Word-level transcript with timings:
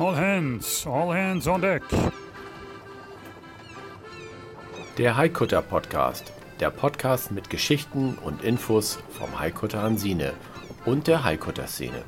All 0.00 0.14
hands, 0.16 0.86
all 0.86 1.12
hands 1.12 1.46
on 1.46 1.60
deck. 1.60 1.82
Der 4.96 5.14
Haikutter 5.14 5.60
Podcast. 5.60 6.32
Der 6.58 6.70
Podcast 6.70 7.30
mit 7.32 7.50
Geschichten 7.50 8.14
und 8.24 8.42
Infos 8.42 8.98
vom 9.10 9.38
Haikutter 9.38 9.82
Hansine 9.82 10.32
und 10.86 11.06
der 11.06 11.22
Haikutter 11.22 11.66
Szene. 11.66 12.02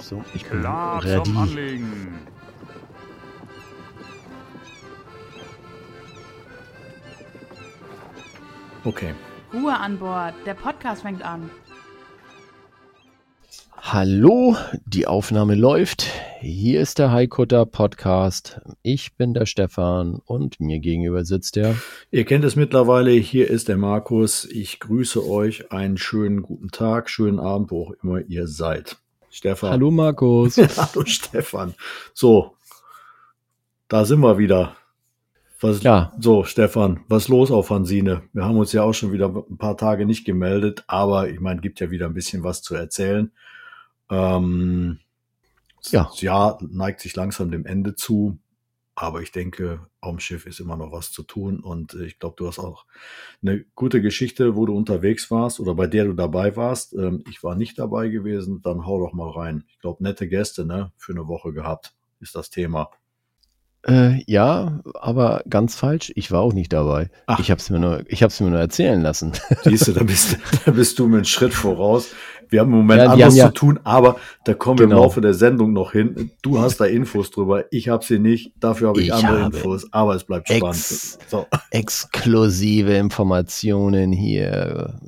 So, 0.00 0.24
ich 0.34 0.44
bin 0.46 0.60
Klar 0.60 1.04
ready. 1.04 1.24
zum 1.24 1.38
Anlegen. 1.38 2.18
Okay. 8.84 9.12
Ruhe 9.52 9.76
an 9.76 9.98
Bord. 9.98 10.34
Der 10.46 10.54
Podcast 10.54 11.02
fängt 11.02 11.22
an. 11.22 11.50
Hallo, 13.90 14.54
die 14.84 15.06
Aufnahme 15.06 15.54
läuft. 15.54 16.02
Hier 16.40 16.82
ist 16.82 16.98
der 16.98 17.10
Haikutter 17.10 17.64
Podcast. 17.64 18.60
Ich 18.82 19.16
bin 19.16 19.32
der 19.32 19.46
Stefan 19.46 20.20
und 20.26 20.60
mir 20.60 20.78
gegenüber 20.78 21.24
sitzt 21.24 21.56
der. 21.56 21.74
Ihr 22.10 22.26
kennt 22.26 22.44
es 22.44 22.54
mittlerweile, 22.54 23.12
hier 23.12 23.48
ist 23.48 23.68
der 23.68 23.78
Markus. 23.78 24.44
Ich 24.44 24.78
grüße 24.80 25.26
euch. 25.26 25.72
Einen 25.72 25.96
schönen 25.96 26.42
guten 26.42 26.68
Tag, 26.68 27.08
schönen 27.08 27.40
Abend, 27.40 27.70
wo 27.70 27.84
auch 27.84 27.92
immer 28.02 28.20
ihr 28.20 28.46
seid. 28.46 28.98
Stefan. 29.30 29.70
Hallo 29.70 29.90
Markus. 29.90 30.58
Hallo 30.76 31.06
Stefan. 31.06 31.72
So, 32.12 32.56
da 33.88 34.04
sind 34.04 34.20
wir 34.20 34.36
wieder. 34.36 34.76
Was, 35.62 35.82
Ja. 35.82 36.12
So, 36.20 36.44
Stefan, 36.44 37.00
was 37.08 37.28
los 37.28 37.50
auf 37.50 37.70
Hansine? 37.70 38.20
Wir 38.34 38.44
haben 38.44 38.58
uns 38.58 38.72
ja 38.72 38.82
auch 38.82 38.92
schon 38.92 39.12
wieder 39.12 39.28
ein 39.28 39.56
paar 39.56 39.78
Tage 39.78 40.04
nicht 40.04 40.26
gemeldet, 40.26 40.84
aber 40.88 41.30
ich 41.30 41.40
meine, 41.40 41.62
gibt 41.62 41.80
ja 41.80 41.90
wieder 41.90 42.04
ein 42.04 42.14
bisschen 42.14 42.44
was 42.44 42.60
zu 42.60 42.74
erzählen. 42.74 43.32
Ähm, 44.10 44.98
Ja. 45.90 46.04
Das 46.10 46.20
Jahr 46.20 46.58
neigt 46.60 47.00
sich 47.00 47.14
langsam 47.16 47.50
dem 47.50 47.64
Ende 47.66 47.94
zu, 47.94 48.38
aber 48.94 49.22
ich 49.22 49.30
denke, 49.30 49.86
auf 50.00 50.10
dem 50.10 50.18
Schiff 50.20 50.44
ist 50.46 50.58
immer 50.60 50.76
noch 50.76 50.90
was 50.92 51.12
zu 51.12 51.22
tun 51.22 51.60
und 51.60 51.94
äh, 51.94 52.04
ich 52.04 52.18
glaube, 52.18 52.34
du 52.36 52.48
hast 52.48 52.58
auch 52.58 52.84
eine 53.42 53.64
gute 53.76 54.02
Geschichte, 54.02 54.56
wo 54.56 54.66
du 54.66 54.76
unterwegs 54.76 55.30
warst 55.30 55.60
oder 55.60 55.74
bei 55.74 55.86
der 55.86 56.06
du 56.06 56.14
dabei 56.14 56.56
warst. 56.56 56.94
Ähm, 56.94 57.22
ich 57.28 57.42
war 57.44 57.54
nicht 57.54 57.78
dabei 57.78 58.08
gewesen, 58.08 58.60
dann 58.62 58.86
hau 58.86 58.98
doch 58.98 59.12
mal 59.12 59.30
rein. 59.30 59.64
Ich 59.68 59.78
glaube, 59.78 60.02
nette 60.02 60.28
Gäste, 60.28 60.64
ne, 60.64 60.92
für 60.96 61.12
eine 61.12 61.28
Woche 61.28 61.52
gehabt, 61.52 61.94
ist 62.20 62.34
das 62.34 62.50
Thema. 62.50 62.90
Äh, 63.86 64.22
ja, 64.26 64.82
aber 64.94 65.42
ganz 65.48 65.76
falsch. 65.76 66.10
Ich 66.16 66.32
war 66.32 66.40
auch 66.40 66.52
nicht 66.52 66.72
dabei. 66.72 67.10
Ach. 67.26 67.38
Ich 67.38 67.52
habe 67.52 67.60
es 67.60 67.70
mir 67.70 67.78
nur, 67.78 68.02
ich 68.08 68.24
habe 68.24 68.32
es 68.32 68.40
mir 68.40 68.50
nur 68.50 68.58
erzählen 68.58 69.00
lassen. 69.00 69.32
Siehst 69.62 69.86
du, 69.86 69.92
da 69.92 70.02
bist, 70.04 70.36
da 70.64 70.72
bist 70.72 70.98
du 70.98 71.06
mir 71.06 71.18
einen 71.18 71.24
Schritt 71.24 71.54
voraus. 71.54 72.08
Wir 72.50 72.60
haben 72.60 72.72
im 72.72 72.78
Moment 72.78 73.02
Ja, 73.02 73.10
anderes 73.12 73.36
ja- 73.36 73.46
zu 73.48 73.52
tun, 73.54 73.80
aber 73.84 74.16
da 74.44 74.54
kommen 74.54 74.78
wir 74.78 74.86
Genau. 74.86 74.98
im 74.98 75.02
Laufe 75.04 75.20
der 75.20 75.34
Sendung 75.34 75.72
noch 75.72 75.92
hin. 75.92 76.30
Du 76.42 76.58
hast 76.60 76.78
da 76.80 76.84
Infos 76.86 77.30
drüber, 77.30 77.64
ich 77.70 77.88
habe 77.88 78.04
sie 78.04 78.18
nicht, 78.18 78.52
dafür 78.58 78.88
habe 78.88 79.00
ich, 79.00 79.08
Ich 79.08 79.12
andere 79.14 79.42
habe 79.44 79.56
Infos, 79.56 79.92
aber 79.92 80.14
es 80.14 80.24
bleibt 80.24 80.48
spannend. 80.48 80.76
Ex- 80.76 81.18
So. 81.28 81.46
Exklusive 81.70 82.92
Informationen 82.94 84.12
hier, 84.12 84.98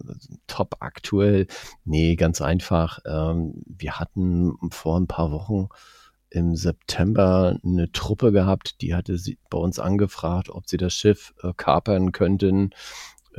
top 0.47 0.77
aktuell. 0.81 1.47
Nee, 1.85 2.17
ganz 2.17 2.41
einfach. 2.43 2.99
Ähm, 3.07 3.63
wir 3.67 3.99
hatten 3.99 4.53
vor 4.71 4.99
ein 4.99 5.07
paar 5.07 5.31
Wochen 5.33 5.69
im 6.31 6.55
September 6.57 7.59
eine 7.65 7.91
Truppe 7.93 8.33
gehabt, 8.33 8.81
die 8.83 8.95
hatte 8.95 9.19
sie 9.19 9.39
bei 9.51 9.59
uns 9.59 9.79
angefragt, 9.79 10.49
ob 10.51 10.69
sie 10.69 10.77
das 10.77 10.93
Schiff 10.95 11.35
äh, 11.43 11.53
kapern 11.57 12.13
könnten 12.13 12.71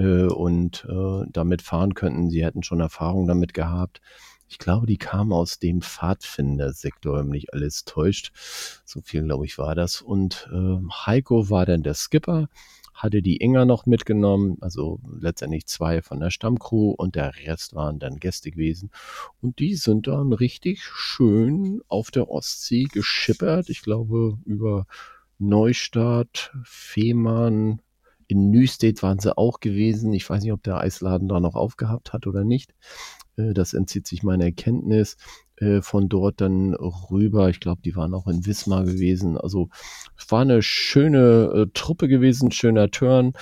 äh, 0.01 0.25
und 0.25 0.85
äh, 0.89 1.25
damit 1.31 1.61
fahren 1.61 1.93
könnten. 1.93 2.29
Sie 2.29 2.43
hätten 2.43 2.63
schon 2.63 2.79
Erfahrung 2.79 3.27
damit 3.27 3.53
gehabt. 3.53 4.01
Ich 4.47 4.57
glaube, 4.57 4.85
die 4.85 4.97
kamen 4.97 5.31
aus 5.31 5.59
dem 5.59 5.81
Pfadfindersektor, 5.81 7.19
wenn 7.19 7.27
mich 7.27 7.53
alles 7.53 7.85
täuscht. 7.85 8.31
So 8.83 9.01
viel, 9.01 9.23
glaube 9.23 9.45
ich, 9.45 9.57
war 9.57 9.75
das. 9.75 10.01
Und 10.01 10.49
ähm, 10.51 10.91
Heiko 11.05 11.49
war 11.49 11.65
dann 11.65 11.83
der 11.83 11.93
Skipper, 11.93 12.49
hatte 12.93 13.21
die 13.21 13.37
Inga 13.37 13.63
noch 13.65 13.85
mitgenommen, 13.85 14.57
also 14.59 14.99
letztendlich 15.19 15.67
zwei 15.67 16.01
von 16.01 16.19
der 16.19 16.31
Stammcrew 16.31 16.91
und 16.91 17.15
der 17.15 17.33
Rest 17.45 17.75
waren 17.75 17.99
dann 17.99 18.17
Gäste 18.17 18.51
gewesen. 18.51 18.91
Und 19.41 19.59
die 19.59 19.75
sind 19.75 20.07
dann 20.07 20.33
richtig 20.33 20.83
schön 20.83 21.81
auf 21.87 22.11
der 22.11 22.29
Ostsee 22.29 22.87
geschippert. 22.91 23.69
Ich 23.69 23.81
glaube, 23.81 24.37
über 24.43 24.85
Neustadt, 25.39 26.51
Fehmarn, 26.65 27.81
in 28.31 28.49
Nüstedt 28.49 29.03
waren 29.03 29.19
sie 29.19 29.37
auch 29.37 29.59
gewesen. 29.59 30.13
Ich 30.13 30.29
weiß 30.29 30.41
nicht, 30.41 30.53
ob 30.53 30.63
der 30.63 30.77
Eisladen 30.79 31.27
da 31.27 31.41
noch 31.41 31.55
aufgehabt 31.55 32.13
hat 32.13 32.27
oder 32.27 32.45
nicht. 32.45 32.73
Äh, 33.35 33.53
Das 33.53 33.73
entzieht 33.73 34.07
sich 34.07 34.23
meiner 34.23 34.45
Erkenntnis. 34.45 35.17
Äh, 35.57 35.81
Von 35.81 36.07
dort 36.07 36.39
dann 36.39 36.73
rüber. 36.73 37.49
Ich 37.49 37.59
glaube, 37.59 37.81
die 37.83 37.95
waren 37.95 38.13
auch 38.13 38.27
in 38.27 38.45
Wismar 38.45 38.85
gewesen. 38.85 39.37
Also 39.37 39.67
war 40.29 40.41
eine 40.41 40.61
schöne 40.61 41.65
äh, 41.67 41.71
Truppe 41.73 42.07
gewesen, 42.07 42.51
schöner 42.51 42.89
Turn. 42.89 43.33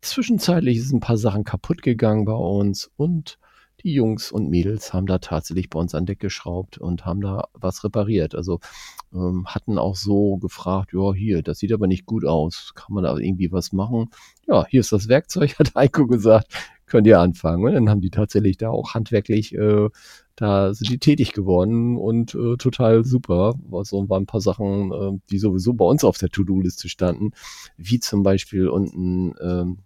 Zwischenzeitlich 0.00 0.82
sind 0.82 0.96
ein 0.96 1.00
paar 1.00 1.16
Sachen 1.16 1.44
kaputt 1.44 1.80
gegangen 1.82 2.24
bei 2.24 2.32
uns 2.32 2.90
und 2.96 3.38
die 3.82 3.94
Jungs 3.94 4.32
und 4.32 4.48
Mädels 4.48 4.92
haben 4.92 5.06
da 5.06 5.18
tatsächlich 5.18 5.70
bei 5.70 5.78
uns 5.78 5.94
an 5.94 6.06
Deck 6.06 6.20
geschraubt 6.20 6.78
und 6.78 7.04
haben 7.04 7.20
da 7.20 7.48
was 7.54 7.84
repariert. 7.84 8.34
Also 8.34 8.60
ähm, 9.12 9.46
hatten 9.46 9.78
auch 9.78 9.96
so 9.96 10.36
gefragt, 10.38 10.92
ja, 10.92 11.12
hier, 11.12 11.42
das 11.42 11.58
sieht 11.58 11.72
aber 11.72 11.86
nicht 11.86 12.06
gut 12.06 12.24
aus. 12.24 12.72
Kann 12.74 12.94
man 12.94 13.04
da 13.04 13.16
irgendwie 13.16 13.52
was 13.52 13.72
machen? 13.72 14.10
Ja, 14.46 14.66
hier 14.66 14.80
ist 14.80 14.92
das 14.92 15.08
Werkzeug, 15.08 15.54
hat 15.58 15.74
Heiko 15.74 16.06
gesagt, 16.06 16.48
könnt 16.86 17.06
ihr 17.06 17.20
anfangen. 17.20 17.64
Und 17.64 17.72
dann 17.72 17.88
haben 17.88 18.00
die 18.00 18.10
tatsächlich 18.10 18.56
da 18.56 18.70
auch 18.70 18.94
handwerklich, 18.94 19.54
äh, 19.54 19.88
da 20.36 20.74
sind 20.74 20.90
die 20.90 20.98
tätig 20.98 21.32
geworden 21.32 21.96
und 21.96 22.34
äh, 22.34 22.56
total 22.56 23.04
super. 23.04 23.54
Also 23.70 24.08
waren 24.08 24.24
ein 24.24 24.26
paar 24.26 24.40
Sachen, 24.40 24.92
äh, 24.92 25.18
die 25.30 25.38
sowieso 25.38 25.74
bei 25.74 25.84
uns 25.84 26.04
auf 26.04 26.18
der 26.18 26.30
To-Do-Liste 26.30 26.88
standen, 26.88 27.32
wie 27.76 28.00
zum 28.00 28.22
Beispiel 28.22 28.68
unten 28.68 29.34
ähm, 29.42 29.78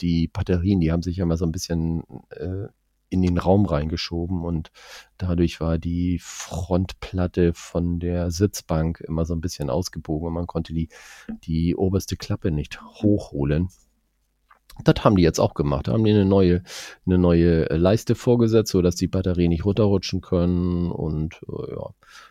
die 0.00 0.28
Batterien, 0.28 0.80
die 0.80 0.90
haben 0.90 1.02
sich 1.02 1.16
ja 1.18 1.26
mal 1.26 1.36
so 1.36 1.44
ein 1.44 1.52
bisschen 1.52 2.02
äh, 2.30 2.66
in 3.08 3.22
den 3.22 3.38
Raum 3.38 3.66
reingeschoben 3.66 4.44
und 4.44 4.70
dadurch 5.18 5.60
war 5.60 5.78
die 5.78 6.18
Frontplatte 6.20 7.52
von 7.54 8.00
der 8.00 8.30
Sitzbank 8.30 9.00
immer 9.00 9.24
so 9.24 9.34
ein 9.34 9.40
bisschen 9.40 9.70
ausgebogen 9.70 10.28
und 10.28 10.34
man 10.34 10.46
konnte 10.46 10.74
die, 10.74 10.88
die 11.44 11.76
oberste 11.76 12.16
Klappe 12.16 12.50
nicht 12.50 12.80
hochholen. 12.82 13.68
Das 14.84 15.04
haben 15.04 15.16
die 15.16 15.22
jetzt 15.22 15.40
auch 15.40 15.54
gemacht. 15.54 15.88
Da 15.88 15.92
haben 15.92 16.04
die 16.04 16.10
eine 16.12 16.24
neue, 16.24 16.62
eine 17.06 17.18
neue 17.18 17.64
Leiste 17.76 18.14
vorgesetzt, 18.14 18.70
so 18.72 18.82
dass 18.82 18.94
die 18.96 19.08
Batterien 19.08 19.48
nicht 19.50 19.64
runterrutschen 19.64 20.20
können. 20.20 20.90
Und 20.90 21.34
äh, 21.48 21.72
ja, 21.72 21.90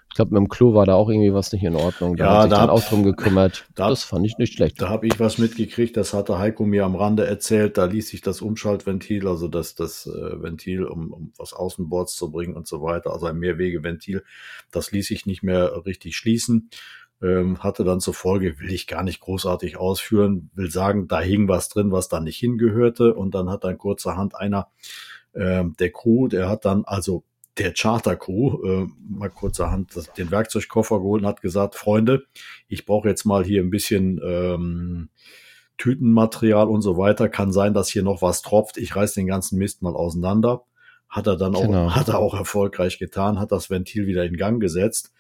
ich 0.09 0.15
glaube, 0.15 0.33
mit 0.33 0.39
dem 0.39 0.47
Klo 0.47 0.73
war 0.73 0.85
da 0.85 0.93
auch 0.93 1.09
irgendwie 1.09 1.33
was 1.33 1.51
nicht 1.51 1.63
in 1.63 1.75
Ordnung. 1.75 2.15
Da 2.15 2.23
Ja, 2.25 2.33
hat 2.35 2.41
sich 2.43 2.49
da 2.51 2.57
dann 2.59 2.67
hab- 2.69 2.75
auch 2.75 2.83
drum 2.87 3.03
gekümmert. 3.03 3.65
da- 3.75 3.89
das 3.89 4.03
fand 4.03 4.25
ich 4.25 4.37
nicht 4.37 4.53
schlecht. 4.53 4.81
Da 4.81 4.87
habe 4.89 5.07
ich 5.07 5.19
was 5.19 5.37
mitgekriegt, 5.37 5.97
das 5.97 6.13
hatte 6.13 6.37
Heiko 6.37 6.65
mir 6.65 6.85
am 6.85 6.95
Rande 6.95 7.25
erzählt. 7.25 7.77
Da 7.77 7.85
ließ 7.85 8.07
sich 8.09 8.21
das 8.21 8.41
Umschaltventil, 8.41 9.27
also 9.27 9.47
das, 9.49 9.75
das 9.75 10.05
äh, 10.05 10.41
Ventil, 10.41 10.85
um, 10.85 11.11
um 11.11 11.33
was 11.37 11.51
Außenbords 11.53 12.15
zu 12.15 12.31
bringen 12.31 12.53
und 12.55 12.67
so 12.67 12.81
weiter, 12.81 13.11
also 13.11 13.25
ein 13.25 13.37
Mehrwegeventil, 13.37 14.23
das 14.71 14.91
ließ 14.91 15.07
sich 15.07 15.25
nicht 15.25 15.43
mehr 15.43 15.85
richtig 15.85 16.15
schließen. 16.15 16.69
Ähm, 17.21 17.63
hatte 17.63 17.83
dann 17.83 18.01
zur 18.01 18.13
Folge, 18.13 18.59
will 18.59 18.71
ich 18.71 18.87
gar 18.87 19.03
nicht 19.03 19.21
großartig 19.21 19.77
ausführen, 19.77 20.49
will 20.53 20.69
sagen, 20.69 21.07
da 21.07 21.21
hing 21.21 21.47
was 21.47 21.69
drin, 21.69 21.91
was 21.91 22.09
da 22.09 22.19
nicht 22.19 22.37
hingehörte. 22.37 23.13
Und 23.13 23.33
dann 23.35 23.49
hat 23.49 23.63
dann 23.63 23.77
kurzerhand 23.77 24.35
einer 24.35 24.67
ähm, 25.33 25.75
der 25.79 25.91
Crew, 25.91 26.27
der 26.27 26.49
hat 26.49 26.65
dann 26.65 26.83
also 26.85 27.23
der 27.57 27.73
Charter-Crew 27.73 28.63
äh, 28.65 28.87
mal 29.09 29.29
kurzerhand 29.29 29.95
das, 29.95 30.11
den 30.13 30.29
Werkzeugkoffer 30.29 30.97
geholt 30.99 31.21
und 31.23 31.27
hat 31.27 31.41
gesagt, 31.41 31.75
Freunde, 31.75 32.25
ich 32.67 32.85
brauche 32.85 33.07
jetzt 33.07 33.23
mal 33.25 33.45
hier 33.45 33.61
ein 33.61 33.69
bisschen 33.69 34.19
ähm, 34.23 35.09
Tütenmaterial 35.77 36.67
und 36.67 36.81
so 36.81 36.97
weiter. 36.97 37.29
Kann 37.29 37.51
sein, 37.51 37.73
dass 37.73 37.89
hier 37.89 38.03
noch 38.03 38.21
was 38.21 38.41
tropft. 38.41 38.77
Ich 38.77 38.95
reiß 38.95 39.13
den 39.13 39.27
ganzen 39.27 39.57
Mist 39.57 39.81
mal 39.81 39.93
auseinander. 39.93 40.63
Hat 41.09 41.27
er 41.27 41.37
dann 41.37 41.55
auch, 41.55 41.61
Genau. 41.61 41.91
hat 41.95 42.09
er 42.09 42.19
auch 42.19 42.33
erfolgreich 42.33 42.99
getan, 42.99 43.39
hat 43.39 43.51
das 43.51 43.69
Ventil 43.69 44.07
wieder 44.07 44.25
in 44.25 44.35
Gang 44.37 44.59
gesetzt. 44.59 45.13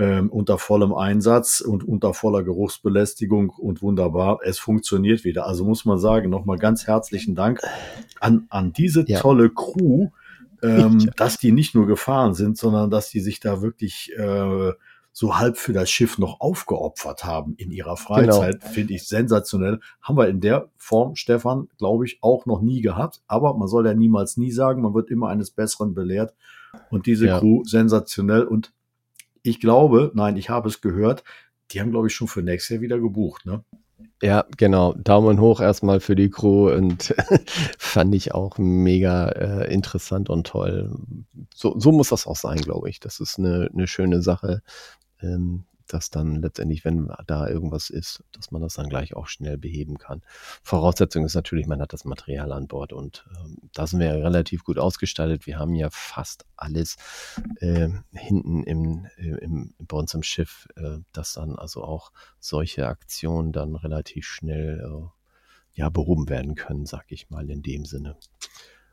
Ähm, 0.00 0.30
unter 0.30 0.58
vollem 0.58 0.94
Einsatz 0.94 1.60
und 1.60 1.82
unter 1.82 2.14
voller 2.14 2.44
Geruchsbelästigung 2.44 3.50
und 3.50 3.82
wunderbar. 3.82 4.38
Es 4.44 4.58
funktioniert 4.60 5.24
wieder. 5.24 5.46
Also 5.46 5.64
muss 5.64 5.84
man 5.84 5.98
sagen, 5.98 6.30
nochmal 6.30 6.56
ganz 6.56 6.86
herzlichen 6.86 7.34
Dank 7.34 7.60
an, 8.20 8.46
an 8.48 8.72
diese 8.72 9.04
Ja. 9.08 9.18
tolle 9.18 9.50
Crew, 9.50 10.10
ähm, 10.62 10.98
Ja. 11.00 11.10
dass 11.16 11.38
die 11.38 11.50
nicht 11.50 11.74
nur 11.74 11.86
gefahren 11.88 12.34
sind, 12.34 12.56
sondern 12.56 12.90
dass 12.90 13.10
die 13.10 13.18
sich 13.20 13.40
da 13.40 13.60
wirklich 13.60 14.12
äh, 14.16 14.72
so 15.12 15.36
halb 15.36 15.56
für 15.56 15.72
das 15.72 15.90
Schiff 15.90 16.16
noch 16.18 16.38
aufgeopfert 16.40 17.24
haben 17.24 17.54
in 17.56 17.72
ihrer 17.72 17.96
Freizeit, 17.96 18.62
finde 18.62 18.94
ich 18.94 19.08
sensationell. 19.08 19.80
Haben 20.00 20.16
wir 20.16 20.28
in 20.28 20.40
der 20.40 20.68
Form, 20.76 21.16
Stefan, 21.16 21.66
glaube 21.76 22.04
ich, 22.06 22.18
auch 22.20 22.46
noch 22.46 22.60
nie 22.60 22.82
gehabt. 22.82 23.20
Aber 23.26 23.54
man 23.56 23.66
soll 23.66 23.84
ja 23.84 23.94
niemals 23.94 24.36
nie 24.36 24.52
sagen, 24.52 24.80
man 24.82 24.94
wird 24.94 25.10
immer 25.10 25.26
eines 25.28 25.50
Besseren 25.50 25.92
belehrt. 25.92 26.34
Und 26.90 27.06
diese 27.06 27.26
Ja. 27.26 27.40
Crew 27.40 27.64
sensationell. 27.64 28.44
Und 28.44 28.72
ich 29.48 29.60
glaube, 29.60 30.12
nein, 30.14 30.36
ich 30.36 30.50
habe 30.50 30.68
es 30.68 30.80
gehört, 30.80 31.24
die 31.70 31.80
haben, 31.80 31.90
glaube 31.90 32.06
ich, 32.06 32.14
schon 32.14 32.28
für 32.28 32.42
nächstes 32.42 32.74
Jahr 32.74 32.80
wieder 32.80 32.98
gebucht. 32.98 33.46
Ne? 33.46 33.64
Ja, 34.22 34.44
genau. 34.56 34.94
Daumen 34.94 35.40
hoch 35.40 35.60
erstmal 35.60 36.00
für 36.00 36.16
die 36.16 36.30
Crew 36.30 36.72
und 36.72 37.14
fand 37.78 38.14
ich 38.14 38.34
auch 38.34 38.58
mega 38.58 39.28
äh, 39.28 39.72
interessant 39.72 40.28
und 40.28 40.46
toll. 40.46 40.92
So, 41.54 41.78
so 41.78 41.92
muss 41.92 42.08
das 42.08 42.26
auch 42.26 42.36
sein, 42.36 42.58
glaube 42.58 42.90
ich. 42.90 43.00
Das 43.00 43.20
ist 43.20 43.38
eine, 43.38 43.70
eine 43.72 43.86
schöne 43.86 44.22
Sache. 44.22 44.62
Ähm, 45.20 45.64
dass 45.88 46.10
dann 46.10 46.36
letztendlich, 46.36 46.84
wenn 46.84 47.10
da 47.26 47.48
irgendwas 47.48 47.90
ist, 47.90 48.22
dass 48.32 48.50
man 48.50 48.62
das 48.62 48.74
dann 48.74 48.88
gleich 48.88 49.14
auch 49.14 49.26
schnell 49.26 49.58
beheben 49.58 49.98
kann. 49.98 50.22
Voraussetzung 50.62 51.24
ist 51.24 51.34
natürlich, 51.34 51.66
man 51.66 51.80
hat 51.80 51.92
das 51.92 52.04
Material 52.04 52.52
an 52.52 52.68
Bord 52.68 52.92
und 52.92 53.26
ähm, 53.38 53.56
da 53.72 53.86
sind 53.86 54.00
wir 54.00 54.06
ja 54.06 54.14
relativ 54.14 54.64
gut 54.64 54.78
ausgestattet. 54.78 55.46
Wir 55.46 55.58
haben 55.58 55.74
ja 55.74 55.88
fast 55.90 56.44
alles 56.56 56.96
äh, 57.60 57.88
hinten 58.12 58.62
im, 58.64 59.06
im, 59.16 59.74
bei 59.78 59.96
uns 59.96 60.14
im 60.14 60.22
Schiff, 60.22 60.68
äh, 60.76 60.98
dass 61.12 61.34
dann 61.34 61.56
also 61.56 61.82
auch 61.82 62.12
solche 62.38 62.86
Aktionen 62.86 63.52
dann 63.52 63.74
relativ 63.74 64.26
schnell 64.26 64.80
äh, 64.84 65.08
ja, 65.78 65.88
behoben 65.88 66.28
werden 66.28 66.54
können, 66.54 66.86
sag 66.86 67.04
ich 67.08 67.30
mal 67.30 67.48
in 67.48 67.62
dem 67.62 67.84
Sinne. 67.84 68.16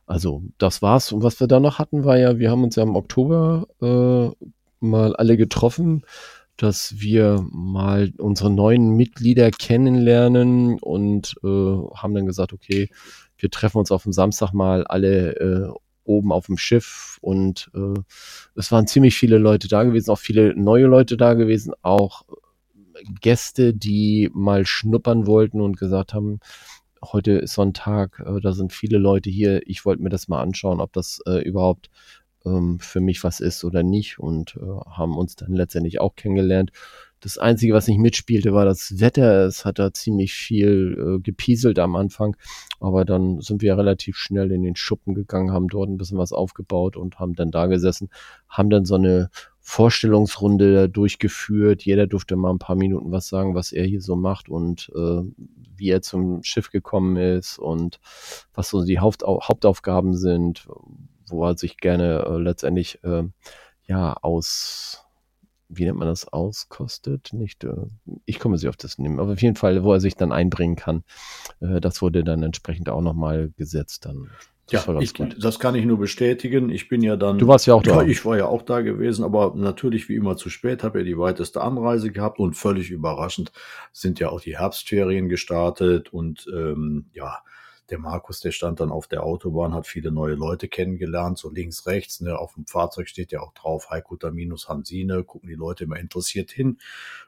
Also 0.06 0.44
das 0.58 0.82
war's. 0.82 1.12
Und 1.12 1.24
was 1.24 1.40
wir 1.40 1.48
da 1.48 1.60
noch 1.60 1.80
hatten, 1.80 2.06
war 2.06 2.18
ja, 2.18 2.38
wir 2.38 2.52
haben 2.52 2.64
uns 2.64 2.76
ja 2.76 2.84
im 2.84 2.96
Oktober 2.96 3.68
äh, 3.82 4.46
mal 4.80 5.16
alle 5.16 5.38
getroffen 5.38 6.06
dass 6.58 7.00
wir 7.00 7.46
mal 7.52 8.14
unsere 8.18 8.50
neuen 8.50 8.92
Mitglieder 8.96 9.52
kennenlernen 9.52 10.80
und 10.80 11.36
äh, 11.44 11.48
haben 11.48 12.14
dann 12.14 12.26
gesagt, 12.26 12.54
okay, 12.54 12.90
wir 13.38 13.50
treffen 13.50 13.78
uns 13.80 13.92
auf 13.92 14.04
dem 14.04 14.14
Samstag 14.14 14.54
mal 14.54 14.86
alle 14.88 15.36
äh, 15.36 15.70
oben 16.06 16.32
auf 16.32 16.46
dem 16.46 16.58
Schiff 16.58 17.18
und 17.22 17.70
äh, 17.74 18.00
es 18.56 18.72
waren 18.72 18.88
ziemlich 18.88 19.16
viele 19.16 19.38
Leute 19.38 19.68
da 19.68 19.84
gewesen, 19.84 20.12
auch 20.12 20.20
viele 20.20 20.56
neue 20.56 20.86
Leute 20.86 21.18
da 21.18 21.34
gewesen, 21.34 21.74
auch 21.82 22.24
Gäste, 23.22 23.74
die 23.74 24.30
mal 24.34 24.66
schnuppern 24.66 25.28
wollten 25.28 25.62
und 25.62 25.78
gesagt 25.78 26.14
haben, 26.14 26.40
heute 27.04 27.34
ist 27.34 27.54
so 27.54 27.62
ein 27.62 27.74
Tag, 27.74 28.24
äh, 28.26 28.40
da 28.40 28.54
sind 28.54 28.72
viele 28.72 28.98
Leute 28.98 29.30
hier, 29.30 29.68
ich 29.68 29.86
wollte 29.86 30.02
mir 30.02 30.10
das 30.10 30.28
mal 30.28 30.42
anschauen, 30.42 30.80
ob 30.80 30.94
das 30.94 31.20
äh, 31.26 31.42
überhaupt 31.42 31.90
ähm, 32.46 32.80
für 32.80 33.00
mich 33.00 33.24
was 33.24 33.40
ist 33.40 33.64
oder 33.64 33.84
nicht 33.84 34.20
und 34.20 34.56
äh, 34.58 34.90
haben 34.90 35.18
uns 35.18 35.36
dann 35.36 35.54
letztendlich 35.54 36.00
auch 36.00 36.16
kennengelernt. 36.16 36.72
Das 37.22 37.40
Einzige, 37.40 37.74
was 37.74 37.88
nicht 37.88 37.98
mitspielte, 37.98 38.54
war 38.54 38.66
das 38.66 39.00
Wetter. 39.00 39.48
Es 39.48 39.66
hat 39.66 39.80
da 39.80 39.92
ziemlich 39.92 40.34
viel 40.34 41.18
äh, 41.18 41.20
gepieselt 41.22 41.80
am 41.80 41.96
Anfang, 41.96 42.38
aber 42.80 43.04
dann 43.04 43.42
sind 43.42 43.62
wir 43.64 43.78
relativ 43.78 44.18
schnell 44.18 44.52
in 44.52 44.62
den 44.62 44.76
Schuppen 44.76 45.16
gegangen, 45.16 45.52
haben 45.52 45.68
dort 45.68 45.90
ein 45.90 45.98
bisschen 45.98 46.20
was 46.20 46.34
aufgebaut 46.34 46.96
und 46.96 47.18
haben 47.20 47.34
dann 47.34 47.50
da 47.50 47.66
gesessen, 47.66 48.10
haben 48.48 48.70
dann 48.70 48.86
so 48.86 48.96
eine 48.96 49.30
Vorstellungsrunde 49.60 50.88
durchgeführt. 50.88 51.82
Jeder 51.84 52.06
durfte 52.06 52.36
mal 52.36 52.52
ein 52.52 52.60
paar 52.60 52.76
Minuten 52.76 53.12
was 53.12 53.28
sagen, 53.28 53.56
was 53.56 53.72
er 53.72 53.86
hier 53.86 54.02
so 54.02 54.16
macht 54.16 54.48
und 54.48 54.92
äh, 54.96 55.22
wie 55.76 55.90
er 55.90 56.04
zum 56.04 56.44
Schiff 56.44 56.70
gekommen 56.70 57.18
ist 57.18 57.58
und 57.58 58.00
was 58.54 58.70
so 58.70 58.86
die 58.86 59.00
Hauptau 59.00 59.42
Hauptaufgaben 59.42 60.16
sind, 60.16 60.68
wo 61.28 61.46
er 61.46 61.58
sich 61.58 61.78
gerne 61.78 62.26
äh, 62.28 62.38
letztendlich 62.38 63.04
äh, 63.04 63.24
ja 63.88 64.14
aus 64.22 65.06
wie 65.70 65.86
nennt 65.86 65.98
man 65.98 66.08
das, 66.08 66.28
auskostet. 66.28 67.34
Nicht, 67.34 67.64
äh, 67.64 67.74
ich 68.26 68.40
komme 68.40 68.58
sie 68.58 68.68
auf 68.68 68.78
das 68.78 68.98
nehmen, 68.98 69.20
aber 69.20 69.34
auf 69.34 69.42
jeden 69.42 69.56
Fall, 69.56 69.84
wo 69.84 69.94
er 69.94 70.00
sich 70.00 70.16
dann 70.16 70.32
einbringen 70.32 70.76
kann. 70.76 71.04
Äh, 71.60 71.82
das 71.82 72.02
wurde 72.02 72.24
dann 72.24 72.44
entsprechend 72.44 72.90
auch 72.90 73.02
nochmal 73.02 73.52
gesetzt. 73.58 74.06
Dann. 74.06 74.30
Das 74.68 74.86
ja, 74.86 75.00
ich, 75.00 75.14
das 75.14 75.60
kann 75.60 75.76
ich 75.76 75.86
nur 75.86 76.00
bestätigen. 76.00 76.70
Ich 76.70 76.88
bin 76.90 77.02
ja 77.02 77.16
dann. 77.16 77.38
Du 77.38 77.48
warst 77.48 77.68
ja 77.68 77.76
auch 77.76 77.84
da. 77.84 78.02
Ich 78.04 78.26
war 78.26 78.38
ja 78.38 78.48
auch 78.48 78.64
da 78.64 78.82
gewesen, 78.82 79.24
aber 79.24 79.54
natürlich 79.56 80.10
wie 80.10 80.16
immer 80.16 80.38
zu 80.38 80.50
spät, 80.50 80.84
habe 80.84 81.00
ja 81.00 81.06
die 81.06 81.18
weiteste 81.18 81.62
Anreise 81.62 82.12
gehabt 82.12 82.40
und 82.40 82.56
völlig 82.56 82.90
überraschend 82.90 83.52
sind 83.92 84.20
ja 84.20 84.30
auch 84.30 84.42
die 84.42 84.58
Herbstferien 84.58 85.30
gestartet 85.30 86.12
und 86.12 86.48
ähm, 86.52 87.06
ja, 87.14 87.40
der 87.90 88.00
Markus, 88.00 88.40
der 88.40 88.52
stand 88.52 88.80
dann 88.80 88.92
auf 88.92 89.08
der 89.08 89.24
Autobahn, 89.24 89.74
hat 89.74 89.86
viele 89.86 90.12
neue 90.12 90.36
Leute 90.36 90.68
kennengelernt, 90.68 91.38
so 91.38 91.50
links, 91.50 91.86
rechts. 91.86 92.22
Ne? 92.22 92.38
Auf 92.38 92.56
dem 92.56 92.66
Fahrzeug 92.66 93.08
steht 93.08 93.32
ja 93.32 93.42
auch 93.42 93.54
drauf, 93.54 93.90
Heikuta 93.90 94.32
minus 94.32 94.68
Hansine, 94.68 95.24
gucken 95.24 95.50
die 95.50 95.56
Leute 95.56 95.84
immer 95.84 95.98
interessiert 95.98 96.52
hin. 96.52 96.80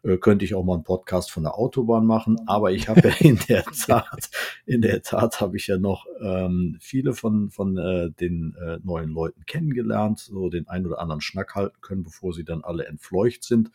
Äh, 0.04 0.18
könnte 0.18 0.46
ich 0.46 0.56
auch 0.56 0.64
mal 0.64 0.74
einen 0.74 0.84
Podcast 0.84 1.32
von 1.32 1.44
der 1.44 1.56
Autobahn 1.56 2.06
machen, 2.06 2.38
aber 2.48 2.72
ich 2.72 2.90
habe 2.90 3.02
ja 3.02 3.16
in 3.20 3.40
der 3.48 3.64
Tat, 3.66 4.30
in 4.66 4.82
der 4.82 5.02
Tat 5.04 5.40
habe 5.42 5.58
ich 5.58 5.68
ja 5.68 5.78
noch 5.78 6.06
ähm, 6.22 6.78
viele 6.80 7.14
von, 7.14 7.50
von 7.50 7.78
äh, 7.78 8.10
den 8.12 8.56
äh, 8.56 8.80
neuen 8.84 9.10
Leuten 9.10 9.46
kennengelernt, 9.46 10.20
so 10.20 10.50
den 10.50 10.68
ein 10.68 10.86
oder 10.86 11.00
anderen 11.00 11.22
Schnack 11.22 11.56
halten 11.56 11.78
können, 11.82 12.04
bevor 12.04 12.34
sie 12.34 12.44
dann 12.44 12.64
alle 12.64 12.86
entfleucht 12.86 13.44
sind 13.44 13.72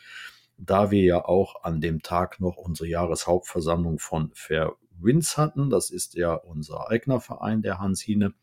da 0.58 0.90
wir 0.92 1.02
ja 1.02 1.24
auch 1.24 1.64
an 1.64 1.80
dem 1.80 2.02
Tag 2.02 2.38
noch 2.38 2.56
unsere 2.56 2.88
Jahreshauptversammlung 2.88 3.98
von 3.98 4.30
Fair 4.34 4.76
Wins 5.00 5.36
hatten. 5.36 5.70
Das 5.70 5.90
ist 5.90 6.14
ja 6.14 6.34
unser 6.34 6.90
eigener 6.90 7.20
Verein, 7.20 7.62
der 7.62 7.78
Hansine. 7.78 8.34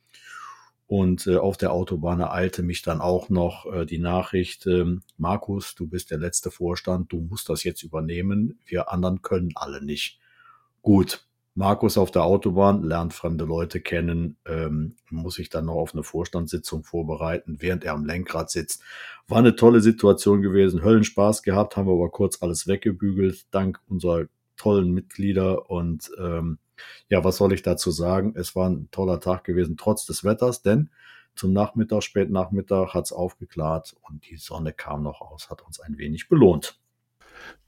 Und 0.88 1.28
äh, 1.28 1.38
auf 1.38 1.56
der 1.56 1.72
Autobahn 1.72 2.20
ereilte 2.20 2.64
mich 2.64 2.82
dann 2.82 3.00
auch 3.00 3.30
noch 3.30 3.72
äh, 3.72 3.86
die 3.86 4.00
Nachricht, 4.00 4.66
äh, 4.66 4.98
Markus, 5.18 5.76
du 5.76 5.88
bist 5.88 6.10
der 6.10 6.18
letzte 6.18 6.50
Vorstand, 6.50 7.12
du 7.12 7.22
musst 7.22 7.48
das 7.48 7.64
jetzt 7.64 7.84
übernehmen. 7.84 8.60
Wir 8.66 8.92
anderen 8.92 9.22
können 9.22 9.52
alle 9.54 9.86
nicht. 9.86 10.20
Gut, 10.82 11.28
Markus 11.60 11.98
auf 11.98 12.10
der 12.10 12.24
Autobahn 12.24 12.84
lernt 12.84 13.14
fremde 13.14 13.44
Leute 13.44 13.82
kennen, 13.82 14.38
ähm, 14.48 14.96
muss 15.10 15.36
sich 15.36 15.50
dann 15.50 15.66
noch 15.66 15.76
auf 15.76 15.94
eine 15.94 16.04
Vorstandssitzung 16.04 16.84
vorbereiten, 16.84 17.58
während 17.60 17.84
er 17.84 17.94
am 17.94 18.06
Lenkrad 18.06 18.50
sitzt. 18.50 18.82
War 19.28 19.40
eine 19.40 19.56
tolle 19.56 19.82
Situation 19.82 20.42
gewesen, 20.42 20.84
Höllenspaß 20.84 21.44
gehabt, 21.44 21.76
haben 21.76 21.88
wir 21.88 21.94
aber 21.94 22.10
kurz 22.10 22.42
alles 22.42 22.66
weggebügelt, 22.66 23.46
dank 23.52 23.80
unserer 23.88 24.26
tollen 24.60 24.92
Mitglieder. 24.92 25.72
Und 25.72 26.12
ähm, 26.20 26.60
ja, 27.10 27.24
was 27.24 27.38
soll 27.38 27.54
ich 27.54 27.64
dazu 27.64 27.90
sagen? 27.90 28.34
Es 28.36 28.56
war 28.56 28.70
ein 28.70 28.90
toller 28.92 29.20
Tag 29.20 29.44
gewesen, 29.44 29.78
trotz 29.78 30.06
des 30.06 30.24
Wetters, 30.24 30.62
denn 30.62 30.90
zum 31.36 31.54
Nachmittag, 31.54 32.04
Spätnachmittag 32.04 32.94
hat 32.94 33.06
es 33.06 33.14
aufgeklärt 33.14 33.96
und 34.02 34.30
die 34.30 34.38
Sonne 34.38 34.74
kam 34.74 35.04
noch 35.04 35.22
aus, 35.22 35.50
hat 35.50 35.62
uns 35.62 35.80
ein 35.80 35.98
wenig 35.98 36.28
belohnt. 36.28 36.78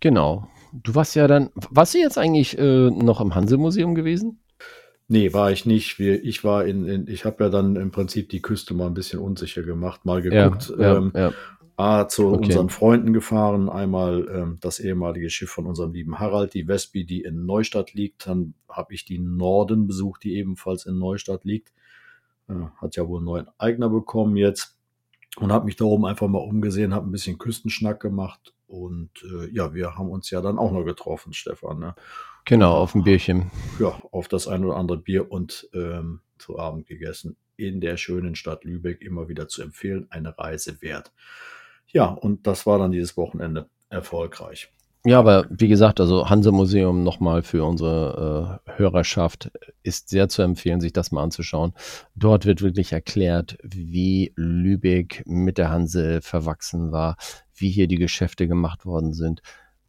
Genau. 0.01 0.47
Du 0.73 0.95
warst 0.95 1.15
ja 1.15 1.27
dann, 1.27 1.49
warst 1.69 1.93
du 1.93 1.99
jetzt 1.99 2.17
eigentlich 2.17 2.57
äh, 2.57 2.89
noch 2.89 3.21
im 3.21 3.33
Hansemuseum 3.33 3.95
gewesen? 3.95 4.39
Nee, 5.07 5.33
war 5.33 5.51
ich 5.51 5.65
nicht. 5.65 5.99
Wir, 5.99 6.23
ich 6.23 6.43
war 6.43 6.65
in, 6.65 6.85
in 6.87 7.07
ich 7.07 7.25
habe 7.25 7.43
ja 7.43 7.49
dann 7.49 7.75
im 7.75 7.91
Prinzip 7.91 8.29
die 8.29 8.41
Küste 8.41 8.73
mal 8.73 8.87
ein 8.87 8.93
bisschen 8.93 9.19
unsicher 9.19 9.63
gemacht, 9.63 10.05
mal 10.05 10.21
geguckt, 10.21 10.73
ja, 10.77 10.81
ja, 10.81 10.97
ähm, 10.97 11.11
ja. 11.15 11.33
A, 11.81 12.07
zu 12.07 12.27
okay. 12.27 12.45
unseren 12.45 12.69
Freunden 12.69 13.13
gefahren. 13.13 13.69
Einmal 13.69 14.27
ähm, 14.31 14.57
das 14.61 14.79
ehemalige 14.79 15.29
Schiff 15.29 15.49
von 15.49 15.65
unserem 15.65 15.93
lieben 15.93 16.19
Harald, 16.19 16.53
die 16.53 16.67
Wespi, 16.67 17.05
die 17.05 17.21
in 17.21 17.45
Neustadt 17.45 17.93
liegt. 17.93 18.27
Dann 18.27 18.53
habe 18.69 18.93
ich 18.93 19.03
die 19.05 19.19
Norden 19.19 19.87
besucht, 19.87 20.23
die 20.23 20.35
ebenfalls 20.35 20.85
in 20.85 20.99
Neustadt 20.99 21.43
liegt. 21.43 21.73
Äh, 22.47 22.53
hat 22.77 22.95
ja 22.95 23.07
wohl 23.07 23.17
einen 23.17 23.25
neuen 23.25 23.47
Eigner 23.57 23.89
bekommen 23.89 24.37
jetzt. 24.37 24.77
Und 25.37 25.51
habe 25.51 25.65
mich 25.65 25.77
da 25.77 25.85
oben 25.85 26.05
einfach 26.05 26.27
mal 26.27 26.39
umgesehen, 26.39 26.93
habe 26.93 27.07
ein 27.07 27.11
bisschen 27.11 27.37
Küstenschnack 27.37 27.99
gemacht. 27.99 28.53
Und 28.67 29.09
äh, 29.23 29.49
ja, 29.51 29.73
wir 29.73 29.97
haben 29.97 30.09
uns 30.09 30.29
ja 30.29 30.41
dann 30.41 30.57
auch 30.57 30.71
noch 30.71 30.83
getroffen, 30.83 31.33
Stefan. 31.33 31.79
Ne? 31.79 31.95
Genau, 32.45 32.75
auf 32.75 32.95
ein 32.95 33.03
Bierchen. 33.03 33.49
Ja, 33.79 33.97
auf 34.11 34.27
das 34.27 34.47
ein 34.47 34.65
oder 34.65 34.75
andere 34.75 34.97
Bier 34.97 35.31
und 35.31 35.69
ähm, 35.73 36.21
zu 36.37 36.59
Abend 36.59 36.87
gegessen. 36.87 37.37
In 37.55 37.79
der 37.79 37.97
schönen 37.97 38.35
Stadt 38.35 38.63
Lübeck 38.63 39.01
immer 39.01 39.29
wieder 39.29 39.47
zu 39.47 39.61
empfehlen. 39.61 40.07
Eine 40.09 40.37
Reise 40.37 40.81
wert. 40.81 41.11
Ja, 41.93 42.05
und 42.05 42.47
das 42.47 42.65
war 42.65 42.79
dann 42.79 42.91
dieses 42.91 43.17
Wochenende 43.17 43.69
erfolgreich. 43.89 44.71
Ja, 45.03 45.17
aber 45.17 45.47
wie 45.49 45.67
gesagt, 45.67 45.99
also 45.99 46.29
Hanse 46.29 46.51
Museum 46.51 47.03
nochmal 47.03 47.41
für 47.41 47.65
unsere 47.65 48.61
äh, 48.67 48.77
Hörerschaft 48.77 49.51
ist 49.81 50.09
sehr 50.09 50.29
zu 50.29 50.43
empfehlen, 50.43 50.79
sich 50.79 50.93
das 50.93 51.11
mal 51.11 51.23
anzuschauen. 51.23 51.73
Dort 52.13 52.45
wird 52.45 52.61
wirklich 52.61 52.91
erklärt, 52.91 53.57
wie 53.63 54.31
Lübeck 54.35 55.23
mit 55.25 55.57
der 55.57 55.71
Hanse 55.71 56.21
verwachsen 56.21 56.91
war, 56.91 57.17
wie 57.55 57.71
hier 57.71 57.87
die 57.87 57.97
Geschäfte 57.97 58.47
gemacht 58.47 58.85
worden 58.85 59.13
sind, 59.13 59.41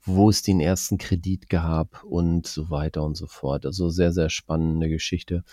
wo 0.04 0.28
es 0.30 0.42
den 0.42 0.60
ersten 0.60 0.98
Kredit 0.98 1.48
gab 1.48 2.02
und 2.04 2.46
so 2.46 2.70
weiter 2.70 3.04
und 3.04 3.16
so 3.16 3.26
fort. 3.26 3.64
Also 3.64 3.88
sehr, 3.88 4.12
sehr 4.12 4.30
spannende 4.30 4.88
Geschichte. 4.88 5.44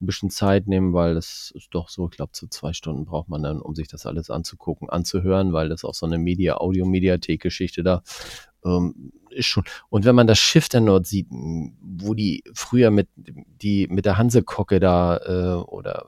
Ein 0.00 0.06
bisschen 0.06 0.30
Zeit 0.30 0.66
nehmen, 0.66 0.94
weil 0.94 1.16
es 1.16 1.52
ist 1.54 1.68
doch 1.72 1.90
so, 1.90 2.06
ich 2.06 2.16
glaube, 2.16 2.32
so 2.34 2.46
zwei 2.46 2.72
Stunden 2.72 3.04
braucht 3.04 3.28
man 3.28 3.42
dann, 3.42 3.60
um 3.60 3.74
sich 3.74 3.88
das 3.88 4.06
alles 4.06 4.30
anzugucken, 4.30 4.88
anzuhören, 4.88 5.52
weil 5.52 5.68
das 5.68 5.84
auch 5.84 5.94
so 5.94 6.06
eine 6.06 6.18
Media, 6.18 6.56
Audio-Mediathek-Geschichte 6.56 7.82
da 7.82 8.02
ähm, 8.64 9.12
ist 9.30 9.46
schon. 9.46 9.64
Und 9.90 10.04
wenn 10.06 10.14
man 10.14 10.26
das 10.26 10.38
Schiff 10.38 10.68
dann 10.68 10.86
dort 10.86 11.06
sieht, 11.06 11.28
wo 11.30 12.14
die 12.14 12.42
früher 12.54 12.90
mit, 12.90 13.08
die, 13.16 13.88
mit 13.88 14.06
der 14.06 14.16
Hansekocke 14.16 14.80
da 14.80 15.18
äh, 15.18 15.62
oder 15.62 16.06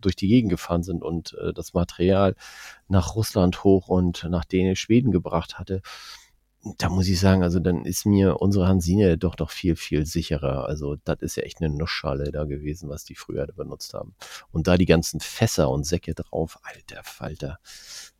durch 0.00 0.16
die 0.16 0.28
Gegend 0.28 0.50
gefahren 0.50 0.82
sind 0.82 1.02
und 1.02 1.36
äh, 1.40 1.52
das 1.52 1.74
Material 1.74 2.34
nach 2.88 3.14
Russland 3.14 3.64
hoch 3.64 3.88
und 3.88 4.26
nach 4.28 4.44
Dänemark, 4.44 4.78
Schweden 4.78 5.12
gebracht 5.12 5.58
hatte, 5.58 5.82
da 6.78 6.88
muss 6.88 7.08
ich 7.08 7.18
sagen, 7.18 7.42
also 7.42 7.58
dann 7.58 7.84
ist 7.84 8.06
mir 8.06 8.40
unsere 8.40 8.68
Hansine 8.68 9.18
doch 9.18 9.34
doch 9.34 9.50
viel, 9.50 9.74
viel 9.74 10.06
sicherer. 10.06 10.66
Also 10.66 10.96
das 11.04 11.20
ist 11.20 11.36
ja 11.36 11.42
echt 11.42 11.60
eine 11.60 11.74
Nussschale 11.74 12.30
da 12.30 12.44
gewesen, 12.44 12.88
was 12.88 13.04
die 13.04 13.16
früher 13.16 13.46
benutzt 13.46 13.94
haben. 13.94 14.14
Und 14.52 14.68
da 14.68 14.76
die 14.76 14.86
ganzen 14.86 15.20
Fässer 15.20 15.70
und 15.70 15.84
Säcke 15.84 16.14
drauf, 16.14 16.58
alter 16.62 17.02
Falter. 17.02 17.58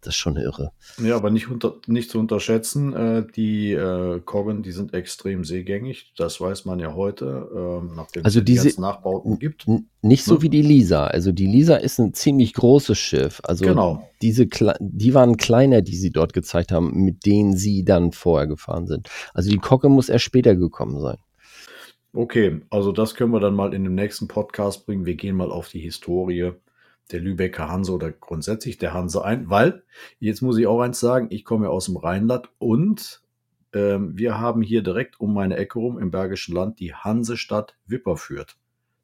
Das 0.02 0.14
ist 0.14 0.18
schon 0.20 0.36
irre. 0.36 0.72
Ja, 1.02 1.16
aber 1.16 1.30
nicht, 1.30 1.48
unter, 1.48 1.76
nicht 1.86 2.10
zu 2.10 2.18
unterschätzen, 2.18 2.92
äh, 2.92 3.24
die 3.34 3.72
äh, 3.72 4.20
Koggen, 4.20 4.62
die 4.62 4.72
sind 4.72 4.92
extrem 4.94 5.44
seegängig. 5.44 6.12
Das 6.16 6.40
weiß 6.40 6.64
man 6.64 6.78
ja 6.80 6.94
heute, 6.94 7.48
äh, 7.84 7.94
nachdem 7.96 8.24
also 8.24 8.40
es 8.40 8.44
diese, 8.44 8.68
jetzt 8.68 8.78
Nachbauten 8.78 9.38
gibt. 9.38 9.66
Nicht 10.02 10.24
so 10.24 10.34
Ne? 10.34 10.42
wie 10.42 10.48
die 10.50 10.62
Lisa. 10.62 11.06
Also 11.06 11.32
die 11.32 11.46
Lisa 11.46 11.76
ist 11.76 11.98
ein 12.00 12.12
ziemlich 12.14 12.52
großes 12.54 12.98
Schiff. 12.98 13.40
Also 13.44 13.64
Genau. 13.64 14.08
diese 14.20 14.44
Kle- 14.44 14.76
die 14.80 15.14
waren 15.14 15.36
kleiner, 15.36 15.82
die 15.82 15.96
sie 15.96 16.10
dort 16.10 16.32
gezeigt 16.32 16.72
haben, 16.72 17.04
mit 17.04 17.24
denen 17.24 17.56
sie 17.56 17.84
dann 17.84 18.12
vorher 18.12 18.46
gefahren 18.48 18.86
sind. 18.86 19.08
Also 19.32 19.50
die 19.50 19.58
Kocke 19.58 19.88
muss 19.88 20.08
erst 20.08 20.24
später 20.24 20.56
gekommen 20.56 21.00
sein. 21.00 21.18
Okay, 22.14 22.60
also 22.68 22.92
das 22.92 23.14
können 23.14 23.32
wir 23.32 23.40
dann 23.40 23.54
mal 23.54 23.72
in 23.72 23.84
dem 23.84 23.94
nächsten 23.94 24.28
Podcast 24.28 24.84
bringen. 24.84 25.06
Wir 25.06 25.14
gehen 25.14 25.36
mal 25.36 25.50
auf 25.50 25.68
die 25.70 25.80
Historie 25.80 26.52
der 27.10 27.20
Lübecker 27.20 27.68
Hanse 27.68 27.92
oder 27.92 28.10
grundsätzlich 28.10 28.78
der 28.78 28.94
Hanse 28.94 29.24
ein, 29.24 29.50
weil 29.50 29.82
jetzt 30.18 30.40
muss 30.40 30.56
ich 30.58 30.66
auch 30.66 30.80
eins 30.80 31.00
sagen, 31.00 31.26
ich 31.30 31.44
komme 31.44 31.66
ja 31.66 31.70
aus 31.70 31.86
dem 31.86 31.96
Rheinland 31.96 32.48
und 32.58 33.22
ähm, 33.72 34.16
wir 34.16 34.38
haben 34.38 34.62
hier 34.62 34.82
direkt 34.82 35.20
um 35.20 35.34
meine 35.34 35.56
Ecke 35.56 35.78
rum 35.78 35.98
im 35.98 36.10
Bergischen 36.10 36.54
Land 36.54 36.80
die 36.80 36.94
Hansestadt 36.94 37.76
Wipperfürth. 37.86 38.56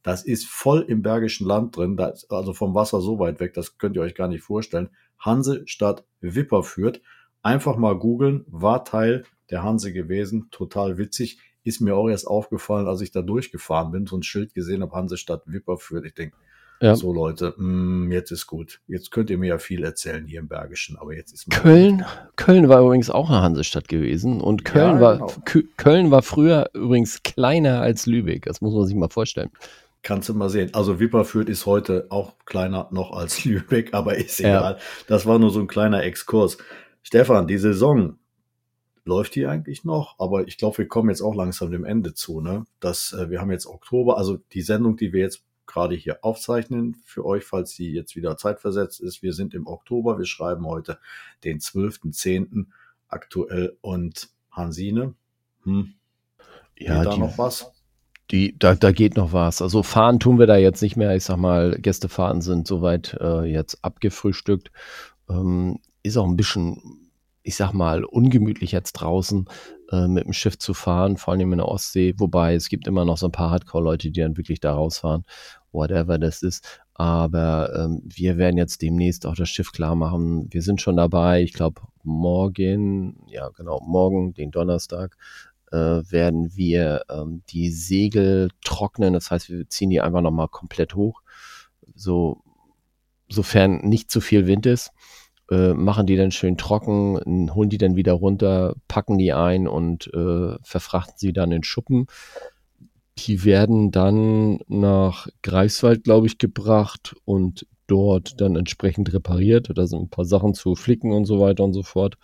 Das 0.02 0.24
ist 0.24 0.46
voll 0.46 0.84
im 0.88 1.02
Bergischen 1.02 1.46
Land 1.46 1.76
drin, 1.76 1.96
da 1.96 2.08
ist 2.08 2.30
also 2.30 2.54
vom 2.54 2.74
Wasser 2.74 3.00
so 3.00 3.18
weit 3.18 3.40
weg, 3.40 3.54
das 3.54 3.78
könnt 3.78 3.96
ihr 3.96 4.02
euch 4.02 4.14
gar 4.14 4.28
nicht 4.28 4.42
vorstellen. 4.42 4.90
Hansestadt 5.18 6.06
Wipperfürth. 6.20 7.00
Einfach 7.42 7.76
mal 7.76 7.96
googeln, 7.98 8.44
war 8.48 8.84
Teil 8.84 9.24
der 9.50 9.62
Hanse 9.62 9.92
gewesen, 9.92 10.48
total 10.50 10.98
witzig. 10.98 11.40
Ist 11.62 11.80
mir 11.80 11.96
auch 11.96 12.08
erst 12.08 12.26
aufgefallen, 12.26 12.86
als 12.86 13.00
ich 13.00 13.10
da 13.10 13.22
durchgefahren 13.22 13.92
bin, 13.92 14.06
so 14.06 14.16
ein 14.16 14.22
Schild 14.22 14.54
gesehen 14.54 14.82
habe, 14.82 14.94
Hansestadt 14.94 15.42
Wipperfürth. 15.46 16.04
Ich 16.04 16.14
denke, 16.14 16.36
Ja. 16.80 16.94
so 16.94 17.12
Leute, 17.12 17.54
mm, 17.56 18.12
jetzt 18.12 18.30
ist 18.30 18.46
gut. 18.46 18.80
Jetzt 18.86 19.10
könnt 19.10 19.30
ihr 19.30 19.38
mir 19.38 19.48
ja 19.48 19.58
viel 19.58 19.82
erzählen 19.82 20.24
hier 20.26 20.38
im 20.40 20.48
Bergischen, 20.48 20.96
aber 20.96 21.14
jetzt 21.14 21.32
ist 21.32 21.50
Köln, 21.50 22.04
Köln 22.36 22.68
war 22.68 22.80
übrigens 22.82 23.10
auch 23.10 23.28
eine 23.30 23.42
Hansestadt 23.42 23.88
gewesen 23.88 24.40
und 24.40 24.64
Köln 24.64 24.96
Ja, 24.96 25.00
war 25.00 25.12
genau. 25.14 25.26
Kö- 25.44 25.66
Köln 25.76 26.10
war 26.12 26.22
früher 26.22 26.70
übrigens 26.74 27.22
kleiner 27.24 27.80
als 27.80 28.06
Lübeck. 28.06 28.44
Das 28.44 28.60
muss 28.60 28.74
man 28.74 28.86
sich 28.86 28.94
mal 28.94 29.08
vorstellen. 29.08 29.50
Kannst 30.02 30.28
du 30.28 30.34
mal 30.34 30.48
sehen. 30.50 30.72
Also 30.74 31.00
Wipperfürth 31.00 31.48
ist 31.48 31.66
heute 31.66 32.06
auch 32.10 32.34
kleiner 32.46 32.86
noch 32.92 33.10
als 33.12 33.44
Lübeck, 33.44 33.92
aber 33.94 34.16
ist 34.16 34.38
Ja. 34.38 34.58
egal. 34.58 34.78
Das 35.08 35.26
war 35.26 35.40
nur 35.40 35.50
so 35.50 35.58
ein 35.58 35.66
kleiner 35.66 36.04
Exkurs. 36.04 36.58
Stefan, 37.02 37.48
die 37.48 37.58
Saison 37.58 38.18
läuft 39.04 39.34
die 39.34 39.46
eigentlich 39.46 39.84
noch, 39.84 40.14
aber 40.18 40.46
ich 40.46 40.58
glaube, 40.58 40.78
wir 40.78 40.86
kommen 40.86 41.08
jetzt 41.08 41.22
auch 41.22 41.34
langsam 41.34 41.70
dem 41.72 41.84
Ende 41.84 42.14
zu. 42.14 42.40
Ne? 42.40 42.64
Das, 42.78 43.12
äh, 43.14 43.30
wir 43.30 43.40
haben 43.40 43.50
jetzt 43.50 43.66
Oktober, 43.66 44.18
also 44.18 44.38
die 44.52 44.60
Sendung, 44.62 44.96
die 44.96 45.12
wir 45.12 45.20
jetzt 45.22 45.42
gerade 45.68 45.94
hier 45.94 46.24
aufzeichnen 46.24 46.96
für 47.04 47.24
euch, 47.24 47.44
falls 47.44 47.74
die 47.76 47.92
jetzt 47.92 48.16
wieder 48.16 48.36
zeitversetzt 48.36 49.00
ist. 49.00 49.22
Wir 49.22 49.32
sind 49.32 49.54
im 49.54 49.66
Oktober, 49.68 50.18
wir 50.18 50.26
schreiben 50.26 50.66
heute 50.66 50.98
den 51.44 51.60
12.10. 51.60 52.66
aktuell 53.08 53.76
und 53.80 54.30
Hansine. 54.50 55.14
Hm, 55.62 55.94
Ja, 56.76 57.04
geht 57.04 57.06
da 57.06 57.14
die, 57.14 57.20
noch 57.20 57.38
was? 57.38 57.72
die, 58.30 58.58
da, 58.58 58.74
da 58.74 58.92
geht 58.92 59.16
noch 59.16 59.32
was. 59.32 59.62
Also 59.62 59.82
fahren 59.82 60.20
tun 60.20 60.38
wir 60.38 60.46
da 60.46 60.56
jetzt 60.56 60.82
nicht 60.82 60.96
mehr. 60.96 61.14
Ich 61.16 61.24
sag 61.24 61.36
mal, 61.38 61.78
Gästefahrten 61.78 62.42
sind 62.42 62.66
soweit 62.66 63.16
äh, 63.20 63.44
jetzt 63.44 63.82
abgefrühstückt. 63.84 64.70
Ähm, 65.28 65.78
ist 66.02 66.16
auch 66.16 66.26
ein 66.26 66.36
bisschen, 66.36 67.07
ich 67.48 67.56
sag 67.56 67.72
mal, 67.72 68.04
ungemütlich 68.04 68.72
jetzt 68.72 68.92
draußen 68.92 69.46
äh, 69.90 70.06
mit 70.06 70.26
dem 70.26 70.34
Schiff 70.34 70.58
zu 70.58 70.74
fahren, 70.74 71.16
vor 71.16 71.32
allem 71.32 71.50
in 71.52 71.58
der 71.58 71.68
Ostsee. 71.68 72.12
Wobei 72.18 72.54
es 72.54 72.68
gibt 72.68 72.86
immer 72.86 73.06
noch 73.06 73.16
so 73.16 73.24
ein 73.24 73.32
paar 73.32 73.50
Hardcore-Leute, 73.50 74.10
die 74.10 74.20
dann 74.20 74.36
wirklich 74.36 74.60
da 74.60 74.74
rausfahren, 74.74 75.24
whatever 75.72 76.18
das 76.18 76.42
ist. 76.42 76.82
Aber 76.92 77.74
ähm, 77.74 78.02
wir 78.04 78.36
werden 78.36 78.58
jetzt 78.58 78.82
demnächst 78.82 79.24
auch 79.24 79.34
das 79.34 79.48
Schiff 79.48 79.72
klar 79.72 79.94
machen. 79.94 80.48
Wir 80.50 80.60
sind 80.60 80.82
schon 80.82 80.98
dabei. 80.98 81.42
Ich 81.42 81.54
glaube, 81.54 81.80
morgen, 82.02 83.16
ja 83.28 83.48
genau, 83.48 83.80
morgen, 83.80 84.34
den 84.34 84.50
Donnerstag, 84.50 85.16
äh, 85.72 85.76
werden 85.76 86.54
wir 86.54 87.04
ähm, 87.08 87.44
die 87.48 87.70
Segel 87.70 88.50
trocknen. 88.62 89.14
Das 89.14 89.30
heißt, 89.30 89.48
wir 89.48 89.66
ziehen 89.70 89.88
die 89.88 90.02
einfach 90.02 90.20
nochmal 90.20 90.48
komplett 90.48 90.94
hoch. 90.94 91.22
So, 91.94 92.42
sofern 93.30 93.88
nicht 93.88 94.10
zu 94.10 94.20
viel 94.20 94.46
Wind 94.46 94.66
ist, 94.66 94.90
äh, 95.50 95.72
machen 95.72 96.06
die 96.06 96.16
dann 96.16 96.30
schön 96.30 96.56
trocken, 96.56 97.52
holen 97.54 97.70
die 97.70 97.78
dann 97.78 97.96
wieder 97.96 98.12
runter, 98.12 98.74
packen 98.86 99.18
die 99.18 99.32
ein 99.32 99.66
und 99.66 100.12
äh, 100.14 100.56
verfrachten 100.62 101.14
sie 101.16 101.32
dann 101.32 101.52
in 101.52 101.64
Schuppen. 101.64 102.06
Die 103.18 103.44
werden 103.44 103.90
dann 103.90 104.60
nach 104.68 105.26
Greifswald, 105.42 106.04
glaube 106.04 106.26
ich, 106.26 106.38
gebracht 106.38 107.16
und 107.24 107.66
dort 107.86 108.40
dann 108.40 108.56
entsprechend 108.56 109.12
repariert. 109.12 109.70
Da 109.74 109.86
sind 109.86 110.02
ein 110.02 110.10
paar 110.10 110.24
Sachen 110.24 110.54
zu 110.54 110.74
flicken 110.76 111.12
und 111.12 111.24
so 111.24 111.40
weiter 111.40 111.64
und 111.64 111.72
so 111.72 111.82
fort. 111.82 112.16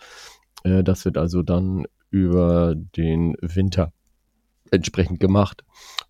Äh, 0.63 0.83
das 0.83 1.05
wird 1.05 1.17
also 1.17 1.41
dann 1.41 1.85
über 2.11 2.75
den 2.75 3.35
Winter 3.41 3.91
entsprechend 4.71 5.19
gemacht, 5.19 5.63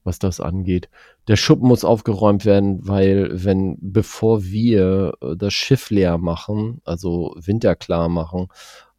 was 0.03 0.19
das 0.19 0.39
angeht. 0.39 0.89
Der 1.27 1.35
Schuppen 1.35 1.67
muss 1.67 1.83
aufgeräumt 1.83 2.45
werden, 2.45 2.87
weil 2.87 3.29
wenn, 3.31 3.77
bevor 3.81 4.43
wir 4.43 5.13
äh, 5.21 5.35
das 5.35 5.53
Schiff 5.53 5.89
leer 5.89 6.17
machen, 6.17 6.81
also 6.85 7.35
winterklar 7.39 8.09
machen, 8.09 8.47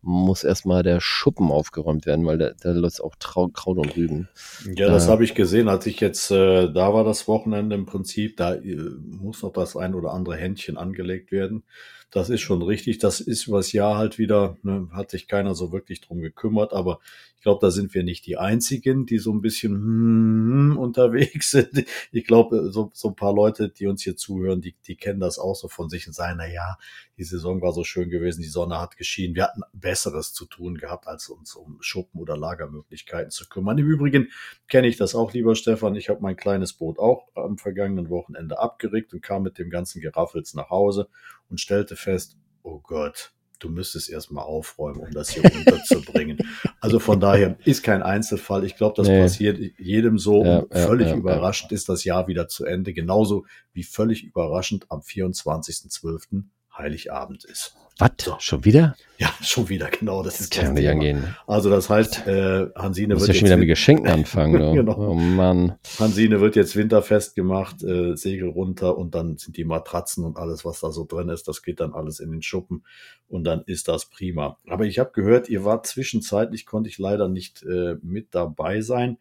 muss 0.02 0.44
erstmal 0.44 0.84
der 0.84 1.00
Schuppen 1.00 1.50
aufgeräumt 1.50 2.06
werden, 2.06 2.24
weil 2.26 2.38
da, 2.38 2.52
da 2.60 2.70
läuft 2.70 3.02
auch 3.02 3.16
Trau 3.18 3.48
Kraut 3.48 3.78
und 3.78 3.96
Rüben. 3.96 4.28
Ja, 4.76 4.88
das 4.88 5.08
Äh, 5.08 5.10
habe 5.10 5.24
ich 5.24 5.34
gesehen, 5.34 5.68
als 5.68 5.84
ich 5.86 5.98
jetzt 6.00 6.30
äh, 6.30 6.72
da 6.72 6.94
war, 6.94 7.02
das 7.02 7.26
Wochenende 7.26 7.74
im 7.74 7.86
Prinzip. 7.86 8.36
Da 8.36 8.54
äh, 8.54 8.76
muss 9.04 9.42
noch 9.42 9.52
das 9.52 9.76
ein 9.76 9.94
oder 9.94 10.12
andere 10.12 10.36
Händchen 10.36 10.76
angelegt 10.76 11.32
werden. 11.32 11.64
Das 12.10 12.30
ist 12.30 12.40
schon 12.40 12.62
richtig. 12.62 12.98
Das 12.98 13.20
ist 13.20 13.46
übers 13.46 13.72
Jahr 13.72 13.96
halt 13.96 14.18
wieder, 14.18 14.56
ne, 14.62 14.88
hat 14.92 15.10
sich 15.10 15.26
keiner 15.28 15.54
so 15.54 15.72
wirklich 15.72 16.00
drum 16.00 16.20
gekümmert. 16.20 16.72
Aber 16.72 17.00
ich 17.36 17.42
glaube, 17.42 17.58
da 17.60 17.70
sind 17.70 17.94
wir 17.94 18.04
nicht 18.04 18.26
die 18.26 18.38
Einzigen, 18.38 19.06
die 19.06 19.18
so 19.18 19.32
ein 19.32 19.40
bisschen 19.40 19.72
hm, 19.72 20.76
unterwegs 20.78 21.50
sind. 21.52 21.84
Ich 22.12 22.26
glaube, 22.26 22.70
so, 22.72 22.90
so 22.94 23.08
ein 23.08 23.16
paar 23.16 23.34
Leute, 23.34 23.68
die 23.68 23.86
uns 23.86 24.02
hier 24.02 24.16
zuhören, 24.16 24.60
die, 24.60 24.74
die 24.86 24.96
kennen 24.96 25.20
das 25.20 25.38
auch 25.38 25.54
so 25.54 25.68
von 25.68 25.88
sich 25.88 26.06
und 26.06 26.12
sagen, 26.14 26.36
na 26.38 26.46
ja, 26.46 26.76
die 27.18 27.24
Saison 27.24 27.62
war 27.62 27.72
so 27.72 27.82
schön 27.84 28.10
gewesen, 28.10 28.42
die 28.42 28.48
Sonne 28.48 28.80
hat 28.80 28.96
geschienen. 28.96 29.34
Wir 29.34 29.44
hatten 29.44 29.62
Besseres 29.72 30.32
zu 30.32 30.44
tun 30.44 30.76
gehabt, 30.76 31.06
als 31.06 31.28
uns 31.28 31.54
um 31.54 31.78
Schuppen 31.80 32.20
oder 32.20 32.36
Lagermöglichkeiten 32.36 33.30
zu 33.30 33.48
kümmern. 33.48 33.78
Im 33.78 33.86
Übrigen 33.86 34.28
kenne 34.68 34.86
ich 34.86 34.96
das 34.96 35.14
auch, 35.14 35.32
lieber 35.32 35.54
Stefan. 35.54 35.94
Ich 35.96 36.08
habe 36.08 36.20
mein 36.20 36.36
kleines 36.36 36.74
Boot 36.74 36.98
auch 36.98 37.28
am 37.34 37.56
vergangenen 37.58 38.10
Wochenende 38.10 38.58
abgeregt 38.58 39.14
und 39.14 39.22
kam 39.22 39.42
mit 39.42 39.58
dem 39.58 39.70
ganzen 39.70 40.00
Geraffels 40.00 40.54
nach 40.54 40.70
Hause 40.70 41.08
und 41.48 41.60
stellte 41.60 41.96
fest, 41.96 42.36
oh 42.62 42.80
Gott, 42.80 43.32
du 43.60 43.70
müsstest 43.70 44.10
erstmal 44.10 44.44
aufräumen, 44.44 45.00
um 45.00 45.10
das 45.12 45.30
hier 45.30 45.42
runterzubringen. 45.50 46.38
Also 46.80 46.98
von 46.98 47.20
daher 47.20 47.56
ist 47.64 47.82
kein 47.82 48.02
Einzelfall. 48.02 48.64
Ich 48.64 48.76
glaube, 48.76 48.94
das 48.96 49.08
Nee. 49.08 49.20
passiert 49.22 49.58
jedem 49.78 50.18
so. 50.18 50.44
Ja, 50.44 50.66
völlig 50.70 51.06
ja, 51.06 51.12
ja. 51.14 51.18
überraschend 51.18 51.72
ist 51.72 51.88
das 51.88 52.04
Jahr 52.04 52.28
wieder 52.28 52.48
zu 52.48 52.66
Ende. 52.66 52.92
Genauso 52.92 53.46
wie 53.72 53.84
völlig 53.84 54.24
überraschend 54.24 54.84
am 54.90 55.00
24.12. 55.00 56.44
Heiligabend 56.78 57.44
ist. 57.44 57.76
Was? 57.98 58.10
So. 58.20 58.36
Schon 58.40 58.64
wieder? 58.64 58.94
Ja, 59.16 59.30
schon 59.42 59.70
wieder, 59.70 59.88
genau. 59.88 60.22
Das 60.22 60.34
Das 60.34 60.42
ist 60.42 60.52
kann 60.52 60.74
nicht 60.74 60.88
angehen. 60.88 61.34
Also 61.46 61.70
das 61.70 61.88
heißt, 61.88 62.26
äh, 62.26 62.66
Hansine 62.74 63.08
Du 63.08 63.14
musst 63.14 63.28
wird 63.28 63.28
ja 63.28 63.32
jetzt 63.34 63.38
schon 63.38 63.46
wieder 63.46 63.56
mit 63.56 63.68
Geschenken 63.68 64.06
anfangen. 64.12 64.60
Du. 64.60 64.72
Genau. 64.74 64.98
Oh 64.98 65.14
Mann. 65.14 65.76
Hansine 65.98 66.40
wird 66.40 66.56
jetzt 66.56 66.76
winterfest 66.76 67.34
gemacht, 67.34 67.82
äh, 67.82 68.14
Segel 68.14 68.50
runter 68.50 68.98
und 68.98 69.14
dann 69.14 69.38
sind 69.38 69.56
die 69.56 69.64
Matratzen 69.64 70.24
und 70.24 70.36
alles, 70.36 70.64
was 70.66 70.80
da 70.80 70.90
so 70.90 71.06
drin 71.06 71.30
ist, 71.30 71.48
das 71.48 71.62
geht 71.62 71.80
dann 71.80 71.94
alles 71.94 72.20
in 72.20 72.30
den 72.30 72.42
Schuppen 72.42 72.84
und 73.28 73.44
dann 73.44 73.62
ist 73.64 73.88
das 73.88 74.06
prima. 74.10 74.58
Aber 74.68 74.84
ich 74.84 74.98
habe 74.98 75.12
gehört, 75.14 75.48
ihr 75.48 75.64
wart 75.64 75.86
zwischenzeitlich, 75.86 76.66
konnte 76.66 76.90
ich 76.90 76.98
leider 76.98 77.28
nicht 77.28 77.62
äh, 77.62 77.96
mit 78.02 78.34
dabei 78.34 78.82
sein. 78.82 79.16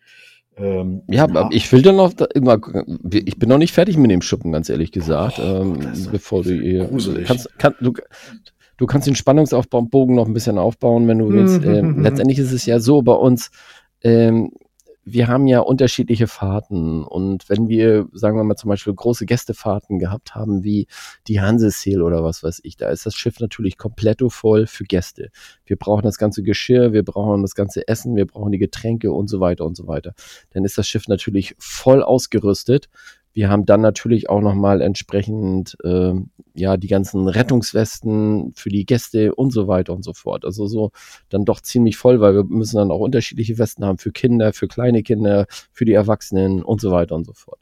Ähm, 0.57 1.01
Ja, 1.07 1.23
aber 1.23 1.49
ich 1.51 1.71
will 1.71 1.81
dann 1.81 1.97
noch, 1.97 2.13
ich 3.11 3.39
bin 3.39 3.49
noch 3.49 3.57
nicht 3.57 3.73
fertig 3.73 3.97
mit 3.97 4.09
dem 4.11 4.21
Schuppen, 4.21 4.51
ganz 4.51 4.69
ehrlich 4.69 4.91
gesagt. 4.91 5.39
ähm, 5.39 5.81
das 5.81 5.99
ist 5.99 6.11
bevor 6.11 6.43
du 6.43 6.53
hier, 6.53 6.89
kannst, 7.25 7.49
kann, 7.57 7.75
du, 7.81 7.93
du 8.77 8.85
kannst 8.85 9.07
den 9.07 9.15
Spannungsaufbogen 9.15 10.15
noch 10.15 10.27
ein 10.27 10.33
bisschen 10.33 10.57
aufbauen, 10.57 11.07
wenn 11.07 11.19
du 11.19 11.29
willst. 11.29 11.61
Mhm, 11.61 11.69
Ähm, 11.69 11.95
mhm, 11.97 12.03
letztendlich 12.03 12.39
ist 12.39 12.51
es 12.51 12.65
ja 12.65 12.79
so 12.79 13.01
bei 13.01 13.13
uns, 13.13 13.51
ähm, 14.03 14.51
wir 15.07 15.27
haben 15.27 15.45
ja 15.45 15.59
unterschiedliche 15.59 16.25
Fahrten 16.25 17.03
und 17.03 17.47
wenn 17.47 17.69
wir, 17.69 18.07
sagen 18.11 18.37
wir 18.37 18.43
mal 18.43 18.55
zum 18.55 18.69
Beispiel 18.69 18.93
große 18.93 19.27
Gästefahrten 19.27 19.99
gehabt 19.99 20.33
haben, 20.33 20.63
wie 20.63 20.87
die 21.27 21.39
Hansesail 21.39 22.01
oder 22.01 22.23
was 22.23 22.41
weiß 22.41 22.61
ich, 22.63 22.75
da 22.75 22.89
ist 22.89 23.05
das 23.05 23.13
Schiff 23.13 23.39
natürlich 23.39 23.77
komplett 23.77 24.15
voll 24.29 24.65
für 24.65 24.83
Gäste. 24.83 25.29
Wir 25.65 25.75
brauchen 25.75 26.03
das 26.03 26.17
ganze 26.17 26.41
Geschirr, 26.41 26.91
wir 26.93 27.03
brauchen 27.03 27.43
das 27.43 27.53
ganze 27.53 27.87
Essen, 27.87 28.15
wir 28.15 28.25
brauchen 28.25 28.51
die 28.51 28.57
Getränke 28.57 29.11
und 29.11 29.27
so 29.27 29.39
weiter 29.39 29.65
und 29.65 29.75
so 29.77 29.87
weiter. 29.87 30.13
Dann 30.51 30.65
ist 30.65 30.77
das 30.77 30.87
Schiff 30.87 31.07
natürlich 31.07 31.55
voll 31.59 32.01
ausgerüstet. 32.01 32.89
Wir 33.35 33.49
haben 33.49 33.65
dann 33.65 33.81
natürlich 33.81 34.29
auch 34.29 34.39
nochmal 34.39 34.81
entsprechend 34.81 35.75
ähm, 35.83 36.29
ja 36.53 36.77
die 36.77 36.87
ganzen 36.87 37.27
Rettungswesten 37.27 38.53
für 38.55 38.69
die 38.69 38.85
Gäste 38.85 39.35
und 39.35 39.51
so 39.51 39.67
weiter 39.67 39.93
und 39.93 40.03
so 40.03 40.13
fort. 40.13 40.45
Also 40.45 40.67
so 40.67 40.91
dann 41.27 41.43
doch 41.43 41.59
ziemlich 41.59 41.97
voll, 41.97 42.21
weil 42.21 42.33
wir 42.33 42.45
müssen 42.45 42.77
dann 42.77 42.91
auch 42.91 43.01
unterschiedliche 43.01 43.57
Westen 43.57 43.83
haben 43.83 43.97
für 43.97 44.13
Kinder, 44.13 44.53
für 44.53 44.69
kleine 44.69 45.03
Kinder, 45.03 45.47
für 45.73 45.83
die 45.83 45.91
Erwachsenen 45.91 46.63
und 46.63 46.79
so 46.79 46.91
weiter 46.91 47.13
und 47.15 47.25
so 47.25 47.33
fort. 47.33 47.59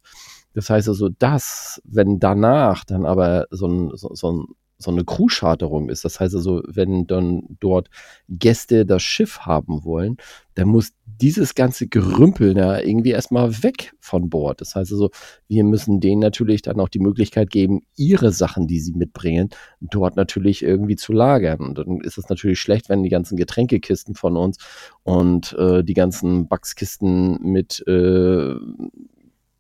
Das 0.53 0.69
heißt 0.69 0.87
also, 0.87 1.09
das, 1.09 1.81
wenn 1.85 2.19
danach 2.19 2.85
dann 2.85 3.07
aber 3.07 3.47
so 3.49 3.67
ein, 3.67 3.91
so, 3.95 4.13
so 4.13 4.31
ein 4.31 4.45
so 4.83 4.91
eine 4.91 5.03
Crew-Charterung 5.03 5.89
ist. 5.89 6.05
Das 6.05 6.19
heißt 6.19 6.35
also, 6.35 6.61
wenn 6.67 7.07
dann 7.07 7.43
dort 7.59 7.89
Gäste 8.29 8.85
das 8.85 9.01
Schiff 9.01 9.39
haben 9.39 9.83
wollen, 9.83 10.17
dann 10.55 10.67
muss 10.67 10.91
dieses 11.23 11.55
ganze 11.55 11.87
Gerümpel 11.87 12.53
da 12.53 12.81
irgendwie 12.81 13.11
erstmal 13.11 13.63
weg 13.63 13.93
von 14.01 14.29
Bord. 14.29 14.59
Das 14.59 14.75
heißt 14.75 14.91
also, 14.91 15.09
wir 15.47 15.63
müssen 15.63 16.01
denen 16.01 16.19
natürlich 16.19 16.61
dann 16.63 16.81
auch 16.81 16.89
die 16.89 16.99
Möglichkeit 16.99 17.49
geben, 17.49 17.79
ihre 17.95 18.33
Sachen, 18.33 18.67
die 18.67 18.81
sie 18.81 18.91
mitbringen, 18.91 19.49
dort 19.79 20.17
natürlich 20.17 20.61
irgendwie 20.63 20.97
zu 20.97 21.13
lagern. 21.13 21.61
Und 21.61 21.77
dann 21.77 22.01
ist 22.01 22.17
es 22.17 22.27
natürlich 22.27 22.59
schlecht, 22.59 22.89
wenn 22.89 23.03
die 23.03 23.09
ganzen 23.09 23.37
Getränkekisten 23.37 24.15
von 24.15 24.35
uns 24.35 24.57
und 25.03 25.53
äh, 25.57 25.81
die 25.81 25.93
ganzen 25.93 26.49
Backskisten 26.49 27.41
mit 27.41 27.81
äh, 27.87 28.49
Ja, 28.49 28.57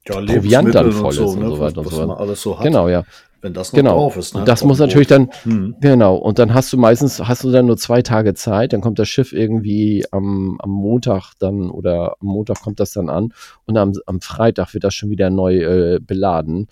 Proviant 0.05 0.75
dann 0.75 0.91
voll 0.91 1.13
ist 1.13 1.19
und 1.19 1.39
ne, 1.39 1.47
so 1.47 1.59
weiter 1.59 1.77
und 1.77 1.85
was 1.85 1.93
so 1.93 2.01
weiter. 2.01 2.19
alles 2.19 2.41
so 2.41 2.57
hat. 2.59 2.65
Genau, 2.65 2.89
ja. 2.89 3.05
Wenn 3.43 3.53
das 3.53 3.73
noch 3.73 3.77
Genau. 3.77 3.95
drauf 3.95 4.15
ist. 4.17 4.33
Ne? 4.33 4.39
Und 4.39 4.47
das 4.47 4.61
vom 4.61 4.69
muss 4.69 4.79
natürlich 4.79 5.07
dann, 5.07 5.29
Hm. 5.43 5.75
Genau, 5.81 6.15
und 6.15 6.39
dann 6.39 6.53
hast 6.53 6.71
du 6.71 6.77
meistens, 6.77 7.19
hast 7.19 7.43
du 7.43 7.51
dann 7.51 7.65
nur 7.65 7.75
zwei 7.77 8.01
Tage 8.01 8.33
Zeit, 8.33 8.71
dann 8.71 8.79
kommt 8.79 8.99
das 8.99 9.09
Schiff 9.09 9.33
irgendwie 9.33 10.05
am, 10.11 10.57
am 10.61 10.69
Montag 10.71 11.33
dann 11.39 11.69
oder 11.69 12.15
am 12.21 12.27
Montag 12.27 12.61
kommt 12.61 12.79
das 12.79 12.93
dann 12.93 13.09
an 13.09 13.33
und 13.65 13.77
am, 13.77 13.91
am 14.05 14.21
Freitag 14.21 14.73
wird 14.73 14.85
das 14.85 14.95
schon 14.95 15.09
wieder 15.09 15.29
neu 15.29 15.57
äh, 15.57 15.99
beladen. 15.99 16.67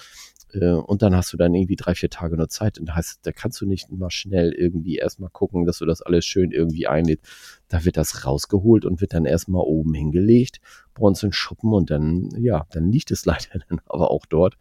Äh, 0.54 0.72
und 0.72 1.02
dann 1.02 1.16
hast 1.16 1.34
du 1.34 1.38
dann 1.38 1.54
irgendwie 1.54 1.76
drei, 1.76 1.94
vier 1.96 2.10
Tage 2.10 2.38
nur 2.38 2.50
Zeit. 2.50 2.80
Und 2.80 2.88
da 2.88 2.96
heißt, 2.96 3.20
da 3.24 3.32
kannst 3.32 3.60
du 3.62 3.66
nicht 3.66 3.92
mal 3.92 4.10
schnell 4.10 4.52
irgendwie 4.52 4.96
erstmal 4.98 5.30
gucken, 5.30 5.66
dass 5.66 5.80
du 5.80 5.86
das 5.86 6.02
alles 6.02 6.26
schön 6.26 6.52
irgendwie 6.52 6.88
einlädst. 6.88 7.26
Da 7.68 7.86
wird 7.86 7.98
das 7.98 8.26
rausgeholt 8.26 8.86
und 8.86 9.02
wird 9.02 9.14
dann 9.14 9.26
erstmal 9.26 9.64
oben 9.64 9.94
hingelegt 9.94 10.60
bei 10.94 11.04
uns 11.04 11.24
in 11.24 11.32
Schuppen 11.32 11.74
und 11.74 11.90
dann, 11.90 12.30
ja, 12.38 12.66
dann 12.72 12.92
liegt 12.92 13.12
es 13.12 13.26
leider 13.26 13.60
dann 13.70 13.82
aber 13.86 14.12
auch 14.12 14.26
dort, 14.26 14.56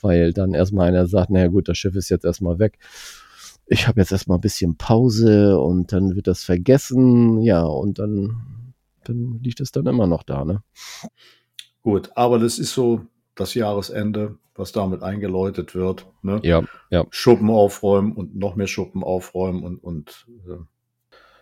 weil 0.00 0.32
dann 0.32 0.54
erstmal 0.54 0.88
einer 0.88 1.06
sagt, 1.06 1.30
naja 1.30 1.48
gut, 1.48 1.68
das 1.68 1.78
Schiff 1.78 1.96
ist 1.96 2.08
jetzt 2.08 2.24
erstmal 2.24 2.58
weg. 2.58 2.78
Ich 3.66 3.88
habe 3.88 4.00
jetzt 4.00 4.12
erstmal 4.12 4.38
ein 4.38 4.42
bisschen 4.42 4.76
Pause 4.76 5.58
und 5.58 5.92
dann 5.92 6.14
wird 6.14 6.26
das 6.26 6.44
vergessen, 6.44 7.40
ja, 7.42 7.62
und 7.62 7.98
dann, 7.98 8.72
dann 9.04 9.40
liegt 9.42 9.60
es 9.60 9.72
dann 9.72 9.86
immer 9.86 10.06
noch 10.06 10.22
da, 10.22 10.44
ne? 10.44 10.62
Gut, 11.82 12.10
aber 12.14 12.38
das 12.38 12.58
ist 12.58 12.74
so 12.74 13.02
das 13.34 13.54
Jahresende, 13.54 14.38
was 14.54 14.72
damit 14.72 15.02
eingeläutet 15.02 15.74
wird. 15.74 16.06
Ne? 16.22 16.40
Ja, 16.42 16.62
ja. 16.90 17.06
Schuppen 17.10 17.50
aufräumen 17.50 18.12
und 18.12 18.34
noch 18.34 18.56
mehr 18.56 18.66
Schuppen 18.66 19.04
aufräumen 19.04 19.62
und, 19.62 19.78
und 19.82 20.26
äh, 20.48 20.56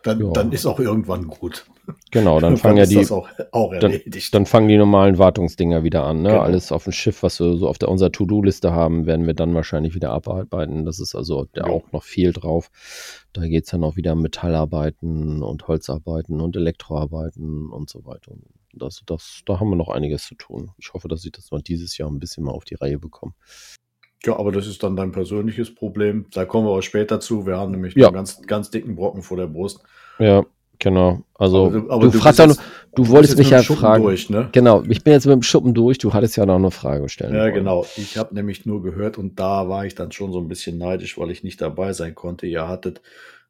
dann, 0.04 0.20
Ja. 0.20 0.30
dann 0.32 0.52
ist 0.52 0.66
auch 0.66 0.78
irgendwann 0.78 1.26
gut. 1.26 1.66
Genau, 2.10 2.38
dann 2.40 2.56
fangen 2.56 2.76
ja 2.76 2.86
die, 2.86 2.98
auch, 3.10 3.28
auch 3.50 3.74
dann, 3.78 4.00
dann 4.32 4.46
fangen 4.46 4.68
die 4.68 4.76
normalen 4.76 5.18
Wartungsdinger 5.18 5.82
wieder 5.82 6.04
an. 6.04 6.22
Ne? 6.22 6.28
Genau. 6.30 6.40
Alles 6.42 6.70
auf 6.72 6.84
dem 6.84 6.92
Schiff, 6.92 7.22
was 7.22 7.40
wir 7.40 7.56
so 7.56 7.68
auf 7.68 7.78
der, 7.78 7.88
unserer 7.88 8.12
To-Do-Liste 8.12 8.72
haben, 8.72 9.06
werden 9.06 9.26
wir 9.26 9.34
dann 9.34 9.54
wahrscheinlich 9.54 9.94
wieder 9.94 10.10
abarbeiten. 10.12 10.84
Das 10.84 11.00
ist 11.00 11.14
also 11.14 11.46
Ja. 11.56 11.64
auch 11.64 11.90
noch 11.92 12.02
viel 12.04 12.32
drauf. 12.32 12.70
Da 13.32 13.42
geht's 13.46 13.70
dann 13.70 13.82
auch 13.82 13.96
wieder 13.96 14.12
um 14.12 14.22
Metallarbeiten 14.22 15.42
und 15.42 15.66
Holzarbeiten 15.66 16.40
und 16.40 16.54
Elektroarbeiten 16.56 17.70
und 17.70 17.90
so 17.90 18.04
weiter. 18.04 18.32
Das, 18.72 19.02
das, 19.06 19.42
da 19.46 19.60
haben 19.60 19.70
wir 19.70 19.76
noch 19.76 19.88
einiges 19.88 20.24
zu 20.26 20.34
tun. 20.34 20.70
Ich 20.78 20.92
hoffe, 20.94 21.08
dass 21.08 21.24
ich 21.24 21.32
das 21.32 21.50
mal 21.50 21.62
dieses 21.62 21.96
Jahr 21.98 22.10
ein 22.10 22.18
bisschen 22.18 22.44
mal 22.44 22.52
auf 22.52 22.64
die 22.64 22.74
Reihe 22.74 22.98
bekomme. 22.98 23.32
Ja, 24.24 24.38
aber 24.38 24.52
das 24.52 24.66
ist 24.66 24.82
dann 24.82 24.96
dein 24.96 25.12
persönliches 25.12 25.74
Problem. 25.74 26.26
Da 26.32 26.44
kommen 26.44 26.66
wir 26.66 26.72
auch 26.72 26.80
später 26.82 27.20
zu. 27.20 27.46
Wir 27.46 27.56
haben 27.56 27.72
nämlich 27.72 27.94
Ja. 27.94 28.06
einen 28.08 28.14
ganz, 28.14 28.42
ganz 28.46 28.70
dicken 28.70 28.94
Brocken 28.96 29.22
vor 29.22 29.36
der 29.36 29.46
Brust. 29.46 29.80
Ja, 30.18 30.44
genau. 30.78 31.22
Also 31.34 31.66
Aber 31.66 31.70
du, 31.80 31.90
aber 31.90 32.12
fragst 32.12 32.24
bist 32.24 32.38
ja 32.38 32.46
jetzt- 32.46 32.60
du 32.94 33.02
bist 33.02 33.12
wolltest 33.12 33.38
mich 33.38 33.50
ja 33.50 33.62
fragen. 33.62 34.04
Durch, 34.04 34.30
ne? 34.30 34.48
Genau, 34.52 34.82
ich 34.88 35.02
bin 35.02 35.12
jetzt 35.12 35.26
mit 35.26 35.32
dem 35.34 35.42
Schuppen 35.42 35.74
durch. 35.74 35.98
Du 35.98 36.12
hattest 36.14 36.36
ja 36.36 36.46
noch 36.46 36.54
eine 36.56 36.70
Frage 36.70 37.08
stellen. 37.08 37.34
Ja, 37.34 37.42
wollen. 37.42 37.54
genau. 37.54 37.84
Ich 37.96 38.16
habe 38.16 38.34
nämlich 38.34 38.64
nur 38.66 38.82
gehört 38.82 39.18
und 39.18 39.38
da 39.40 39.68
war 39.68 39.84
ich 39.86 39.94
dann 39.94 40.12
schon 40.12 40.32
so 40.32 40.38
ein 40.40 40.48
bisschen 40.48 40.78
neidisch, 40.78 41.18
weil 41.18 41.30
ich 41.30 41.42
nicht 41.44 41.60
dabei 41.60 41.92
sein 41.92 42.14
konnte. 42.14 42.46
Ihr 42.46 42.68
hattet 42.68 43.00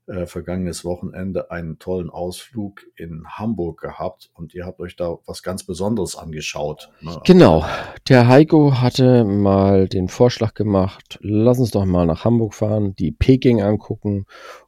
äh, 0.06 0.26
vergangenes 0.26 0.84
Wochenende 0.84 1.50
einen 1.50 1.78
tollen 1.78 2.11
Ausflug 2.11 2.87
in 2.96 3.25
Hamburg 3.26 3.80
gehabt 3.80 4.30
und 4.34 4.54
ihr 4.54 4.66
habt 4.66 4.80
euch 4.80 4.96
da 4.96 5.16
was 5.26 5.42
ganz 5.42 5.64
Besonderes 5.64 6.16
angeschaut. 6.16 6.90
Ne? 7.00 7.20
Genau. 7.25 7.64
Der 8.08 8.28
Heiko 8.28 8.80
hatte 8.80 9.25
mal 9.25 9.88
den 9.88 10.08
Vorschlag 10.08 10.54
gemacht, 10.54 11.18
lass 11.23 11.58
uns 11.58 11.70
doch 11.70 11.84
mal 11.84 12.06
nach 12.06 12.25
Hamburg 12.25 12.54
fahren, 12.54 12.94
die 12.96 13.12
Peking 13.12 13.62
angucken 13.62 14.26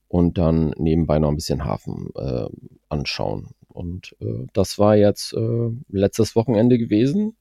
und 0.09 0.39
dann 0.39 0.71
nebenbei 0.79 1.19
noch 1.19 1.29
ein 1.29 1.37
bisschen 1.37 1.65
Hafen 1.65 2.11
äh, 2.15 2.47
anschauen. 2.89 3.51
Und 3.69 4.17
äh, 4.21 4.47
das 4.55 4.79
war 4.79 4.97
jetzt 4.97 5.35
äh, 5.35 5.71
letztes 5.89 6.35
Wochenende 6.35 6.79
gewesen. 6.79 7.37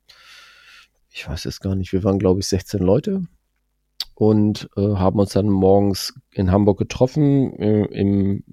Ich 1.10 1.30
weiß 1.30 1.46
jetzt 1.46 1.62
gar 1.62 1.76
nicht, 1.76 1.94
wir 1.94 2.04
waren 2.04 2.20
glaube 2.20 2.42
ich 2.42 2.48
16 2.48 2.82
Leute 2.82 3.26
und 4.16 4.70
äh, 4.78 4.82
haben 4.82 5.20
uns 5.20 5.34
dann 5.34 5.50
morgens 5.50 6.14
in 6.32 6.52
Hamburg 6.52 6.80
getroffen, 6.80 7.54
äh, 7.60 7.84
im, 7.86 8.44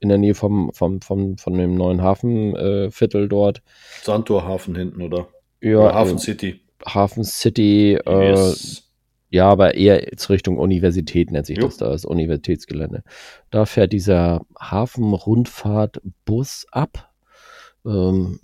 in 0.00 0.08
der 0.08 0.18
Nähe 0.18 0.34
vom, 0.34 0.72
vom, 0.72 1.00
vom, 1.00 1.38
von 1.38 1.54
dem 1.54 1.76
neuen 1.76 2.02
Hafenviertel 2.02 3.24
äh, 3.24 3.28
dort. 3.28 3.62
Sandtorhafen 4.02 4.74
hinten, 4.74 5.00
oder? 5.00 5.28
Ja, 5.60 5.78
oder 5.78 5.94
Hafen 5.94 6.16
äh, 6.16 6.20
City. 6.20 6.60
Hafen 6.84 7.22
City, 7.22 7.96
äh, 8.04 8.30
Yes. 8.30 8.90
ja, 9.30 9.48
aber 9.48 9.76
eher 9.76 10.02
jetzt 10.02 10.28
Richtung 10.28 10.58
Universität 10.58 11.30
nennt 11.30 11.46
sich 11.46 11.58
Jo. 11.58 11.66
das 11.66 11.76
da, 11.76 11.90
das 11.90 12.04
Universitätsgelände. 12.04 13.04
Da 13.50 13.64
fährt 13.64 13.92
dieser 13.92 14.44
Hafenrundfahrtbus 14.60 16.66
ab. 16.72 17.12
Ähm, 17.86 18.40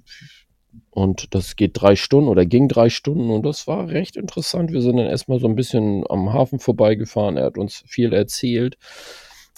und 0.98 1.32
das 1.32 1.54
geht 1.54 1.80
drei 1.80 1.94
Stunden 1.94 2.28
oder 2.28 2.44
ging 2.44 2.66
drei 2.66 2.90
Stunden 2.90 3.30
und 3.30 3.46
das 3.46 3.68
war 3.68 3.87
recht 3.88 4.16
interessant. 4.16 4.72
Wir 4.72 4.82
sind 4.82 4.96
dann 4.96 5.06
erstmal 5.06 5.38
so 5.38 5.46
ein 5.46 5.54
bisschen 5.54 6.02
am 6.11 6.32
Hafen 6.32 6.58
vorbeigefahren. 6.58 7.37
Er 7.37 7.44
hat 7.44 7.56
uns 7.56 7.84
viel 7.87 8.12
erzählt. 8.12 8.76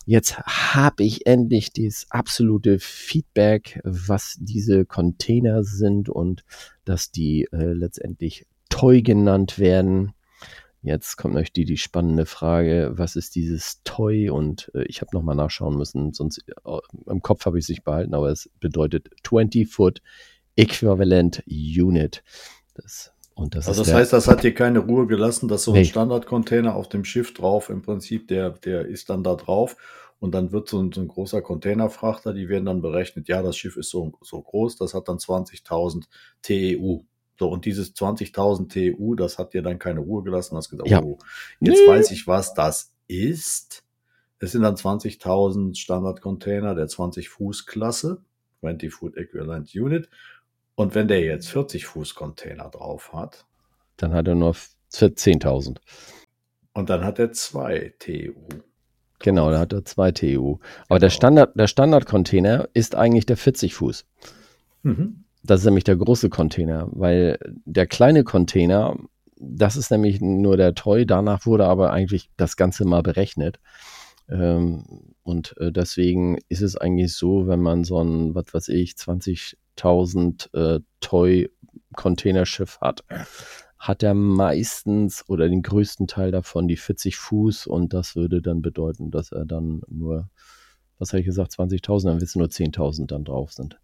Jetzt 0.05 0.39
habe 0.39 1.03
ich 1.03 1.27
endlich 1.27 1.73
das 1.73 2.07
absolute 2.11 2.79
Feedback, 2.79 3.81
was 3.85 4.37
diese 4.39 4.85
Container 4.85 5.65
sind 5.65 6.11
und 6.11 6.45
dass 6.85 7.11
die 7.11 7.49
äh, 7.53 7.73
letztendlich 7.73 8.47
Toy 8.69 9.01
genannt 9.01 9.59
werden. 9.59 10.13
Jetzt 10.83 11.17
kommt 11.17 11.37
euch 11.37 11.53
die, 11.55 11.65
die 11.65 11.79
spannende 11.79 12.27
Frage, 12.27 12.93
was 12.97 13.17
ist 13.17 13.35
dieses 13.35 13.81
Toy? 13.85 14.29
Und 14.29 14.71
äh, 14.75 14.85
ich 14.85 15.01
habe 15.01 15.15
nochmal 15.15 15.37
nachschauen 15.37 15.79
müssen, 15.79 16.13
sonst 16.13 16.45
äh, 16.49 16.79
im 17.07 17.23
Kopf 17.23 17.47
habe 17.47 17.59
ich 17.59 17.65
es 17.65 17.69
nicht 17.71 17.85
behalten, 17.85 18.13
aber 18.13 18.29
es 18.29 18.51
bedeutet 18.61 19.09
20 19.25 19.67
Foot 19.67 20.03
Equivalent 20.57 21.43
Unit. 21.47 22.23
Das, 22.75 23.13
und 23.35 23.55
das 23.55 23.69
Also 23.69 23.83
das 23.85 23.93
heißt, 23.93 24.13
das 24.13 24.29
hat 24.29 24.43
dir 24.43 24.55
keine 24.55 24.81
Ruhe 24.81 25.07
gelassen, 25.07 25.49
dass 25.49 25.65
so 25.65 25.73
ein 25.73 25.79
Nee. 25.81 25.85
Standardcontainer 25.85 26.75
auf 26.75 26.89
dem 26.89 27.05
Schiff 27.05 27.33
drauf, 27.35 27.71
im 27.71 27.83
Prinzip, 27.83 28.29
der, 28.29 28.51
der 28.51 28.87
ist 28.87 29.11
dann 29.11 29.23
da 29.23 29.35
drauf 29.35 29.77
und 30.19 30.33
dann 30.35 30.53
wird 30.53 30.69
so 30.69 30.81
ein, 30.83 30.93
so 30.93 31.01
ein 31.01 31.09
großer 31.09 31.41
Containerfrachter, 31.43 32.33
die 32.35 32.49
werden 32.49 32.67
dann 32.67 32.83
berechnet, 32.83 33.29
ja, 33.29 33.43
das 33.43 33.57
Schiff 33.57 33.77
ist 33.77 33.91
so, 33.91 34.13
so 34.21 34.41
groß, 34.43 34.77
das 34.77 34.93
hat 34.95 35.09
dann 35.09 35.19
20.000 35.19 36.05
TEU. 36.43 37.05
So, 37.39 37.49
und 37.49 37.65
dieses 37.65 37.95
20.000 37.97 38.69
TEU, 38.69 39.15
das 39.15 39.39
hat 39.39 39.55
dir 39.55 39.63
dann 39.63 39.79
keine 39.79 40.01
Ruhe 40.01 40.23
gelassen, 40.23 40.57
hast 40.57 40.69
gesagt, 40.69 40.91
Ja. 40.91 41.03
oh, 41.03 41.19
jetzt 41.61 41.81
Nee. 41.81 41.89
weiß 41.89 42.11
ich, 42.11 42.27
was 42.27 42.53
das 42.53 42.93
ist. 43.09 43.83
Es 44.39 44.53
sind 44.53 44.63
dann 44.63 44.75
20.000 44.77 45.75
Standardcontainer 45.79 46.75
der 46.75 46.87
20 46.89 47.29
Fuß 47.31 47.65
Klasse, 47.67 48.23
20 48.61 48.93
Foot 48.93 49.17
Equivalent 49.17 49.75
Unit. 49.75 50.11
Und 50.75 50.95
wenn 50.95 51.09
der 51.09 51.21
jetzt 51.23 51.49
40 51.49 51.87
Fuß 51.87 52.15
Container 52.15 52.69
drauf 52.71 53.13
hat, 53.13 53.45
dann 53.97 54.13
hat 54.13 54.29
er 54.29 54.35
nur 54.35 54.51
f- 54.51 54.77
10.000. 54.93 55.77
Und 56.73 56.89
dann 56.91 57.05
hat 57.05 57.19
er 57.19 57.33
zwei 57.33 57.93
TU. 57.99 58.33
Genau, 59.19 59.51
da 59.51 59.59
hat 59.59 59.73
er 59.73 59.85
zwei 59.85 60.13
TU. 60.13 60.59
Aber 60.89 60.99
der 60.99 61.11
Standard, 61.11 61.59
der 61.59 61.67
Standardcontainer 61.67 62.69
ist 62.73 62.95
eigentlich 62.95 63.27
der 63.27 63.37
40 63.37 63.75
Fuß. 63.75 64.07
Mhm. 64.83 65.25
Das 65.43 65.61
ist 65.61 65.67
nämlich 65.67 65.85
der 65.85 65.97
große 65.97 66.31
Container, 66.31 66.89
weil 66.93 67.39
der 67.65 67.87
kleine 67.87 68.25
Container, 68.25 68.97
das 69.37 69.77
ist 69.77 69.91
nämlich 69.91 70.21
nur 70.21 70.57
der 70.57 70.75
Toy. 70.75 71.05
Danach 71.07 71.45
wurde 71.47 71.67
aber 71.67 71.93
eigentlich 71.93 72.31
das 72.37 72.57
Ganze 72.57 72.85
mal 72.87 73.03
berechnet. 73.03 73.59
Ähm, 74.29 75.15
und 75.23 75.55
äh, 75.59 75.73
deswegen 75.73 76.39
ist 76.49 76.63
es 76.63 76.77
eigentlich 76.77 77.15
so, 77.15 77.47
wenn 77.49 77.61
man 77.61 77.85
so 77.85 78.03
ein, 78.03 78.35
was 78.35 78.53
weiß 78.53 78.69
ich, 78.69 78.95
20.000 79.79 80.77
äh, 80.77 80.81
Toy-Containerschiff 81.01 82.79
hat, 82.81 83.05
hat 83.79 84.03
er 84.03 84.15
meistens 84.15 85.25
oder 85.29 85.49
den 85.49 85.63
größten 85.63 86.07
Teil 86.07 86.31
davon 86.31 86.69
die 86.69 86.77
40 86.77 87.17
Fuß 87.17 87.67
und 87.67 87.95
das 87.95 88.17
würde 88.17 88.43
dann 88.43 88.63
bedeuten, 88.63 89.11
dass 89.11 89.33
er 89.33 89.47
dann 89.47 89.83
nur, 89.89 90.29
was 90.99 91.13
habe 91.13 91.21
ich 91.21 91.27
gesagt, 91.27 91.53
20.000, 91.53 92.05
dann 92.05 92.21
wissen 92.21 92.39
nur 92.39 92.49
10.000 92.49 93.07
dann 93.07 93.25
drauf 93.25 93.53
sind. 93.53 93.79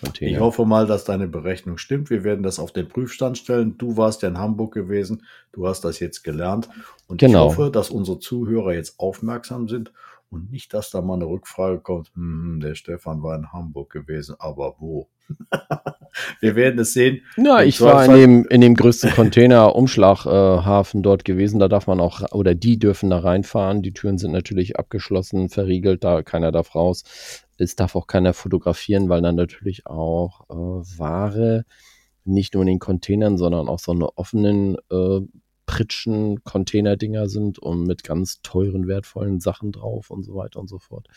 Container. 0.00 0.30
Ich 0.30 0.40
hoffe 0.40 0.66
mal, 0.66 0.86
dass 0.86 1.04
deine 1.04 1.26
Berechnung 1.26 1.78
stimmt. 1.78 2.10
Wir 2.10 2.22
werden 2.22 2.42
das 2.42 2.58
auf 2.58 2.72
den 2.72 2.86
Prüfstand 2.88 3.38
stellen. 3.38 3.78
Du 3.78 3.96
warst 3.96 4.22
ja 4.22 4.28
in 4.28 4.36
Hamburg 4.36 4.74
gewesen. 4.74 5.22
Du 5.52 5.66
hast 5.66 5.82
das 5.82 6.00
jetzt 6.00 6.22
gelernt. 6.22 6.68
Und 7.06 7.18
Genau. 7.18 7.46
ich 7.50 7.56
hoffe, 7.56 7.70
dass 7.70 7.88
unsere 7.90 8.18
Zuhörer 8.18 8.74
jetzt 8.74 9.00
aufmerksam 9.00 9.68
sind 9.68 9.92
und 10.30 10.50
nicht, 10.50 10.74
dass 10.74 10.90
da 10.90 11.02
mal 11.02 11.14
eine 11.14 11.26
Rückfrage 11.26 11.80
kommt. 11.80 12.12
Hm, 12.14 12.60
der 12.60 12.74
Stefan 12.74 13.22
war 13.22 13.36
in 13.36 13.52
Hamburg 13.52 13.90
gewesen, 13.90 14.36
aber 14.38 14.76
wo? 14.78 15.08
Wir 16.40 16.56
werden 16.56 16.78
es 16.80 16.92
sehen. 16.92 17.22
Ja, 17.36 17.62
ich 17.62 17.80
war 17.80 18.04
in 18.06 18.12
dem, 18.12 18.46
in 18.46 18.60
dem 18.60 18.74
größten 18.74 19.10
Container-Umschlaghafen 19.10 21.00
äh, 21.00 21.02
dort 21.02 21.24
gewesen. 21.24 21.58
Da 21.58 21.68
darf 21.68 21.86
man 21.86 22.00
auch, 22.00 22.22
oder 22.32 22.54
die 22.54 22.78
dürfen 22.78 23.10
da 23.10 23.18
reinfahren. 23.18 23.82
Die 23.82 23.92
Türen 23.92 24.16
sind 24.16 24.32
natürlich 24.32 24.78
abgeschlossen, 24.78 25.48
verriegelt, 25.48 26.04
da 26.04 26.22
keiner 26.22 26.52
darf 26.52 26.74
raus. 26.74 27.04
Es 27.58 27.76
darf 27.76 27.96
auch 27.96 28.06
keiner 28.06 28.32
fotografieren, 28.32 29.08
weil 29.08 29.20
dann 29.20 29.36
natürlich 29.36 29.86
auch 29.86 30.48
äh, 30.48 30.54
Ware 30.98 31.64
nicht 32.24 32.54
nur 32.54 32.62
in 32.62 32.68
den 32.68 32.78
Containern, 32.78 33.38
sondern 33.38 33.68
auch 33.68 33.78
so 33.78 33.92
eine 33.92 34.16
offenen 34.16 34.76
äh, 34.90 35.20
Pritschen 35.66 36.42
Container-Dinger 36.44 37.28
sind 37.28 37.58
und 37.58 37.84
mit 37.84 38.04
ganz 38.04 38.40
teuren, 38.42 38.86
wertvollen 38.86 39.40
Sachen 39.40 39.72
drauf 39.72 40.10
und 40.10 40.22
so 40.22 40.36
weiter 40.36 40.60
und 40.60 40.68
so 40.68 40.78
fort. 40.78 41.08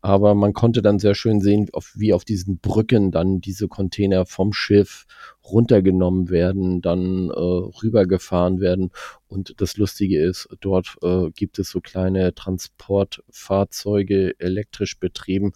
Aber 0.00 0.34
man 0.34 0.52
konnte 0.52 0.82
dann 0.82 0.98
sehr 0.98 1.14
schön 1.14 1.40
sehen, 1.40 1.70
wie 1.94 2.12
auf 2.12 2.24
diesen 2.24 2.58
Brücken 2.58 3.12
dann 3.12 3.40
diese 3.40 3.68
Container 3.68 4.26
vom 4.26 4.52
Schiff 4.52 5.06
runtergenommen 5.44 6.30
werden, 6.30 6.80
dann 6.80 7.28
äh, 7.28 7.38
rübergefahren 7.38 8.58
werden. 8.60 8.90
Und 9.28 9.60
das 9.60 9.76
Lustige 9.76 10.20
ist, 10.20 10.48
dort 10.60 10.96
äh, 11.02 11.30
gibt 11.30 11.60
es 11.60 11.70
so 11.70 11.80
kleine 11.80 12.34
Transportfahrzeuge 12.34 14.40
elektrisch 14.40 14.98
betrieben, 14.98 15.52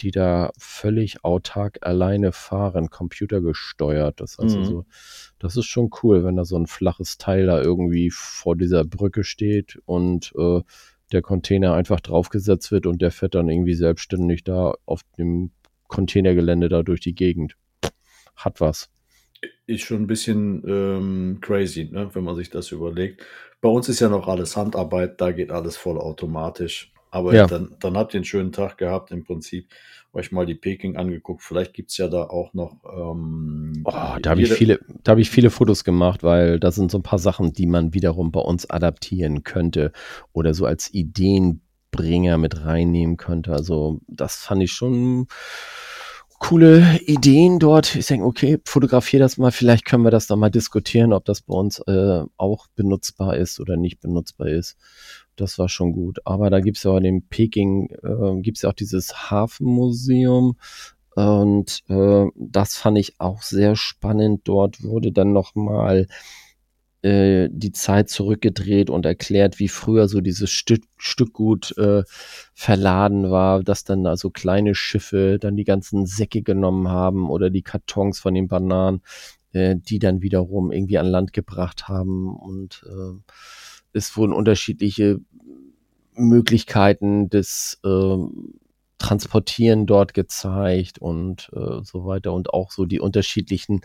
die 0.00 0.10
da 0.10 0.50
völlig 0.58 1.24
autark 1.24 1.78
alleine 1.82 2.32
fahren, 2.32 2.90
computergesteuert. 2.90 4.20
Das 4.20 4.38
heißt 4.38 4.54
mhm. 4.54 4.62
also, 4.62 4.86
das 5.38 5.56
ist 5.56 5.66
schon 5.66 5.90
cool, 6.02 6.24
wenn 6.24 6.36
da 6.36 6.44
so 6.44 6.56
ein 6.56 6.66
flaches 6.66 7.18
Teil 7.18 7.46
da 7.46 7.60
irgendwie 7.60 8.10
vor 8.10 8.56
dieser 8.56 8.84
Brücke 8.84 9.24
steht 9.24 9.80
und 9.86 10.32
äh, 10.36 10.60
der 11.12 11.22
Container 11.22 11.74
einfach 11.74 12.00
draufgesetzt 12.00 12.70
wird 12.70 12.86
und 12.86 13.00
der 13.00 13.10
fährt 13.10 13.34
dann 13.34 13.48
irgendwie 13.48 13.74
selbstständig 13.74 14.44
da 14.44 14.74
auf 14.84 15.02
dem 15.16 15.50
Containergelände 15.88 16.68
da 16.68 16.82
durch 16.82 17.00
die 17.00 17.14
Gegend. 17.14 17.56
Hat 18.36 18.60
was. 18.60 18.90
Ist 19.66 19.82
schon 19.82 20.02
ein 20.02 20.06
bisschen 20.06 20.62
ähm, 20.66 21.38
crazy, 21.40 21.88
ne, 21.90 22.10
wenn 22.12 22.24
man 22.24 22.36
sich 22.36 22.50
das 22.50 22.72
überlegt. 22.72 23.22
Bei 23.60 23.68
uns 23.68 23.88
ist 23.88 24.00
ja 24.00 24.08
noch 24.08 24.28
alles 24.28 24.56
Handarbeit, 24.56 25.20
da 25.20 25.32
geht 25.32 25.50
alles 25.50 25.76
voll 25.76 25.98
automatisch. 25.98 26.92
Aber 27.10 27.34
ja. 27.34 27.46
dann, 27.46 27.74
dann 27.80 27.96
habt 27.96 28.14
ihr 28.14 28.18
einen 28.18 28.24
schönen 28.24 28.52
Tag 28.52 28.78
gehabt 28.78 29.10
im 29.10 29.24
Prinzip. 29.24 29.68
Euch 30.12 30.32
mal 30.32 30.46
die 30.46 30.54
Peking 30.54 30.96
angeguckt. 30.96 31.42
Vielleicht 31.42 31.74
gibt 31.74 31.90
es 31.90 31.98
ja 31.98 32.08
da 32.08 32.24
auch 32.24 32.54
noch. 32.54 32.76
Ähm, 32.84 33.82
oh, 33.84 33.92
da 34.20 34.30
habe 34.30 34.42
ich 34.42 34.52
viele, 34.52 34.80
da 35.04 35.10
habe 35.10 35.20
ich 35.20 35.30
viele 35.30 35.50
Fotos 35.50 35.84
gemacht, 35.84 36.22
weil 36.22 36.58
da 36.58 36.70
sind 36.70 36.90
so 36.90 36.98
ein 36.98 37.02
paar 37.02 37.18
Sachen, 37.18 37.52
die 37.52 37.66
man 37.66 37.92
wiederum 37.92 38.32
bei 38.32 38.40
uns 38.40 38.68
adaptieren 38.68 39.44
könnte 39.44 39.92
oder 40.32 40.54
so 40.54 40.64
als 40.64 40.92
Ideenbringer 40.92 42.38
mit 42.38 42.64
reinnehmen 42.64 43.18
könnte. 43.18 43.52
Also 43.52 44.00
das 44.08 44.36
fand 44.36 44.62
ich 44.62 44.72
schon 44.72 45.28
coole 46.38 47.00
Ideen 47.04 47.58
dort. 47.58 47.94
Ich 47.94 48.06
denke, 48.06 48.26
okay, 48.26 48.58
fotografiere 48.64 49.22
das 49.22 49.38
mal. 49.38 49.50
Vielleicht 49.50 49.84
können 49.84 50.04
wir 50.04 50.10
das 50.10 50.26
dann 50.26 50.38
mal 50.38 50.50
diskutieren, 50.50 51.12
ob 51.12 51.24
das 51.24 51.42
bei 51.42 51.54
uns 51.54 51.80
äh, 51.80 52.22
auch 52.36 52.66
benutzbar 52.74 53.36
ist 53.36 53.60
oder 53.60 53.76
nicht 53.76 54.00
benutzbar 54.00 54.48
ist. 54.48 54.76
Das 55.40 55.58
war 55.58 55.68
schon 55.68 55.92
gut. 55.92 56.18
Aber 56.24 56.50
da 56.50 56.60
gibt 56.60 56.78
es 56.78 56.82
ja 56.82 56.90
auch 56.90 56.98
in 56.98 57.26
Peking, 57.28 57.88
äh, 58.02 58.40
gibt 58.42 58.58
es 58.58 58.62
ja 58.62 58.70
auch 58.70 58.74
dieses 58.74 59.30
Hafenmuseum. 59.30 60.56
Und 61.14 61.82
äh, 61.88 62.26
das 62.36 62.76
fand 62.76 62.98
ich 62.98 63.20
auch 63.20 63.42
sehr 63.42 63.76
spannend. 63.76 64.42
Dort 64.44 64.82
wurde 64.82 65.12
dann 65.12 65.32
nochmal 65.32 66.06
äh, 67.02 67.48
die 67.52 67.72
Zeit 67.72 68.08
zurückgedreht 68.08 68.90
und 68.90 69.06
erklärt, 69.06 69.60
wie 69.60 69.68
früher 69.68 70.08
so 70.08 70.20
dieses 70.20 70.50
Stück, 70.50 70.82
Stückgut 70.96 71.76
äh, 71.78 72.02
verladen 72.54 73.30
war, 73.30 73.62
dass 73.62 73.84
dann 73.84 74.06
also 74.06 74.30
kleine 74.30 74.74
Schiffe 74.74 75.38
dann 75.40 75.56
die 75.56 75.64
ganzen 75.64 76.06
Säcke 76.06 76.42
genommen 76.42 76.88
haben 76.88 77.30
oder 77.30 77.50
die 77.50 77.62
Kartons 77.62 78.18
von 78.18 78.34
den 78.34 78.48
Bananen, 78.48 79.02
äh, 79.52 79.76
die 79.76 80.00
dann 80.00 80.22
wiederum 80.22 80.72
irgendwie 80.72 80.98
an 80.98 81.06
Land 81.06 81.32
gebracht 81.32 81.86
haben 81.86 82.36
und 82.36 82.84
äh, 82.88 83.32
es 83.92 84.16
wurden 84.16 84.32
unterschiedliche 84.32 85.20
Möglichkeiten 86.14 87.28
des 87.30 87.80
äh, 87.84 88.16
Transportieren 88.98 89.86
dort 89.86 90.12
gezeigt 90.12 90.98
und 90.98 91.50
äh, 91.54 91.84
so 91.84 92.04
weiter 92.04 92.32
und 92.32 92.52
auch 92.52 92.72
so 92.72 92.84
die 92.84 93.00
unterschiedlichen 93.00 93.82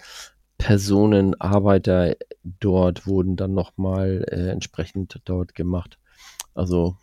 Personen, 0.58 1.40
Arbeiter 1.40 2.16
dort 2.44 3.06
wurden 3.06 3.36
dann 3.36 3.54
nochmal 3.54 4.26
äh, 4.30 4.50
entsprechend 4.50 5.22
dort 5.26 5.56
gemacht. 5.56 6.00
Also 6.56 6.98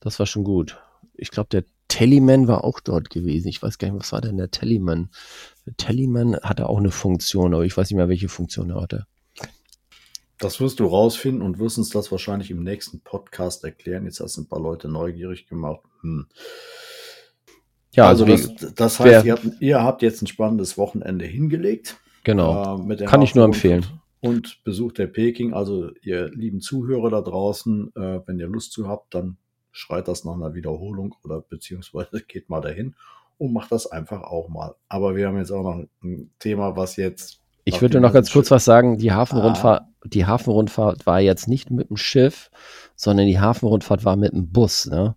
das 0.00 0.18
war 0.18 0.26
schon 0.26 0.44
gut. 0.44 0.80
Ich 1.14 1.30
glaube, 1.30 1.48
der 1.50 1.64
Tellyman 1.88 2.48
war 2.48 2.64
auch 2.64 2.80
dort 2.80 3.10
gewesen. 3.10 3.48
Ich 3.48 3.62
weiß 3.62 3.78
gar 3.78 3.88
nicht, 3.88 4.00
was 4.00 4.12
war 4.12 4.20
denn 4.20 4.36
der 4.36 4.50
Tellyman? 4.50 5.10
Der 5.66 5.76
Tellyman 5.76 6.36
hatte 6.42 6.68
auch 6.68 6.78
eine 6.78 6.90
Funktion, 6.90 7.54
aber 7.54 7.64
ich 7.64 7.76
weiß 7.76 7.90
nicht 7.90 7.96
mehr, 7.96 8.08
welche 8.08 8.28
Funktion 8.28 8.70
er 8.70 8.80
hatte. 8.80 9.06
Das 10.44 10.60
wirst 10.60 10.78
du 10.78 10.86
rausfinden 10.86 11.40
und 11.40 11.58
wirst 11.58 11.78
uns 11.78 11.88
das 11.88 12.12
wahrscheinlich 12.12 12.50
im 12.50 12.62
nächsten 12.62 13.00
Podcast 13.00 13.64
erklären. 13.64 14.04
Jetzt 14.04 14.20
hast 14.20 14.36
du 14.36 14.42
ein 14.42 14.46
paar 14.46 14.60
Leute 14.60 14.88
neugierig 14.88 15.46
gemacht. 15.46 15.80
Hm. 16.02 16.26
Ja, 17.92 18.08
also, 18.08 18.26
also 18.26 18.52
das, 18.52 18.74
das 18.74 19.00
heißt, 19.00 19.24
ihr 19.24 19.32
habt, 19.32 19.46
ihr 19.60 19.82
habt, 19.82 20.02
jetzt 20.02 20.20
ein 20.20 20.26
spannendes 20.26 20.76
Wochenende 20.76 21.24
hingelegt. 21.24 21.96
Genau. 22.24 22.78
Äh, 22.90 23.06
Kann 23.06 23.22
ich 23.22 23.34
nur 23.34 23.46
empfehlen. 23.46 23.86
Und, 24.20 24.62
besucht 24.64 24.98
der 24.98 25.06
Peking. 25.06 25.54
Also 25.54 25.90
ihr 26.02 26.28
lieben 26.28 26.60
Zuhörer 26.60 27.08
da 27.08 27.22
draußen, 27.22 27.92
äh, 27.96 28.20
wenn 28.26 28.38
ihr 28.38 28.48
Lust 28.48 28.72
zu 28.72 28.86
habt, 28.86 29.14
dann 29.14 29.38
schreit 29.72 30.08
das 30.08 30.26
nach 30.26 30.34
einer 30.34 30.52
Wiederholung 30.52 31.14
oder 31.24 31.40
beziehungsweise 31.40 32.22
geht 32.28 32.50
mal 32.50 32.60
dahin 32.60 32.96
und 33.38 33.54
macht 33.54 33.72
das 33.72 33.86
einfach 33.86 34.24
auch 34.24 34.50
mal. 34.50 34.74
Aber 34.88 35.16
wir 35.16 35.26
haben 35.26 35.38
jetzt 35.38 35.52
auch 35.52 35.62
noch 35.62 35.86
ein 36.02 36.30
Thema, 36.38 36.76
was 36.76 36.96
jetzt 36.96 37.43
ich 37.64 37.80
würde 37.80 38.00
noch 38.00 38.12
ganz 38.12 38.30
kurz 38.30 38.50
was 38.50 38.64
sagen. 38.64 38.98
Die 38.98 39.12
Hafenrundfahrt, 39.12 39.82
ah. 39.82 39.88
die 40.04 40.26
Hafenrundfahrt 40.26 41.06
war 41.06 41.20
jetzt 41.20 41.48
nicht 41.48 41.70
mit 41.70 41.88
dem 41.88 41.96
Schiff, 41.96 42.50
sondern 42.94 43.26
die 43.26 43.40
Hafenrundfahrt 43.40 44.04
war 44.04 44.16
mit 44.16 44.32
dem 44.32 44.52
Bus. 44.52 44.86
Ne? 44.86 45.16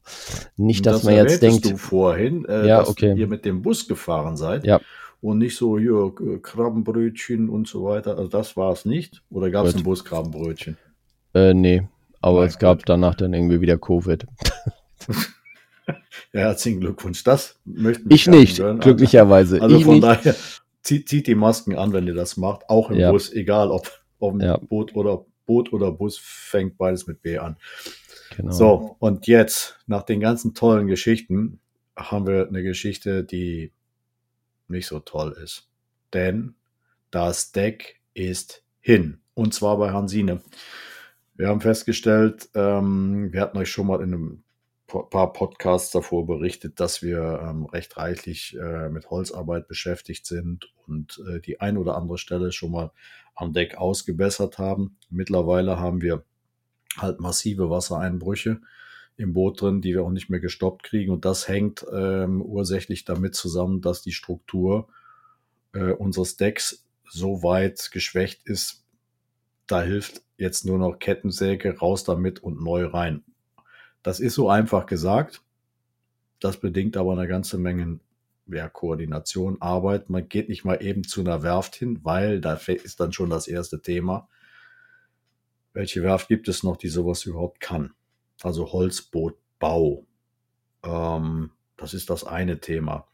Nicht, 0.56 0.86
dass 0.86 0.98
das 0.98 1.04
man 1.04 1.16
jetzt 1.16 1.42
denkt. 1.42 1.66
du 1.66 1.78
vorhin, 1.78 2.46
äh, 2.46 2.68
ja, 2.68 2.80
dass 2.80 2.90
okay. 2.90 3.14
ihr 3.16 3.28
mit 3.28 3.46
dem 3.46 3.62
Bus 3.62 3.88
gefahren 3.88 4.38
seid. 4.38 4.66
Ja. 4.66 4.80
Und 5.20 5.40
nicht 5.40 5.58
so 5.58 5.80
hier 5.80 6.14
Krabbenbrötchen 6.42 7.50
und 7.50 7.68
so 7.68 7.86
weiter. 7.86 8.18
Also 8.18 8.30
das 8.30 8.56
war 8.56 8.72
es 8.72 8.86
nicht. 8.86 9.24
Oder 9.30 9.50
gab 9.50 9.66
es 9.66 9.74
im 9.74 9.84
Bus 9.84 10.06
Krabbenbrötchen? 10.06 10.78
Äh, 11.34 11.54
nee. 11.54 11.88
Aber 12.22 12.40
mein 12.40 12.48
es 12.48 12.60
gab 12.60 12.80
Gott. 12.80 12.90
danach 12.90 13.16
dann 13.16 13.34
irgendwie 13.34 13.62
wieder 13.62 13.78
Covid. 13.78 14.26
ja, 15.88 15.96
herzlichen 16.34 16.82
Glückwunsch. 16.82 17.24
Das 17.24 17.60
möchten 17.66 18.10
wir 18.10 18.16
Ich 18.16 18.28
nicht, 18.28 18.60
hören. 18.60 18.80
glücklicherweise. 18.80 19.62
Also 19.62 19.76
ich 19.76 19.86
von 19.86 19.96
nicht. 19.96 20.04
daher 20.04 20.36
zieht, 20.88 21.10
zieht 21.10 21.28
die 21.28 21.36
Masken 21.36 21.76
an, 21.76 21.92
wenn 21.92 22.08
ihr 22.08 22.14
das 22.14 22.38
macht, 22.38 22.70
auch 22.70 22.90
im 22.90 22.98
ja. 22.98 23.12
Bus, 23.12 23.32
egal 23.32 23.72
ob, 23.72 23.92
ob 24.20 24.42
ja. 24.42 24.58
Boot 24.58 24.96
oder 24.96 25.26
Boot 25.46 25.74
oder 25.74 25.92
Bus, 25.92 26.18
fängt 26.18 26.78
beides 26.78 27.08
mit 27.08 27.22
B 27.22 27.38
an. 27.38 27.58
Genau. 28.36 28.52
So, 28.52 28.96
und 29.00 29.28
jetzt, 29.28 29.80
nach 29.86 30.04
den 30.04 30.20
ganzen 30.20 30.54
tollen 30.54 30.88
Geschichten, 30.88 31.60
haben 31.96 32.28
wir 32.28 32.48
eine 32.48 32.64
Geschichte, 32.64 33.24
die 33.24 33.72
nicht 34.68 34.88
so 34.88 35.00
toll 35.00 35.38
ist. 35.44 35.68
Denn 36.14 36.56
das 37.12 37.52
Deck 37.52 38.00
ist 38.14 38.64
hin. 38.80 39.20
Und 39.34 39.54
zwar 39.54 39.78
bei 39.78 39.92
Hansine. 39.92 40.42
Wir 41.36 41.48
haben 41.48 41.62
festgestellt, 41.62 42.50
ähm, 42.56 43.32
wir 43.32 43.42
hatten 43.42 43.58
euch 43.58 43.72
schon 43.72 43.88
mal 43.88 44.02
in 44.02 44.14
einem 44.14 44.44
paar 44.88 45.34
Podcasts 45.34 45.92
davor 45.92 46.26
berichtet, 46.26 46.80
dass 46.80 47.02
wir 47.02 47.42
ähm, 47.44 47.66
recht 47.66 47.98
reichlich 47.98 48.58
äh, 48.58 48.90
mit 48.90 49.10
Holzarbeit 49.10 49.68
beschäftigt 49.68 50.26
sind 50.26 50.74
und 50.88 51.22
äh, 51.30 51.40
die 51.42 51.60
ein 51.60 51.78
oder 51.78 51.96
andere 51.96 52.18
Stelle 52.18 52.52
schon 52.52 52.72
mal 52.72 52.92
am 53.36 53.54
Deck 53.54 53.78
ausgebessert 53.78 54.58
haben. 54.58 54.98
Mittlerweile 55.10 55.80
haben 55.80 56.02
wir 56.02 56.24
halt 56.98 57.20
massive 57.20 57.70
Wassereinbrüche 57.70 58.62
im 59.18 59.34
Boot 59.34 59.62
drin, 59.62 59.82
die 59.82 59.94
wir 59.94 60.04
auch 60.04 60.12
nicht 60.12 60.30
mehr 60.30 60.40
gestoppt 60.40 60.84
kriegen. 60.84 61.12
Und 61.12 61.26
das 61.26 61.48
hängt 61.48 61.86
ähm, 61.92 62.42
ursächlich 62.42 63.04
damit 63.04 63.36
zusammen, 63.36 63.82
dass 63.82 64.02
die 64.02 64.12
Struktur 64.12 64.88
äh, 65.74 65.92
unseres 65.92 66.38
Decks 66.38 66.86
so 67.10 67.44
weit 67.44 67.90
geschwächt 67.92 68.44
ist. 68.46 68.84
Da 69.66 69.82
hilft 69.82 70.22
jetzt 70.38 70.66
nur 70.66 70.78
noch 70.78 70.98
Kettensäge, 71.00 71.78
raus 71.78 72.04
damit 72.04 72.42
und 72.42 72.62
neu 72.62 72.86
rein. 72.86 73.24
Das 74.04 74.20
ist 74.20 74.36
so 74.36 74.50
einfach 74.50 74.86
gesagt. 74.86 75.42
Das 76.40 76.58
bedingt 76.58 76.98
aber 76.98 77.14
eine 77.14 77.28
ganze 77.28 77.58
Menge 77.58 78.00
ja, 78.48 78.70
Koordination, 78.70 79.62
Arbeit. 79.62 80.10
Man 80.10 80.28
geht 80.30 80.50
nicht 80.50 80.64
mal 80.64 80.82
eben 80.82 81.04
zu 81.04 81.22
einer 81.22 81.44
Werft 81.44 81.76
hin, 81.76 82.00
weil 82.04 82.40
da 82.40 82.54
ist 82.54 83.00
dann 83.00 83.12
schon 83.12 83.30
das 83.30 83.48
erste 83.48 83.82
Thema. 83.82 84.30
Welche 85.74 86.04
Werft 86.04 86.28
gibt 86.28 86.48
es 86.48 86.64
noch, 86.64 86.78
die 86.78 86.88
sowas 86.88 87.26
überhaupt 87.26 87.60
kann? 87.60 87.94
Also 88.42 88.72
Holzbootbau. 88.72 90.06
Ähm, 90.84 91.52
das 91.76 91.94
ist 91.94 92.10
das 92.10 92.24
eine 92.24 92.60
Thema. 92.60 93.08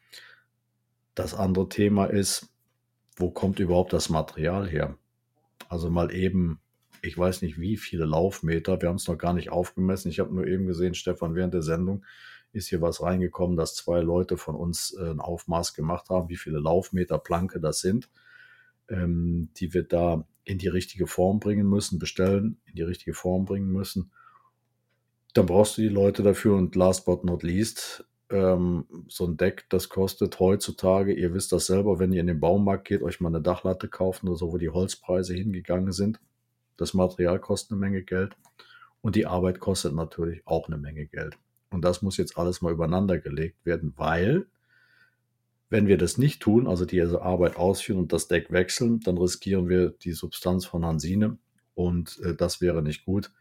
Das 1.16 1.34
andere 1.34 1.70
Thema 1.70 2.06
ist, 2.06 2.50
wo 3.16 3.30
kommt 3.30 3.60
überhaupt 3.60 3.94
das 3.94 4.10
Material 4.10 4.68
her? 4.68 4.98
Also 5.70 5.90
mal 5.90 6.14
eben 6.14 6.60
ich 7.04 7.18
weiß 7.18 7.42
nicht 7.42 7.60
wie 7.60 7.76
viele 7.76 8.06
Laufmeter. 8.06 8.82
Wir 8.82 8.88
haben 8.88 8.96
es 8.96 9.08
noch 9.08 9.18
gar 9.18 9.34
nicht 9.34 9.52
aufgemessen. 9.52 10.10
Ich 10.10 10.20
habe 10.20 10.34
nur 10.34 10.48
eben 10.48 10.66
gesehen, 10.68 10.96
Stefan, 10.96 11.36
während 11.36 11.54
der 11.54 11.62
Sendung, 11.62 12.06
ist 12.54 12.70
hier 12.70 12.82
was 12.82 13.02
reingekommen, 13.02 13.58
dass 13.58 13.76
zwei 13.76 14.00
Leute 14.00 14.38
von 14.38 14.56
uns 14.56 14.96
äh, 14.98 15.10
ein 15.10 15.20
Aufmaß 15.20 15.74
gemacht 15.74 16.10
haben, 16.10 16.30
wie 16.30 16.38
viele 16.38 16.60
Laufmeter 16.60 17.18
Planke 17.18 17.60
das 17.60 17.82
sind, 17.82 18.10
ähm, 18.88 19.50
die 19.58 19.74
wir 19.74 19.84
da 19.84 20.26
in 20.46 20.60
die 20.60 20.70
richtige 20.70 21.06
Form 21.06 21.40
bringen 21.40 21.68
müssen, 21.68 22.00
bestellen, 22.00 22.58
in 22.66 22.76
die 22.76 22.84
richtige 22.84 23.14
Form 23.14 23.44
bringen 23.44 23.72
müssen. 23.72 24.12
Dann 25.34 25.46
brauchst 25.46 25.78
du 25.78 25.82
die 25.82 25.90
Leute 25.90 26.24
dafür 26.24 26.56
und 26.56 26.76
last 26.76 27.06
but 27.06 27.26
not 27.26 27.44
least, 27.44 28.06
ähm, 28.30 28.86
so 29.10 29.26
ein 29.26 29.36
Deck, 29.36 29.66
das 29.70 29.90
kostet 29.90 30.40
heutzutage, 30.40 31.14
ihr 31.14 31.34
wisst 31.34 31.52
das 31.52 31.66
selber, 31.66 32.00
wenn 32.00 32.14
ihr 32.14 32.22
in 32.22 32.28
den 32.28 32.40
Baumarkt 32.40 32.86
geht, 32.86 33.02
euch 33.02 33.20
mal 33.20 33.30
eine 33.30 33.42
Dachlatte 33.42 33.90
kaufen 33.90 34.30
oder 34.30 34.38
so, 34.38 34.54
wo 34.54 34.58
die 34.58 34.70
Holzpreise 34.70 35.34
hingegangen 35.34 35.92
sind. 35.92 36.20
Das 36.78 36.94
Material 36.94 37.40
kostet 37.40 37.72
eine 37.72 37.80
Menge 37.80 38.04
Geld 38.04 38.36
und 39.02 39.16
die 39.16 39.26
Arbeit 39.26 39.60
kostet 39.60 39.94
natürlich 39.94 40.42
auch 40.46 40.68
eine 40.68 40.78
Menge 40.78 41.06
Geld. 41.06 41.38
Und 41.70 41.84
das 41.84 42.02
muss 42.02 42.18
jetzt 42.18 42.38
alles 42.38 42.62
mal 42.62 42.72
übereinander 42.72 43.20
gelegt 43.20 43.66
werden, 43.66 43.94
weil 43.98 44.46
wenn 45.70 45.88
wir 45.88 45.98
das 45.98 46.18
nicht 46.18 46.42
tun, 46.42 46.68
also 46.68 46.86
diese 46.86 47.22
Arbeit 47.22 47.58
ausführen 47.58 48.00
und 48.00 48.14
das 48.14 48.28
Deck 48.28 48.52
wechseln, 48.52 49.00
dann 49.00 49.18
riskieren 49.18 49.70
wir 49.70 49.90
die 49.90 50.12
Substanz 50.12 50.66
von 50.66 50.86
Hansine 50.86 51.38
und 51.74 52.20
äh, 52.24 52.36
das 52.36 52.62
wäre 52.62 52.84
nicht 52.84 53.06
gut 53.06 53.32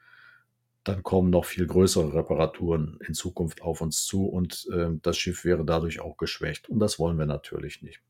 dann 0.85 1.03
kommen 1.03 1.31
noch 1.31 1.45
viel 1.45 1.67
größere 1.67 2.15
Reparaturen 2.15 2.99
in 3.07 3.15
Zukunft 3.15 3.63
auf 3.63 3.81
uns 3.81 4.05
zu 4.05 4.27
und 4.27 4.67
äh, 4.73 4.89
das 5.01 5.17
Schiff 5.17 5.45
wäre 5.45 5.65
dadurch 5.65 6.01
auch 6.01 6.17
geschwächt. 6.17 6.69
Und 6.69 6.81
das 6.81 6.99
wollen 6.99 7.19
wir 7.19 7.27
natürlich 7.27 7.83
nicht. 7.83 8.01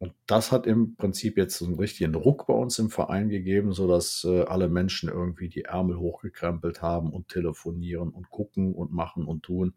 Und 0.00 0.14
das 0.26 0.50
hat 0.50 0.66
im 0.66 0.96
Prinzip 0.96 1.36
jetzt 1.36 1.62
einen 1.62 1.74
richtigen 1.74 2.14
Ruck 2.14 2.46
bei 2.46 2.54
uns 2.54 2.78
im 2.78 2.88
Verein 2.88 3.28
gegeben, 3.28 3.72
sodass 3.72 4.24
äh, 4.24 4.42
alle 4.44 4.68
Menschen 4.68 5.10
irgendwie 5.10 5.48
die 5.48 5.64
Ärmel 5.64 5.98
hochgekrempelt 5.98 6.80
haben 6.80 7.10
und 7.10 7.28
telefonieren 7.28 8.08
und 8.08 8.30
gucken 8.30 8.74
und 8.74 8.92
machen 8.92 9.26
und 9.26 9.42
tun. 9.42 9.74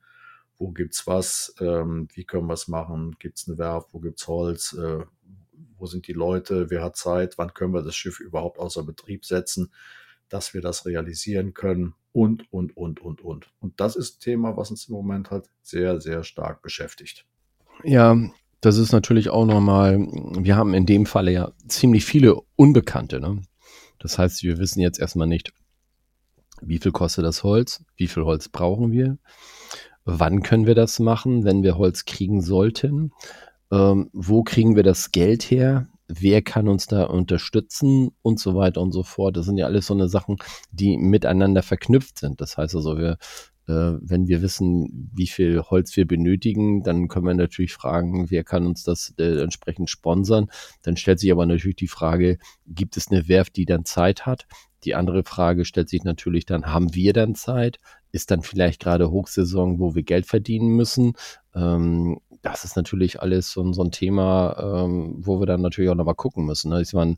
Wo 0.58 0.72
gibt's 0.72 1.06
was? 1.08 1.54
Ähm, 1.60 2.08
wie 2.14 2.24
können 2.24 2.48
wir 2.48 2.54
es 2.54 2.70
machen? 2.70 3.18
Gibt's 3.20 3.50
eine 3.50 3.58
Werft? 3.58 3.94
Wo 3.94 4.00
gibt's 4.00 4.28
Holz? 4.28 4.74
Äh, 4.74 5.04
wo 5.78 5.86
sind 5.86 6.08
die 6.08 6.14
Leute? 6.14 6.70
Wer 6.70 6.84
hat 6.84 6.96
Zeit? 6.96 7.38
Wann 7.38 7.54
können 7.54 7.74
wir 7.74 7.84
das 7.84 7.96
Schiff 7.96 8.22
überhaupt 8.22 8.60
außer 8.60 8.84
Betrieb 8.84 9.26
setzen? 9.26 9.72
dass 10.34 10.56
wir 10.56 10.62
das 10.62 10.88
realisieren 10.88 11.54
können 11.54 11.94
und, 12.12 12.52
und, 12.52 12.76
und, 12.76 13.02
und, 13.02 13.22
und. 13.22 13.52
Und 13.60 13.80
das 13.80 13.96
ist 13.96 14.18
ein 14.18 14.20
Thema, 14.22 14.58
was 14.58 14.72
uns 14.72 14.88
im 14.88 14.96
Moment 14.96 15.30
halt 15.30 15.48
sehr, 15.62 16.02
sehr 16.02 16.24
stark 16.24 16.64
beschäftigt. 16.64 17.26
Ja, 17.84 18.18
das 18.64 18.78
ist 18.78 18.94
natürlich 18.94 19.30
auch 19.30 19.46
nochmal, 19.46 20.00
wir 20.00 20.56
haben 20.56 20.74
in 20.74 20.86
dem 20.86 21.06
Falle 21.06 21.32
ja 21.34 21.52
ziemlich 21.68 22.06
viele 22.06 22.40
Unbekannte. 22.56 23.20
Ne? 23.20 23.42
Das 24.00 24.18
heißt, 24.18 24.42
wir 24.44 24.58
wissen 24.58 24.80
jetzt 24.80 25.00
erstmal 25.00 25.28
nicht, 25.28 25.52
wie 26.62 26.80
viel 26.80 26.94
kostet 26.94 27.26
das 27.26 27.44
Holz, 27.44 27.84
wie 27.98 28.08
viel 28.08 28.24
Holz 28.24 28.48
brauchen 28.48 28.94
wir, 28.94 29.18
wann 30.06 30.44
können 30.44 30.66
wir 30.66 30.76
das 30.76 31.00
machen, 31.00 31.44
wenn 31.44 31.62
wir 31.62 31.78
Holz 31.78 32.06
kriegen 32.06 32.42
sollten, 32.42 33.12
ähm, 33.70 34.10
wo 34.14 34.44
kriegen 34.44 34.78
wir 34.78 34.84
das 34.84 35.12
Geld 35.12 35.44
her, 35.44 35.88
wer 36.08 36.42
kann 36.42 36.70
uns 36.70 36.88
da 36.88 37.04
unterstützen 37.04 38.12
und 38.22 38.40
so 38.40 38.56
weiter 38.56 38.80
und 38.80 38.94
so 38.94 39.04
fort. 39.04 39.36
Das 39.36 39.46
sind 39.46 39.58
ja 39.58 39.66
alles 39.66 39.88
so 39.88 39.94
eine 39.94 40.08
Sachen, 40.08 40.38
die 40.72 40.98
miteinander 40.98 41.64
verknüpft 41.64 42.20
sind. 42.20 42.40
Das 42.40 42.56
heißt 42.56 42.76
also, 42.76 42.98
wir, 42.98 43.18
wenn 43.66 44.28
wir 44.28 44.42
wissen, 44.42 45.10
wie 45.14 45.28
viel 45.28 45.62
Holz 45.62 45.96
wir 45.96 46.06
benötigen, 46.06 46.84
dann 46.84 47.08
können 47.08 47.26
wir 47.26 47.34
natürlich 47.34 47.74
fragen, 47.74 48.30
wer 48.30 48.44
kann 48.44 48.66
uns 48.66 48.84
das 48.84 49.14
äh, 49.18 49.42
entsprechend 49.42 49.90
sponsern. 49.90 50.48
Dann 50.82 50.98
stellt 50.98 51.20
sich 51.20 51.32
aber 51.32 51.46
natürlich 51.46 51.78
die 51.78 51.88
Frage, 51.88 52.40
gibt 52.68 52.98
es 52.98 53.10
eine 53.10 53.28
Werft, 53.28 53.56
die 53.56 53.66
dann 53.66 53.86
Zeit 53.86 54.26
hat? 54.26 54.48
Die 54.84 54.96
andere 54.96 55.24
Frage 55.24 55.64
stellt 55.64 55.90
sich 55.90 56.04
natürlich 56.04 56.46
dann, 56.46 56.66
haben 56.66 56.94
wir 56.94 57.14
dann 57.14 57.36
Zeit? 57.36 57.78
Ist 58.12 58.32
dann 58.32 58.42
vielleicht 58.42 58.82
gerade 58.82 59.10
Hochsaison, 59.10 59.80
wo 59.80 59.96
wir 59.96 60.04
Geld 60.04 60.26
verdienen 60.26 60.76
müssen? 60.76 61.14
Ähm, 61.56 62.20
das 62.44 62.66
ist 62.66 62.76
natürlich 62.76 63.22
alles 63.22 63.52
so, 63.52 63.72
so 63.72 63.82
ein 63.84 63.92
Thema, 63.92 64.84
ähm, 64.84 65.16
wo 65.20 65.40
wir 65.40 65.46
dann 65.46 65.62
natürlich 65.62 65.90
auch 65.90 65.96
nochmal 65.96 66.16
gucken 66.16 66.46
müssen. 66.46 66.70
Ne? 66.70 66.82
Ich 66.82 66.94
meine, 66.94 67.16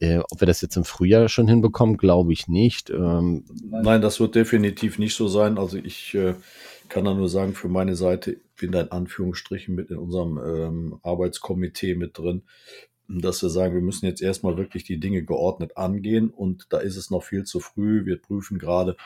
äh, 0.00 0.18
ob 0.18 0.40
wir 0.40 0.46
das 0.46 0.60
jetzt 0.60 0.76
im 0.76 0.84
Frühjahr 0.84 1.28
schon 1.28 1.48
hinbekommen, 1.48 1.96
glaube 1.96 2.32
ich 2.32 2.48
nicht. 2.48 2.90
Ähm, 2.90 3.44
Nein, 3.70 4.02
das 4.02 4.20
wird 4.20 4.34
definitiv 4.34 4.98
nicht 4.98 5.14
so 5.14 5.28
sein. 5.28 5.58
Also 5.58 5.78
ich 5.78 6.14
äh, 6.14 6.34
kann 6.88 7.04
da 7.04 7.14
nur 7.14 7.28
sagen, 7.28 7.54
für 7.54 7.68
meine 7.68 7.96
Seite 7.96 8.38
bin 8.56 8.72
da 8.72 8.80
in 8.80 8.90
Anführungsstrichen 8.90 9.74
mit 9.74 9.90
in 9.90 9.98
unserem 9.98 10.38
ähm, 10.38 11.00
Arbeitskomitee 11.02 11.94
mit 11.94 12.18
drin 12.18 12.42
dass 13.08 13.42
wir 13.42 13.50
sagen, 13.50 13.74
wir 13.74 13.82
müssen 13.82 14.06
jetzt 14.06 14.22
erstmal 14.22 14.56
wirklich 14.56 14.84
die 14.84 14.98
Dinge 14.98 15.22
geordnet 15.22 15.76
angehen 15.76 16.30
und 16.30 16.66
da 16.70 16.78
ist 16.78 16.96
es 16.96 17.10
noch 17.10 17.22
viel 17.22 17.44
zu 17.44 17.60
früh. 17.60 18.04
Wir 18.04 18.20
prüfen 18.20 18.58
gerade, 18.58 18.96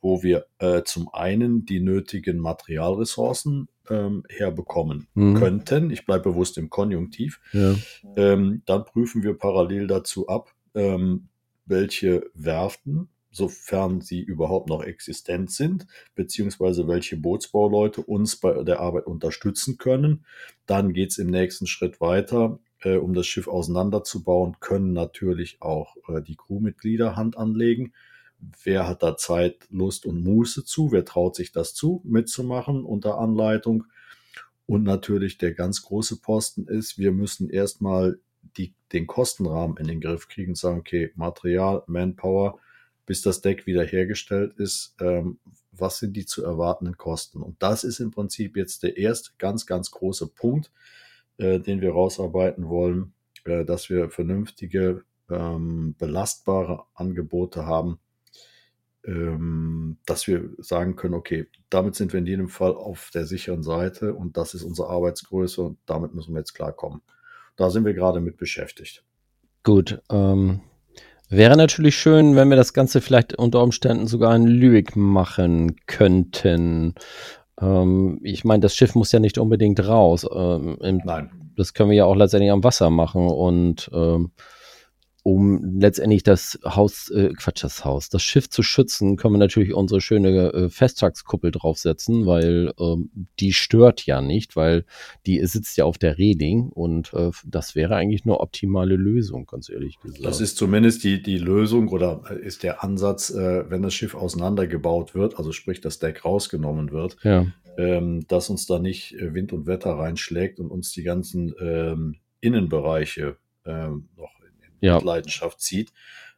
wo 0.00 0.22
wir 0.22 0.46
äh, 0.58 0.82
zum 0.84 1.12
einen 1.12 1.64
die 1.64 1.80
nötigen 1.80 2.38
Materialressourcen 2.38 3.68
ähm, 3.90 4.24
herbekommen 4.28 5.08
mhm. 5.14 5.34
könnten. 5.34 5.90
Ich 5.90 6.06
bleibe 6.06 6.30
bewusst 6.30 6.58
im 6.58 6.70
Konjunktiv. 6.70 7.40
Ja. 7.52 7.74
Ähm, 8.16 8.62
dann 8.66 8.84
prüfen 8.84 9.22
wir 9.22 9.34
parallel 9.34 9.86
dazu 9.86 10.28
ab, 10.28 10.52
ähm, 10.74 11.28
welche 11.66 12.30
Werften 12.34 13.08
sofern 13.30 14.00
sie 14.00 14.20
überhaupt 14.20 14.68
noch 14.68 14.82
existent 14.82 15.50
sind, 15.50 15.86
beziehungsweise 16.14 16.88
welche 16.88 17.16
Bootsbauleute 17.16 18.02
uns 18.02 18.36
bei 18.36 18.62
der 18.64 18.80
Arbeit 18.80 19.06
unterstützen 19.06 19.76
können. 19.76 20.24
Dann 20.66 20.92
geht 20.92 21.10
es 21.10 21.18
im 21.18 21.28
nächsten 21.28 21.66
Schritt 21.66 22.00
weiter 22.00 22.58
äh, 22.82 22.96
um 22.96 23.14
das 23.14 23.26
Schiff 23.26 23.48
auseinanderzubauen, 23.48 24.56
können 24.60 24.92
natürlich 24.92 25.60
auch 25.60 25.96
äh, 26.08 26.22
die 26.22 26.36
Crewmitglieder 26.36 27.16
Hand 27.16 27.36
anlegen. 27.36 27.92
Wer 28.62 28.86
hat 28.86 29.02
da 29.02 29.16
Zeit, 29.16 29.66
Lust 29.70 30.06
und 30.06 30.22
Muße 30.22 30.64
zu? 30.64 30.92
Wer 30.92 31.04
traut 31.04 31.34
sich 31.34 31.50
das 31.50 31.74
zu, 31.74 32.00
mitzumachen 32.04 32.84
unter 32.84 33.18
Anleitung? 33.18 33.84
Und 34.66 34.84
natürlich 34.84 35.38
der 35.38 35.54
ganz 35.54 35.82
große 35.82 36.20
Posten 36.20 36.68
ist, 36.68 36.98
wir 36.98 37.10
müssen 37.10 37.50
erstmal 37.50 38.18
den 38.92 39.06
Kostenrahmen 39.06 39.76
in 39.76 39.86
den 39.86 40.00
Griff 40.00 40.28
kriegen 40.28 40.52
und 40.52 40.56
sagen, 40.56 40.78
okay, 40.78 41.10
Material, 41.14 41.82
Manpower, 41.86 42.58
bis 43.06 43.22
das 43.22 43.40
Deck 43.40 43.66
wieder 43.66 43.84
hergestellt 43.84 44.54
ist, 44.58 44.94
ähm, 45.00 45.38
was 45.72 45.98
sind 45.98 46.14
die 46.16 46.26
zu 46.26 46.44
erwartenden 46.44 46.96
Kosten? 46.96 47.42
Und 47.42 47.62
das 47.62 47.84
ist 47.84 48.00
im 48.00 48.10
Prinzip 48.10 48.56
jetzt 48.56 48.82
der 48.82 48.96
erste 48.96 49.30
ganz, 49.38 49.66
ganz 49.66 49.90
große 49.90 50.28
Punkt, 50.28 50.70
äh, 51.38 51.58
den 51.60 51.80
wir 51.80 51.92
rausarbeiten 51.92 52.68
wollen, 52.68 53.14
äh, 53.44 53.64
dass 53.64 53.88
wir 53.88 54.10
vernünftige, 54.10 55.04
ähm, 55.30 55.94
belastbare 55.98 56.84
Angebote 56.94 57.66
haben, 57.66 57.98
ähm, 59.04 59.98
dass 60.06 60.26
wir 60.26 60.50
sagen 60.58 60.96
können, 60.96 61.14
okay, 61.14 61.46
damit 61.70 61.94
sind 61.94 62.12
wir 62.12 62.18
in 62.18 62.26
jedem 62.26 62.48
Fall 62.48 62.74
auf 62.74 63.10
der 63.14 63.26
sicheren 63.26 63.62
Seite 63.62 64.14
und 64.14 64.36
das 64.36 64.54
ist 64.54 64.62
unsere 64.62 64.88
Arbeitsgröße 64.88 65.62
und 65.62 65.78
damit 65.86 66.14
müssen 66.14 66.34
wir 66.34 66.40
jetzt 66.40 66.54
klarkommen. 66.54 67.02
Da 67.56 67.70
sind 67.70 67.84
wir 67.84 67.94
gerade 67.94 68.20
mit 68.20 68.36
beschäftigt. 68.36 69.04
Gut, 69.64 70.00
ähm, 70.10 70.60
wäre 71.28 71.56
natürlich 71.56 71.96
schön, 71.96 72.36
wenn 72.36 72.48
wir 72.48 72.56
das 72.56 72.72
Ganze 72.72 73.00
vielleicht 73.00 73.34
unter 73.34 73.62
Umständen 73.62 74.06
sogar 74.06 74.34
in 74.34 74.46
Lübeck 74.46 74.96
machen 74.96 75.76
könnten. 75.86 76.94
Ähm, 77.60 78.20
ich 78.22 78.44
meine, 78.44 78.60
das 78.60 78.74
Schiff 78.74 78.94
muss 78.94 79.12
ja 79.12 79.20
nicht 79.20 79.38
unbedingt 79.38 79.86
raus. 79.86 80.26
Ähm, 80.32 80.78
im, 80.80 81.00
Nein. 81.04 81.30
Das 81.56 81.74
können 81.74 81.90
wir 81.90 81.96
ja 81.96 82.04
auch 82.04 82.14
letztendlich 82.14 82.52
am 82.52 82.62
Wasser 82.62 82.90
machen 82.90 83.26
und 83.26 83.90
ähm, 83.92 84.30
um 85.28 85.78
letztendlich 85.78 86.22
das 86.22 86.58
Haus, 86.64 87.10
äh, 87.10 87.34
Quatsch, 87.34 87.62
das 87.62 87.84
Haus, 87.84 88.08
das 88.08 88.22
Schiff 88.22 88.48
zu 88.48 88.62
schützen, 88.62 89.18
können 89.18 89.34
wir 89.34 89.38
natürlich 89.38 89.74
unsere 89.74 90.00
schöne 90.00 90.54
äh, 90.54 90.70
Festtagskuppel 90.70 91.50
draufsetzen, 91.50 92.24
weil 92.24 92.72
ähm, 92.80 93.10
die 93.38 93.52
stört 93.52 94.06
ja 94.06 94.22
nicht, 94.22 94.56
weil 94.56 94.86
die 95.26 95.44
sitzt 95.44 95.76
ja 95.76 95.84
auf 95.84 95.98
der 95.98 96.16
Reling 96.16 96.70
und 96.70 97.12
äh, 97.12 97.30
das 97.44 97.74
wäre 97.74 97.96
eigentlich 97.96 98.24
eine 98.24 98.40
optimale 98.40 98.96
Lösung, 98.96 99.44
ganz 99.44 99.68
ehrlich 99.68 100.00
gesagt. 100.00 100.24
Das 100.24 100.40
ist 100.40 100.56
zumindest 100.56 101.04
die, 101.04 101.22
die 101.22 101.36
Lösung 101.36 101.88
oder 101.88 102.22
ist 102.42 102.62
der 102.62 102.82
Ansatz, 102.82 103.28
äh, 103.28 103.68
wenn 103.68 103.82
das 103.82 103.92
Schiff 103.92 104.14
auseinandergebaut 104.14 105.14
wird, 105.14 105.36
also 105.36 105.52
sprich 105.52 105.82
das 105.82 105.98
Deck 105.98 106.24
rausgenommen 106.24 106.90
wird, 106.90 107.18
ja. 107.22 107.46
ähm, 107.76 108.26
dass 108.28 108.48
uns 108.48 108.64
da 108.64 108.78
nicht 108.78 109.12
äh, 109.12 109.34
Wind 109.34 109.52
und 109.52 109.66
Wetter 109.66 109.90
reinschlägt 109.90 110.58
und 110.58 110.70
uns 110.70 110.90
die 110.92 111.02
ganzen 111.02 111.54
ähm, 111.60 112.16
Innenbereiche 112.40 113.36
ähm, 113.66 114.08
noch 114.16 114.37
ja. 114.80 114.98
Leidenschaft 114.98 115.60
zieht. 115.60 115.92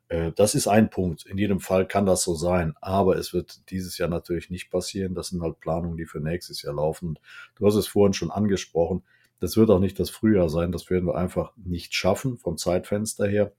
Äh, 0.08 0.32
das 0.32 0.54
ist 0.54 0.66
ein 0.66 0.90
Punkt. 0.90 1.24
In 1.24 1.38
jedem 1.38 1.60
Fall 1.60 1.86
kann 1.86 2.04
das 2.04 2.22
so 2.22 2.34
sein, 2.34 2.74
aber 2.80 3.16
es 3.16 3.32
wird 3.32 3.70
dieses 3.70 3.96
Jahr 3.96 4.08
natürlich 4.08 4.50
nicht 4.50 4.70
passieren. 4.70 5.14
Das 5.14 5.28
sind 5.28 5.40
halt 5.40 5.60
Planungen, 5.60 5.96
die 5.96 6.06
für 6.06 6.20
nächstes 6.20 6.62
Jahr 6.62 6.74
laufen. 6.74 7.18
Du 7.56 7.66
hast 7.66 7.76
es 7.76 7.86
vorhin 7.86 8.12
schon 8.12 8.30
angesprochen. 8.30 9.02
Das 9.38 9.56
wird 9.56 9.70
auch 9.70 9.78
nicht 9.78 9.98
das 9.98 10.10
Frühjahr 10.10 10.50
sein. 10.50 10.72
Das 10.72 10.90
werden 10.90 11.06
wir 11.06 11.14
einfach 11.14 11.52
nicht 11.56 11.94
schaffen 11.94 12.36
vom 12.36 12.58
Zeitfenster 12.58 13.26
her. 13.26 13.52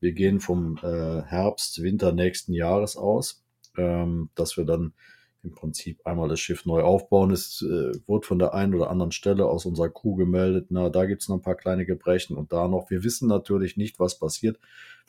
Wir 0.00 0.12
gehen 0.12 0.40
vom 0.40 0.78
äh, 0.82 1.22
Herbst, 1.22 1.82
Winter 1.82 2.12
nächsten 2.12 2.54
Jahres 2.54 2.96
aus, 2.96 3.44
ähm, 3.76 4.30
dass 4.34 4.56
wir 4.56 4.64
dann 4.64 4.94
im 5.46 5.54
Prinzip 5.54 6.06
einmal 6.06 6.28
das 6.28 6.40
Schiff 6.40 6.66
neu 6.66 6.82
aufbauen. 6.82 7.30
Es 7.30 7.62
äh, 7.62 7.92
wurde 8.06 8.26
von 8.26 8.38
der 8.38 8.54
einen 8.54 8.74
oder 8.74 8.90
anderen 8.90 9.12
Stelle 9.12 9.46
aus 9.46 9.64
unserer 9.66 9.88
Crew 9.88 10.16
gemeldet, 10.16 10.66
na, 10.70 10.90
da 10.90 11.06
gibt 11.06 11.22
es 11.22 11.28
noch 11.28 11.36
ein 11.36 11.42
paar 11.42 11.54
kleine 11.54 11.86
Gebrechen 11.86 12.36
und 12.36 12.52
da 12.52 12.68
noch. 12.68 12.90
Wir 12.90 13.02
wissen 13.04 13.28
natürlich 13.28 13.76
nicht, 13.76 13.98
was 13.98 14.18
passiert, 14.18 14.58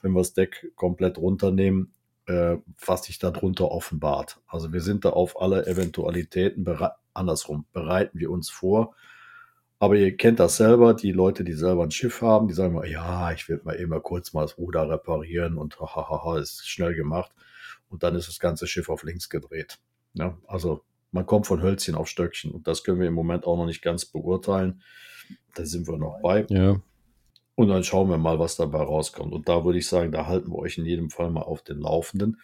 wenn 0.02 0.14
wir 0.14 0.20
das 0.22 0.34
Deck 0.34 0.72
komplett 0.76 1.18
runternehmen. 1.18 1.94
äh, 2.28 2.58
was 2.86 3.06
sich 3.06 3.20
darunter 3.20 3.72
offenbart. 3.72 4.40
Also 4.48 4.74
wir 4.74 4.82
sind 4.82 5.06
da 5.06 5.12
auf 5.12 5.42
alle 5.42 5.66
Eventualitäten 5.66 6.66
andersrum, 7.14 7.66
bereiten 7.74 8.20
wir 8.20 8.32
uns 8.32 8.50
vor. 8.50 8.96
Aber 9.80 9.96
ihr 9.96 10.18
kennt 10.18 10.40
das 10.40 10.58
selber, 10.58 10.94
die 10.94 11.12
Leute, 11.12 11.44
die 11.44 11.54
selber 11.54 11.84
ein 11.84 11.92
Schiff 11.92 12.22
haben, 12.22 12.48
die 12.48 12.54
sagen 12.54 12.74
mal, 12.74 12.90
ja, 12.90 13.32
ich 13.32 13.48
will 13.48 13.62
mal 13.64 13.76
immer 13.76 14.00
kurz 14.02 14.34
mal 14.34 14.42
das 14.42 14.58
Ruder 14.58 14.90
reparieren 14.90 15.58
und 15.58 15.80
hahaha, 15.80 16.40
ist 16.40 16.68
schnell 16.68 16.96
gemacht. 16.96 17.32
Und 17.90 18.04
dann 18.04 18.16
ist 18.16 18.28
das 18.28 18.40
ganze 18.40 18.68
Schiff 18.68 18.90
auf 18.90 19.04
links 19.04 19.30
gedreht. 19.30 19.80
Ja, 20.14 20.38
also 20.48 20.84
man 21.12 21.26
kommt 21.26 21.48
von 21.48 21.62
Hölzchen 21.62 21.96
auf 21.96 22.08
Stöckchen 22.08 22.52
und 22.52 22.68
das 22.68 22.84
können 22.84 23.00
wir 23.00 23.08
im 23.08 23.14
Moment 23.14 23.46
auch 23.46 23.58
noch 23.58 23.66
nicht 23.66 23.82
ganz 23.82 24.06
beurteilen. 24.06 24.82
Da 25.56 25.66
sind 25.66 25.88
wir 25.88 25.98
noch 25.98 26.20
bei. 26.22 26.46
Ja. 26.50 26.82
Und 27.56 27.70
dann 27.70 27.84
schauen 27.84 28.10
wir 28.10 28.18
mal, 28.18 28.38
was 28.40 28.56
dabei 28.56 28.84
rauskommt. 28.84 29.34
Und 29.34 29.50
da 29.50 29.66
würde 29.66 29.80
ich 29.80 29.88
sagen, 29.88 30.12
da 30.12 30.28
halten 30.28 30.52
wir 30.52 30.60
euch 30.60 30.78
in 30.78 30.86
jedem 30.86 31.10
Fall 31.10 31.32
mal 31.32 31.42
auf 31.42 31.64
den 31.64 31.80
Laufenden. 31.80 32.40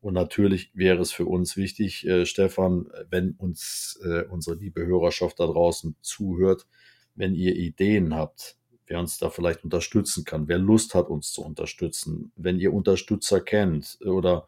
Und 0.00 0.14
natürlich 0.14 0.70
wäre 0.74 1.00
es 1.00 1.10
für 1.10 1.24
uns 1.24 1.56
wichtig, 1.56 2.06
äh, 2.06 2.26
Stefan, 2.26 2.86
wenn 3.08 3.32
uns 3.32 3.98
äh, 4.04 4.24
unsere 4.24 4.56
liebe 4.56 4.84
Hörerschaft 4.84 5.40
da 5.40 5.46
draußen 5.46 5.96
zuhört, 6.02 6.66
wenn 7.14 7.34
ihr 7.34 7.56
Ideen 7.56 8.14
habt, 8.14 8.56
wer 8.86 9.00
uns 9.00 9.18
da 9.18 9.30
vielleicht 9.30 9.64
unterstützen 9.64 10.24
kann, 10.24 10.48
wer 10.48 10.58
Lust 10.58 10.94
hat, 10.94 11.08
uns 11.08 11.32
zu 11.32 11.42
unterstützen, 11.42 12.32
wenn 12.36 12.60
ihr 12.60 12.72
Unterstützer 12.72 13.40
kennt 13.40 13.98
oder 14.04 14.46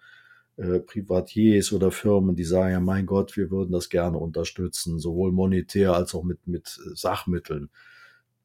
äh, 0.61 0.81
Privatiers 0.81 1.73
oder 1.73 1.91
Firmen, 1.91 2.37
die 2.37 2.45
sagen, 2.45 2.73
ja, 2.73 2.81
mein 2.81 3.07
Gott, 3.07 3.37
wir 3.37 3.51
würden 3.51 3.73
das 3.73 3.89
gerne 3.89 4.19
unterstützen, 4.19 4.99
sowohl 4.99 5.33
monetär 5.33 5.95
als 5.95 6.15
auch 6.15 6.23
mit, 6.23 6.47
mit 6.47 6.79
Sachmitteln 6.95 7.71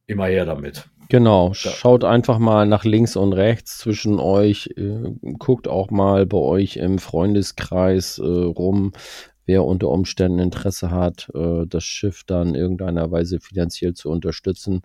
immer 0.08 0.28
her 0.28 0.46
damit. 0.46 0.88
Genau, 1.10 1.54
schaut 1.54 2.04
einfach 2.04 2.40
mal 2.40 2.66
nach 2.66 2.84
links 2.84 3.16
und 3.16 3.34
rechts 3.34 3.78
zwischen 3.80 4.20
euch, 4.20 4.70
äh, 4.78 5.12
guckt 5.38 5.68
auch 5.68 5.92
mal 5.92 6.26
bei 6.26 6.38
euch 6.38 6.78
im 6.78 7.00
Freundeskreis 7.00 8.20
äh, 8.20 8.24
rum, 8.24 8.94
wer 9.46 9.64
unter 9.64 9.90
Umständen 9.90 10.40
Interesse 10.40 10.92
hat, 10.92 11.30
äh, 11.36 11.66
das 11.68 11.84
Schiff 11.84 12.24
dann 12.26 12.50
in 12.50 12.56
irgendeiner 12.56 13.12
Weise 13.12 13.40
finanziell 13.40 13.94
zu 13.94 14.10
unterstützen. 14.10 14.82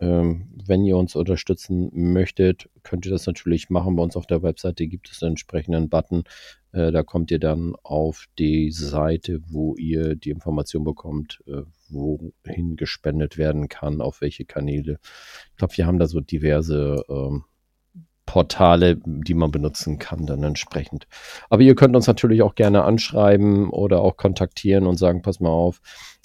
Ähm, 0.00 0.48
wenn 0.66 0.84
ihr 0.84 0.96
uns 0.96 1.14
unterstützen 1.14 1.90
möchtet, 1.92 2.70
könnt 2.82 3.04
ihr 3.04 3.12
das 3.12 3.26
natürlich 3.26 3.70
machen. 3.70 3.96
Bei 3.96 4.02
uns 4.02 4.16
auf 4.16 4.26
der 4.26 4.42
Webseite 4.42 4.86
gibt 4.86 5.10
es 5.10 5.22
einen 5.22 5.32
entsprechenden 5.32 5.88
Button. 5.88 6.24
Äh, 6.72 6.90
da 6.90 7.02
kommt 7.02 7.30
ihr 7.30 7.38
dann 7.38 7.74
auf 7.82 8.26
die 8.38 8.70
Seite, 8.70 9.40
wo 9.48 9.76
ihr 9.76 10.14
die 10.14 10.30
Information 10.30 10.84
bekommt, 10.84 11.42
äh, 11.46 11.62
wohin 11.88 12.76
gespendet 12.76 13.36
werden 13.36 13.68
kann, 13.68 14.00
auf 14.00 14.20
welche 14.20 14.44
Kanäle. 14.44 14.98
Ich 15.50 15.56
glaube, 15.56 15.76
wir 15.76 15.86
haben 15.86 15.98
da 15.98 16.06
so 16.06 16.20
diverse 16.20 17.04
ähm, 17.08 17.44
Portale, 18.24 18.96
die 19.04 19.34
man 19.34 19.50
benutzen 19.50 19.98
kann, 19.98 20.24
dann 20.24 20.44
entsprechend. 20.44 21.08
Aber 21.48 21.62
ihr 21.62 21.74
könnt 21.74 21.96
uns 21.96 22.06
natürlich 22.06 22.42
auch 22.42 22.54
gerne 22.54 22.84
anschreiben 22.84 23.68
oder 23.70 24.00
auch 24.02 24.16
kontaktieren 24.16 24.86
und 24.86 24.98
sagen, 24.98 25.20
pass 25.20 25.40
mal 25.40 25.50
auf, 25.50 25.80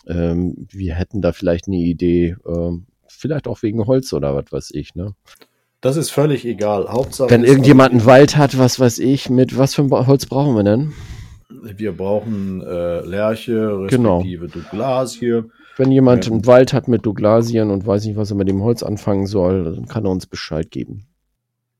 ähm, 0.05 0.67
wir 0.69 0.93
hätten 0.93 1.23
da 1.23 1.31
vielleicht 1.31 1.65
eine 1.67 1.77
Idee, 1.77 2.35
ähm, 2.45 2.85
vielleicht 3.15 3.47
auch 3.47 3.61
wegen 3.63 3.85
Holz 3.85 4.13
oder 4.13 4.35
was 4.35 4.51
weiß 4.51 4.71
ich, 4.73 4.95
ne? 4.95 5.13
Das 5.81 5.97
ist 5.97 6.09
völlig 6.09 6.45
egal. 6.45 6.87
Hauptsache. 6.89 7.29
Wenn 7.29 7.43
irgendjemand 7.43 7.91
einen 7.91 8.05
Wald 8.05 8.37
hat, 8.37 8.57
was 8.57 8.79
weiß 8.79 8.97
ich, 8.99 9.29
mit 9.29 9.57
was 9.57 9.75
für 9.75 9.83
ein 9.83 9.91
Holz 9.91 10.25
brauchen 10.25 10.55
wir 10.55 10.63
denn? 10.63 10.93
Wir 11.49 11.91
brauchen 11.95 12.61
äh, 12.61 13.01
Lerche, 13.01 13.85
Genau. 13.89 14.17
respektive 14.17 14.47
Douglasie. 14.47 15.43
Wenn 15.77 15.91
jemand 15.91 16.25
Ja. 16.25 16.31
einen 16.31 16.45
Wald 16.47 16.73
hat 16.73 16.87
mit 16.87 17.05
Douglasien 17.05 17.69
und 17.69 17.85
weiß 17.85 18.05
nicht, 18.05 18.15
was 18.17 18.31
er 18.31 18.37
mit 18.37 18.47
dem 18.47 18.63
Holz 18.63 18.81
anfangen 18.81 19.27
soll, 19.27 19.75
dann 19.75 19.87
kann 19.87 20.05
er 20.05 20.11
uns 20.11 20.25
Bescheid 20.25 20.71
geben. 20.71 21.05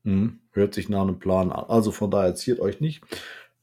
Hm, 0.04 0.38
hört 0.52 0.74
sich 0.74 0.88
nach 0.88 1.02
einem 1.02 1.18
Plan 1.18 1.50
an. 1.50 1.64
Also 1.68 1.90
von 1.90 2.10
daher 2.10 2.34
ziert 2.36 2.60
euch 2.60 2.80
nicht. 2.80 3.02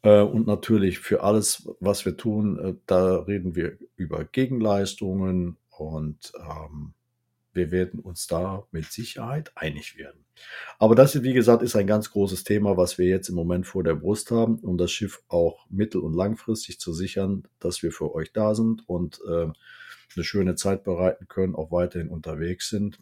Äh, 0.02 0.22
und 0.22 0.46
natürlich 0.46 1.00
für 1.00 1.24
alles, 1.24 1.70
was 1.80 2.04
wir 2.06 2.18
tun, 2.18 2.60
äh, 2.60 2.74
da 2.86 3.18
reden 3.20 3.56
wir 3.56 3.78
über 3.96 4.26
Gegenleistungen 4.26 5.56
und 5.78 6.34
ähm, 6.38 6.94
wir 7.54 7.72
werden 7.72 8.00
uns 8.00 8.28
da 8.28 8.66
mit 8.72 8.92
Sicherheit 8.92 9.52
einig 9.56 9.98
werden. 9.98 10.26
Aber 10.80 10.96
das, 10.96 11.22
wie 11.22 11.34
gesagt, 11.34 11.62
ist 11.62 11.76
ein 11.76 11.88
ganz 11.88 12.12
großes 12.12 12.44
Thema, 12.44 12.78
was 12.78 12.98
wir 12.98 13.08
jetzt 13.08 13.30
im 13.30 13.36
Moment 13.36 13.68
vor 13.68 13.84
der 13.84 13.96
Brust 13.96 14.32
haben, 14.32 14.60
um 14.60 14.78
das 14.78 14.92
Schiff 14.92 15.22
auch 15.28 15.66
mittel- 15.70 16.02
und 16.02 16.14
langfristig 16.14 16.80
zu 16.80 16.94
sichern, 16.94 17.48
dass 17.60 17.84
wir 17.84 17.92
für 17.92 18.14
euch 18.14 18.34
da 18.34 18.56
sind 18.56 18.88
und 18.88 19.22
äh, 19.28 19.48
eine 20.16 20.24
schöne 20.24 20.56
Zeit 20.56 20.84
bereiten 20.84 21.28
können, 21.28 21.56
auch 21.56 21.72
weiterhin 21.72 22.10
unterwegs 22.10 22.70
sind. 22.70 23.00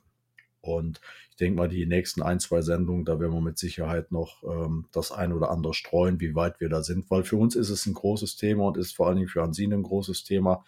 Und 0.61 1.01
ich 1.31 1.37
denke 1.37 1.57
mal, 1.57 1.69
die 1.69 1.85
nächsten 1.87 2.21
ein, 2.21 2.39
zwei 2.39 2.61
Sendungen, 2.61 3.03
da 3.03 3.19
werden 3.19 3.33
wir 3.33 3.41
mit 3.41 3.57
Sicherheit 3.57 4.11
noch 4.11 4.43
ähm, 4.43 4.85
das 4.91 5.11
ein 5.11 5.33
oder 5.33 5.49
andere 5.49 5.73
streuen, 5.73 6.19
wie 6.19 6.35
weit 6.35 6.59
wir 6.59 6.69
da 6.69 6.83
sind, 6.83 7.09
weil 7.09 7.23
für 7.23 7.37
uns 7.37 7.55
ist 7.55 7.69
es 7.69 7.85
ein 7.87 7.95
großes 7.95 8.35
Thema 8.35 8.65
und 8.65 8.77
ist 8.77 8.95
vor 8.95 9.07
allen 9.07 9.17
Dingen 9.17 9.27
für 9.27 9.41
Hansine 9.41 9.75
ein 9.75 9.83
großes 9.83 10.23
Thema, 10.23 10.63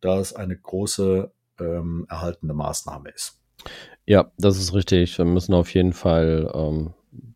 da 0.00 0.20
es 0.20 0.32
eine 0.32 0.56
große 0.56 1.32
ähm, 1.60 2.06
erhaltende 2.08 2.54
Maßnahme 2.54 3.10
ist. 3.10 3.40
Ja, 4.06 4.30
das 4.38 4.58
ist 4.58 4.74
richtig. 4.74 5.16
Wir 5.18 5.24
müssen 5.24 5.54
auf 5.54 5.72
jeden 5.74 5.92
Fall 5.92 6.50
ähm, 6.54 6.94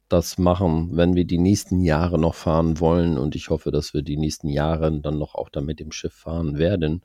das 0.08 0.38
machen, 0.38 0.90
wenn 0.92 1.14
wir 1.14 1.24
die 1.24 1.38
nächsten 1.38 1.80
Jahre 1.80 2.18
noch 2.18 2.34
fahren 2.34 2.80
wollen. 2.80 3.16
Und 3.16 3.34
ich 3.34 3.50
hoffe, 3.50 3.70
dass 3.70 3.94
wir 3.94 4.02
die 4.02 4.16
nächsten 4.16 4.48
Jahre 4.48 5.00
dann 5.00 5.18
noch 5.18 5.34
auch 5.34 5.48
dann 5.48 5.64
mit 5.64 5.80
dem 5.80 5.92
Schiff 5.92 6.14
fahren 6.14 6.58
werden, 6.58 7.02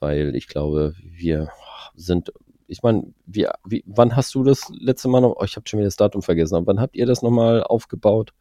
weil 0.00 0.34
ich 0.34 0.48
glaube, 0.48 0.94
wir 1.00 1.48
sind, 1.94 2.32
ich 2.66 2.82
meine, 2.82 3.14
wie, 3.26 3.46
wie, 3.64 3.84
wann 3.86 4.16
hast 4.16 4.34
du 4.34 4.42
das 4.42 4.70
letzte 4.76 5.08
Mal 5.08 5.20
noch, 5.20 5.36
oh, 5.38 5.44
ich 5.44 5.56
habe 5.56 5.68
schon 5.68 5.78
wieder 5.78 5.86
das 5.86 5.96
Datum 5.96 6.22
vergessen, 6.22 6.56
aber 6.56 6.66
wann 6.66 6.80
habt 6.80 6.96
ihr 6.96 7.06
das 7.06 7.22
nochmal 7.22 7.62
aufgebaut? 7.62 8.34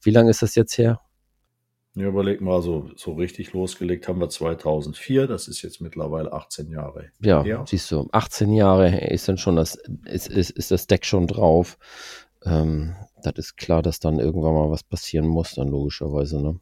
Wie 0.00 0.10
lange 0.10 0.30
ist 0.30 0.42
das 0.42 0.54
jetzt 0.54 0.76
her? 0.78 1.00
Ja, 1.96 2.08
überleg 2.08 2.40
mal, 2.40 2.60
so, 2.60 2.90
so 2.96 3.12
richtig 3.12 3.52
losgelegt 3.52 4.08
haben 4.08 4.18
wir 4.20 4.28
2004, 4.28 5.28
das 5.28 5.46
ist 5.46 5.62
jetzt 5.62 5.80
mittlerweile 5.80 6.32
18 6.32 6.68
Jahre. 6.68 7.10
Ja, 7.20 7.44
her. 7.44 7.64
siehst 7.68 7.90
du, 7.92 8.08
18 8.10 8.52
Jahre 8.52 8.98
ist 8.98 9.28
dann 9.28 9.38
schon 9.38 9.54
das, 9.54 9.76
ist, 10.04 10.28
ist, 10.28 10.50
ist 10.50 10.72
das 10.72 10.88
Deck 10.88 11.04
schon 11.04 11.28
drauf. 11.28 11.78
Ähm, 12.44 12.96
das 13.22 13.34
ist 13.36 13.56
klar, 13.56 13.80
dass 13.80 14.00
dann 14.00 14.18
irgendwann 14.18 14.54
mal 14.54 14.70
was 14.70 14.82
passieren 14.82 15.26
muss, 15.26 15.54
dann 15.54 15.68
logischerweise, 15.68 16.42
ne? 16.42 16.58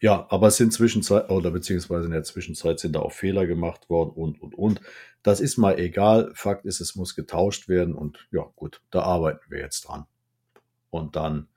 Ja, 0.00 0.26
aber 0.30 0.48
es 0.48 0.56
sind 0.56 0.72
Zwischenzeit, 0.72 1.30
oder 1.30 1.50
beziehungsweise 1.50 2.06
in 2.06 2.12
der 2.12 2.24
Zwischenzeit 2.24 2.78
sind 2.78 2.94
da 2.94 3.00
auch 3.00 3.12
Fehler 3.12 3.46
gemacht 3.46 3.88
worden 3.88 4.10
und, 4.10 4.40
und, 4.42 4.54
und. 4.54 4.80
Das 5.22 5.40
ist 5.40 5.56
mal 5.56 5.78
egal. 5.78 6.30
Fakt 6.34 6.66
ist, 6.66 6.80
es 6.80 6.94
muss 6.94 7.14
getauscht 7.14 7.68
werden 7.68 7.94
und 7.94 8.26
ja, 8.32 8.44
gut, 8.56 8.82
da 8.90 9.02
arbeiten 9.02 9.44
wir 9.48 9.60
jetzt 9.60 9.88
dran. 9.88 10.04
Und 10.90 11.16
dann 11.16 11.48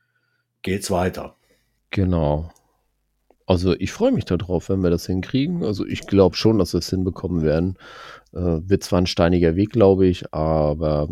geht's 0.61 0.91
weiter. 0.91 1.35
Genau. 1.89 2.51
Also 3.47 3.73
ich 3.73 3.91
freue 3.91 4.11
mich 4.11 4.25
darauf, 4.25 4.69
wenn 4.69 4.81
wir 4.81 4.89
das 4.89 5.05
hinkriegen. 5.05 5.63
Also 5.63 5.85
ich 5.85 6.07
glaube 6.07 6.35
schon, 6.35 6.57
dass 6.57 6.73
wir 6.73 6.79
es 6.79 6.89
hinbekommen 6.89 7.43
werden. 7.43 7.77
Äh, 8.33 8.39
wird 8.39 8.83
zwar 8.83 8.99
ein 8.99 9.07
steiniger 9.07 9.55
Weg, 9.55 9.71
glaube 9.71 10.07
ich, 10.07 10.33
aber 10.33 11.07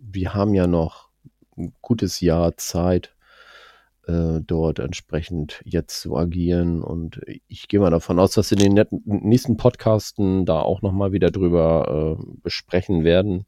wir 0.00 0.34
haben 0.34 0.54
ja 0.54 0.66
noch 0.66 1.08
ein 1.56 1.72
gutes 1.82 2.20
Jahr 2.20 2.56
Zeit, 2.56 3.14
äh, 4.06 4.40
dort 4.44 4.80
entsprechend 4.80 5.62
jetzt 5.64 6.00
zu 6.00 6.16
agieren. 6.16 6.82
Und 6.82 7.20
ich 7.48 7.68
gehe 7.68 7.80
mal 7.80 7.90
davon 7.90 8.18
aus, 8.18 8.32
dass 8.32 8.50
wir 8.50 8.60
in 8.60 8.74
den 8.74 8.86
nächsten 9.04 9.56
Podcasten 9.56 10.44
da 10.44 10.60
auch 10.60 10.82
nochmal 10.82 11.12
wieder 11.12 11.30
drüber 11.30 12.18
äh, 12.18 12.24
besprechen 12.42 13.04
werden 13.04 13.46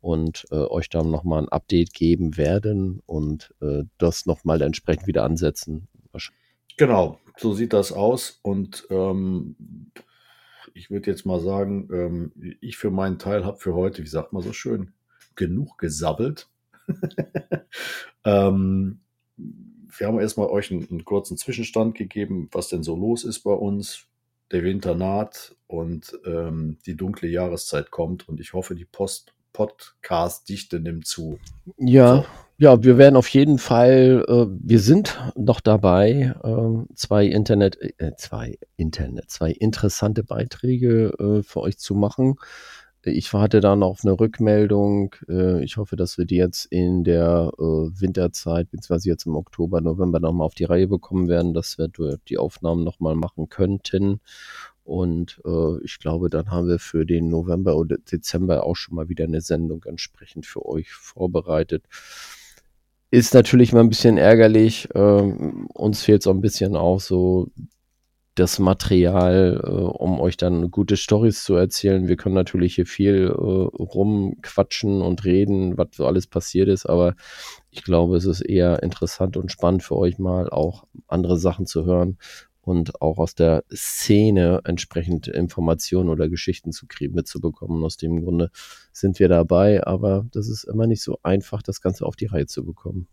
und 0.00 0.46
äh, 0.50 0.56
euch 0.56 0.90
dann 0.90 1.10
nochmal 1.10 1.42
ein 1.42 1.48
Update 1.48 1.94
geben 1.94 2.36
werden 2.36 3.00
und 3.06 3.54
äh, 3.62 3.84
das 3.98 4.26
nochmal 4.26 4.60
entsprechend 4.62 5.06
wieder 5.06 5.24
ansetzen. 5.24 5.88
Genau, 6.80 7.19
so 7.40 7.54
sieht 7.54 7.72
das 7.72 7.92
aus. 7.92 8.38
Und 8.42 8.86
ähm, 8.90 9.56
ich 10.74 10.90
würde 10.90 11.10
jetzt 11.10 11.26
mal 11.26 11.40
sagen, 11.40 11.88
ähm, 11.92 12.56
ich 12.60 12.76
für 12.76 12.90
meinen 12.90 13.18
Teil 13.18 13.44
habe 13.44 13.58
für 13.58 13.74
heute, 13.74 14.02
wie 14.02 14.08
sagt 14.08 14.32
man 14.32 14.42
so 14.42 14.52
schön, 14.52 14.92
genug 15.34 15.78
gesabbelt. 15.78 16.48
ähm, 18.24 19.00
wir 19.36 20.06
haben 20.06 20.20
erstmal 20.20 20.48
euch 20.48 20.70
einen, 20.70 20.88
einen, 20.88 21.04
kurzen 21.04 21.36
Zwischenstand 21.36 21.94
gegeben, 21.94 22.48
was 22.52 22.68
denn 22.68 22.82
so 22.82 22.96
los 22.96 23.24
ist 23.24 23.40
bei 23.40 23.52
uns. 23.52 24.06
Der 24.52 24.64
Winter 24.64 24.94
naht 24.94 25.54
und 25.68 26.18
ähm, 26.24 26.78
die 26.84 26.96
dunkle 26.96 27.28
Jahreszeit 27.28 27.90
kommt 27.92 28.28
und 28.28 28.40
ich 28.40 28.52
hoffe, 28.52 28.74
die 28.74 28.84
Post 28.84 29.32
Podcast-Dichte 29.52 30.80
nimmt 30.80 31.06
zu. 31.06 31.38
Ja, 31.78 32.16
So. 32.16 32.24
ja, 32.58 32.82
wir 32.82 32.98
werden 32.98 33.16
auf 33.16 33.28
jeden 33.28 33.58
Fall, 33.58 34.24
äh, 34.28 34.46
wir 34.48 34.80
sind 34.80 35.18
noch 35.36 35.60
dabei, 35.60 36.34
äh, 36.42 36.94
zwei 36.94 37.26
Internet, 37.26 37.78
äh, 38.00 38.12
zwei 38.16 38.58
Internet, 38.76 39.30
zwei 39.30 39.50
interessante 39.50 40.24
Beiträge 40.24 41.12
äh, 41.18 41.42
für 41.42 41.60
euch 41.60 41.78
zu 41.78 41.94
machen. 41.94 42.36
Ich 43.02 43.32
warte 43.32 43.60
dann 43.60 43.82
auf 43.82 44.00
eine 44.04 44.20
Rückmeldung. 44.20 45.14
Äh, 45.26 45.64
ich 45.64 45.78
hoffe, 45.78 45.96
dass 45.96 46.18
wir 46.18 46.26
die 46.26 46.36
jetzt 46.36 46.66
in 46.66 47.02
der 47.02 47.50
äh, 47.58 47.62
Winterzeit, 47.62 48.70
beziehungsweise 48.70 49.08
jetzt 49.08 49.24
im 49.24 49.36
Oktober, 49.36 49.80
November 49.80 50.20
nochmal 50.20 50.44
auf 50.44 50.54
die 50.54 50.64
Reihe 50.64 50.86
bekommen 50.86 51.26
werden, 51.26 51.54
dass 51.54 51.78
wir 51.78 51.88
die 52.28 52.36
Aufnahmen 52.36 52.84
nochmal 52.84 53.14
machen 53.14 53.48
könnten. 53.48 54.20
Und 54.90 55.40
äh, 55.44 55.84
ich 55.84 56.00
glaube, 56.00 56.30
dann 56.30 56.50
haben 56.50 56.66
wir 56.66 56.80
für 56.80 57.06
den 57.06 57.30
November 57.30 57.76
oder 57.76 57.96
Dezember 57.98 58.66
auch 58.66 58.74
schon 58.74 58.96
mal 58.96 59.08
wieder 59.08 59.22
eine 59.22 59.40
Sendung 59.40 59.84
entsprechend 59.84 60.46
für 60.46 60.66
euch 60.66 60.90
vorbereitet. 60.90 61.84
ist 63.12 63.32
natürlich 63.32 63.72
mal 63.72 63.80
ein 63.80 63.88
bisschen 63.88 64.18
ärgerlich. 64.18 64.88
Ähm, 64.96 65.68
uns 65.74 66.02
fehlt 66.02 66.24
so 66.24 66.30
ein 66.30 66.40
bisschen 66.40 66.74
auch 66.74 66.98
so 66.98 67.52
das 68.34 68.58
Material, 68.58 69.60
äh, 69.62 69.68
um 69.68 70.20
euch 70.20 70.36
dann 70.36 70.72
gute 70.72 70.96
Stories 70.96 71.44
zu 71.44 71.54
erzählen. 71.54 72.08
Wir 72.08 72.16
können 72.16 72.34
natürlich 72.34 72.74
hier 72.74 72.86
viel 72.86 73.26
äh, 73.28 73.32
rumquatschen 73.32 75.02
und 75.02 75.24
reden, 75.24 75.78
was 75.78 75.90
so 75.92 76.06
alles 76.06 76.26
passiert 76.26 76.68
ist, 76.68 76.86
aber 76.86 77.14
ich 77.70 77.84
glaube, 77.84 78.16
es 78.16 78.24
ist 78.24 78.40
eher 78.40 78.82
interessant 78.82 79.36
und 79.36 79.52
spannend 79.52 79.84
für 79.84 79.96
euch 79.96 80.18
mal 80.18 80.50
auch 80.50 80.84
andere 81.06 81.36
Sachen 81.38 81.66
zu 81.66 81.84
hören 81.84 82.18
und 82.62 83.00
auch 83.00 83.18
aus 83.18 83.34
der 83.34 83.64
Szene 83.72 84.60
entsprechend 84.64 85.28
Informationen 85.28 86.08
oder 86.08 86.28
Geschichten 86.28 86.72
zu 86.72 86.86
kriegen, 86.86 87.14
mitzubekommen. 87.14 87.84
Aus 87.84 87.96
dem 87.96 88.22
Grunde 88.22 88.50
sind 88.92 89.18
wir 89.18 89.28
dabei, 89.28 89.86
aber 89.86 90.26
das 90.32 90.48
ist 90.48 90.64
immer 90.64 90.86
nicht 90.86 91.02
so 91.02 91.18
einfach, 91.22 91.62
das 91.62 91.80
Ganze 91.80 92.04
auf 92.06 92.16
die 92.16 92.26
Reihe 92.26 92.46
zu 92.46 92.64
bekommen. 92.64 93.08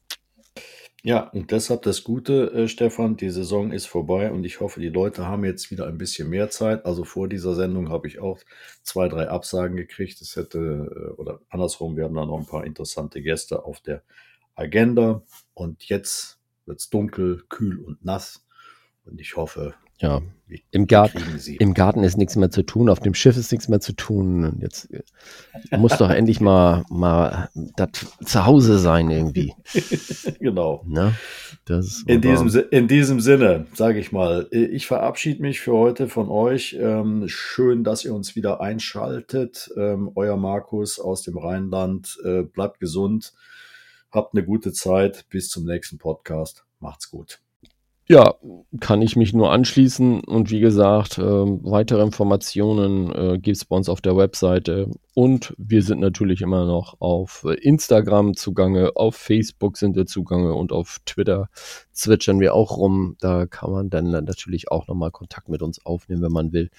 Ja, 1.04 1.30
und 1.30 1.52
deshalb 1.52 1.84
das 1.84 2.04
Gute, 2.04 2.52
äh, 2.52 2.68
Stefan, 2.68 3.18
die 3.18 3.30
Saison 3.30 3.72
ist 3.72 3.86
vorbei 3.86 4.32
und 4.32 4.44
ich 4.44 4.60
hoffe, 4.60 4.80
die 4.80 4.90
Leute 4.90 5.28
haben 5.28 5.46
jetzt 5.46 5.72
wieder 5.72 5.88
ein 5.88 5.98
bisschen 5.98 6.30
mehr 6.30 6.50
Zeit. 6.50 6.86
Also 6.86 7.04
vor 7.04 7.30
dieser 7.30 7.54
Sendung 7.56 7.90
habe 7.90 8.08
ich 8.08 8.20
auch 8.20 8.40
zwei, 8.84 9.08
drei 9.08 9.30
Absagen 9.30 9.78
gekriegt. 9.78 10.20
Es 10.22 10.36
hätte, 10.36 10.58
äh, 10.60 11.22
oder 11.22 11.40
andersrum, 11.50 11.96
wir 11.96 12.06
haben 12.06 12.16
da 12.16 12.26
noch 12.26 12.40
ein 12.40 12.48
paar 12.48 12.66
interessante 12.66 13.22
Gäste 13.22 13.64
auf 13.64 13.80
der 13.80 14.04
Agenda. 14.56 15.24
Und 15.54 15.84
jetzt 15.86 16.40
wird 16.66 16.80
es 16.80 16.90
dunkel, 16.90 17.44
kühl 17.48 17.80
und 17.80 18.04
nass. 18.04 18.47
Und 19.10 19.20
ich 19.22 19.36
hoffe, 19.36 19.74
ja, 20.00 20.22
im 20.70 20.86
Garten, 20.86 21.20
im 21.60 21.74
Garten 21.74 22.04
ist 22.04 22.18
nichts 22.18 22.36
mehr 22.36 22.52
zu 22.52 22.62
tun, 22.62 22.88
auf 22.88 23.00
dem 23.00 23.16
Schiff 23.16 23.36
ist 23.36 23.52
nichts 23.52 23.68
mehr 23.68 23.80
zu 23.80 23.94
tun. 23.94 24.60
Jetzt 24.62 24.90
äh, 24.94 25.78
muss 25.78 25.98
doch 25.98 26.12
endlich 26.12 26.40
mal, 26.40 26.84
mal 26.90 27.50
das 27.76 27.90
zu 28.24 28.46
Hause 28.46 28.78
sein 28.78 29.10
irgendwie. 29.10 29.56
genau. 30.40 30.86
Na, 30.88 31.14
das 31.66 32.04
in, 32.06 32.22
diesem, 32.22 32.48
in 32.70 32.88
diesem 32.88 33.20
Sinne, 33.20 33.66
sage 33.74 34.00
ich 34.00 34.12
mal, 34.12 34.48
ich 34.52 34.86
verabschiede 34.86 35.42
mich 35.42 35.60
für 35.62 35.74
heute 35.74 36.08
von 36.08 36.30
euch. 36.30 36.78
Ähm, 36.80 37.28
schön, 37.28 37.84
dass 37.84 38.06
ihr 38.06 38.14
uns 38.14 38.36
wieder 38.36 38.62
einschaltet. 38.62 39.70
Ähm, 39.76 40.12
euer 40.14 40.38
Markus 40.38 41.00
aus 41.00 41.24
dem 41.24 41.38
Rheinland. 41.38 42.20
Äh, 42.24 42.44
bleibt 42.44 42.80
gesund. 42.80 43.34
Habt 44.12 44.36
eine 44.36 44.46
gute 44.46 44.72
Zeit. 44.74 45.26
Bis 45.30 45.50
zum 45.50 45.66
nächsten 45.66 45.98
Podcast. 45.98 46.66
Macht's 46.80 47.10
gut. 47.10 47.42
Ja, 48.10 48.36
kann 48.80 49.02
ich 49.02 49.18
mich 49.18 49.34
nur 49.34 49.52
anschließen. 49.52 50.22
Und 50.22 50.50
wie 50.50 50.62
gesagt, 50.62 51.18
äh, 51.18 51.22
weitere 51.22 52.02
Informationen 52.02 53.12
äh, 53.12 53.38
gibt 53.38 53.58
es 53.58 53.66
bei 53.66 53.76
uns 53.76 53.90
auf 53.90 54.00
der 54.00 54.16
Webseite. 54.16 54.90
Und 55.14 55.54
wir 55.58 55.84
sind 55.84 56.00
natürlich 56.00 56.42
immer 56.42 56.66
noch 56.66 57.02
auf 57.02 57.46
Instagram 57.62 58.36
zugange, 58.36 58.96
auf 58.96 59.16
Facebook 59.16 59.76
sind 59.76 59.98
wir 59.98 60.06
zugange 60.06 60.54
und 60.54 60.72
auf 60.72 61.00
Twitter 61.06 61.50
zwitschern 61.92 62.40
wir 62.40 62.54
auch 62.54 62.78
rum. 62.78 63.18
Da 63.20 63.46
kann 63.46 63.72
man 63.72 63.90
dann 63.90 64.10
natürlich 64.12 64.72
auch 64.72 64.88
nochmal 64.88 65.12
Kontakt 65.12 65.50
mit 65.50 65.62
uns 65.62 65.86
aufnehmen, 65.86 66.22
wenn 66.22 66.32
man 66.32 66.54
will. 66.54 66.70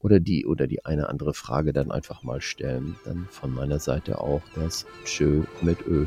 Oder 0.00 0.18
die 0.18 0.46
oder 0.46 0.66
die 0.66 0.84
eine 0.84 1.08
andere 1.08 1.32
Frage 1.32 1.72
dann 1.72 1.92
einfach 1.92 2.24
mal 2.24 2.40
stellen. 2.40 2.96
Dann 3.04 3.28
von 3.30 3.54
meiner 3.54 3.78
Seite 3.78 4.20
auch 4.20 4.42
das 4.56 4.84
Tschö 5.04 5.42
mit 5.62 5.86
Ö. 5.86 6.06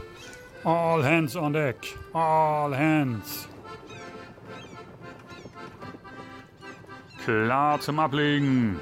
All 0.65 1.01
hands 1.01 1.37
on 1.37 1.53
deck. 1.53 1.77
All 2.13 2.77
hands. 2.77 3.47
Klar 7.23 7.79
zum 7.79 7.99
Ablegen. 7.99 8.79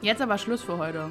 Jetzt 0.00 0.20
aber 0.20 0.38
Schluss 0.38 0.62
für 0.62 0.78
heute. 0.78 1.10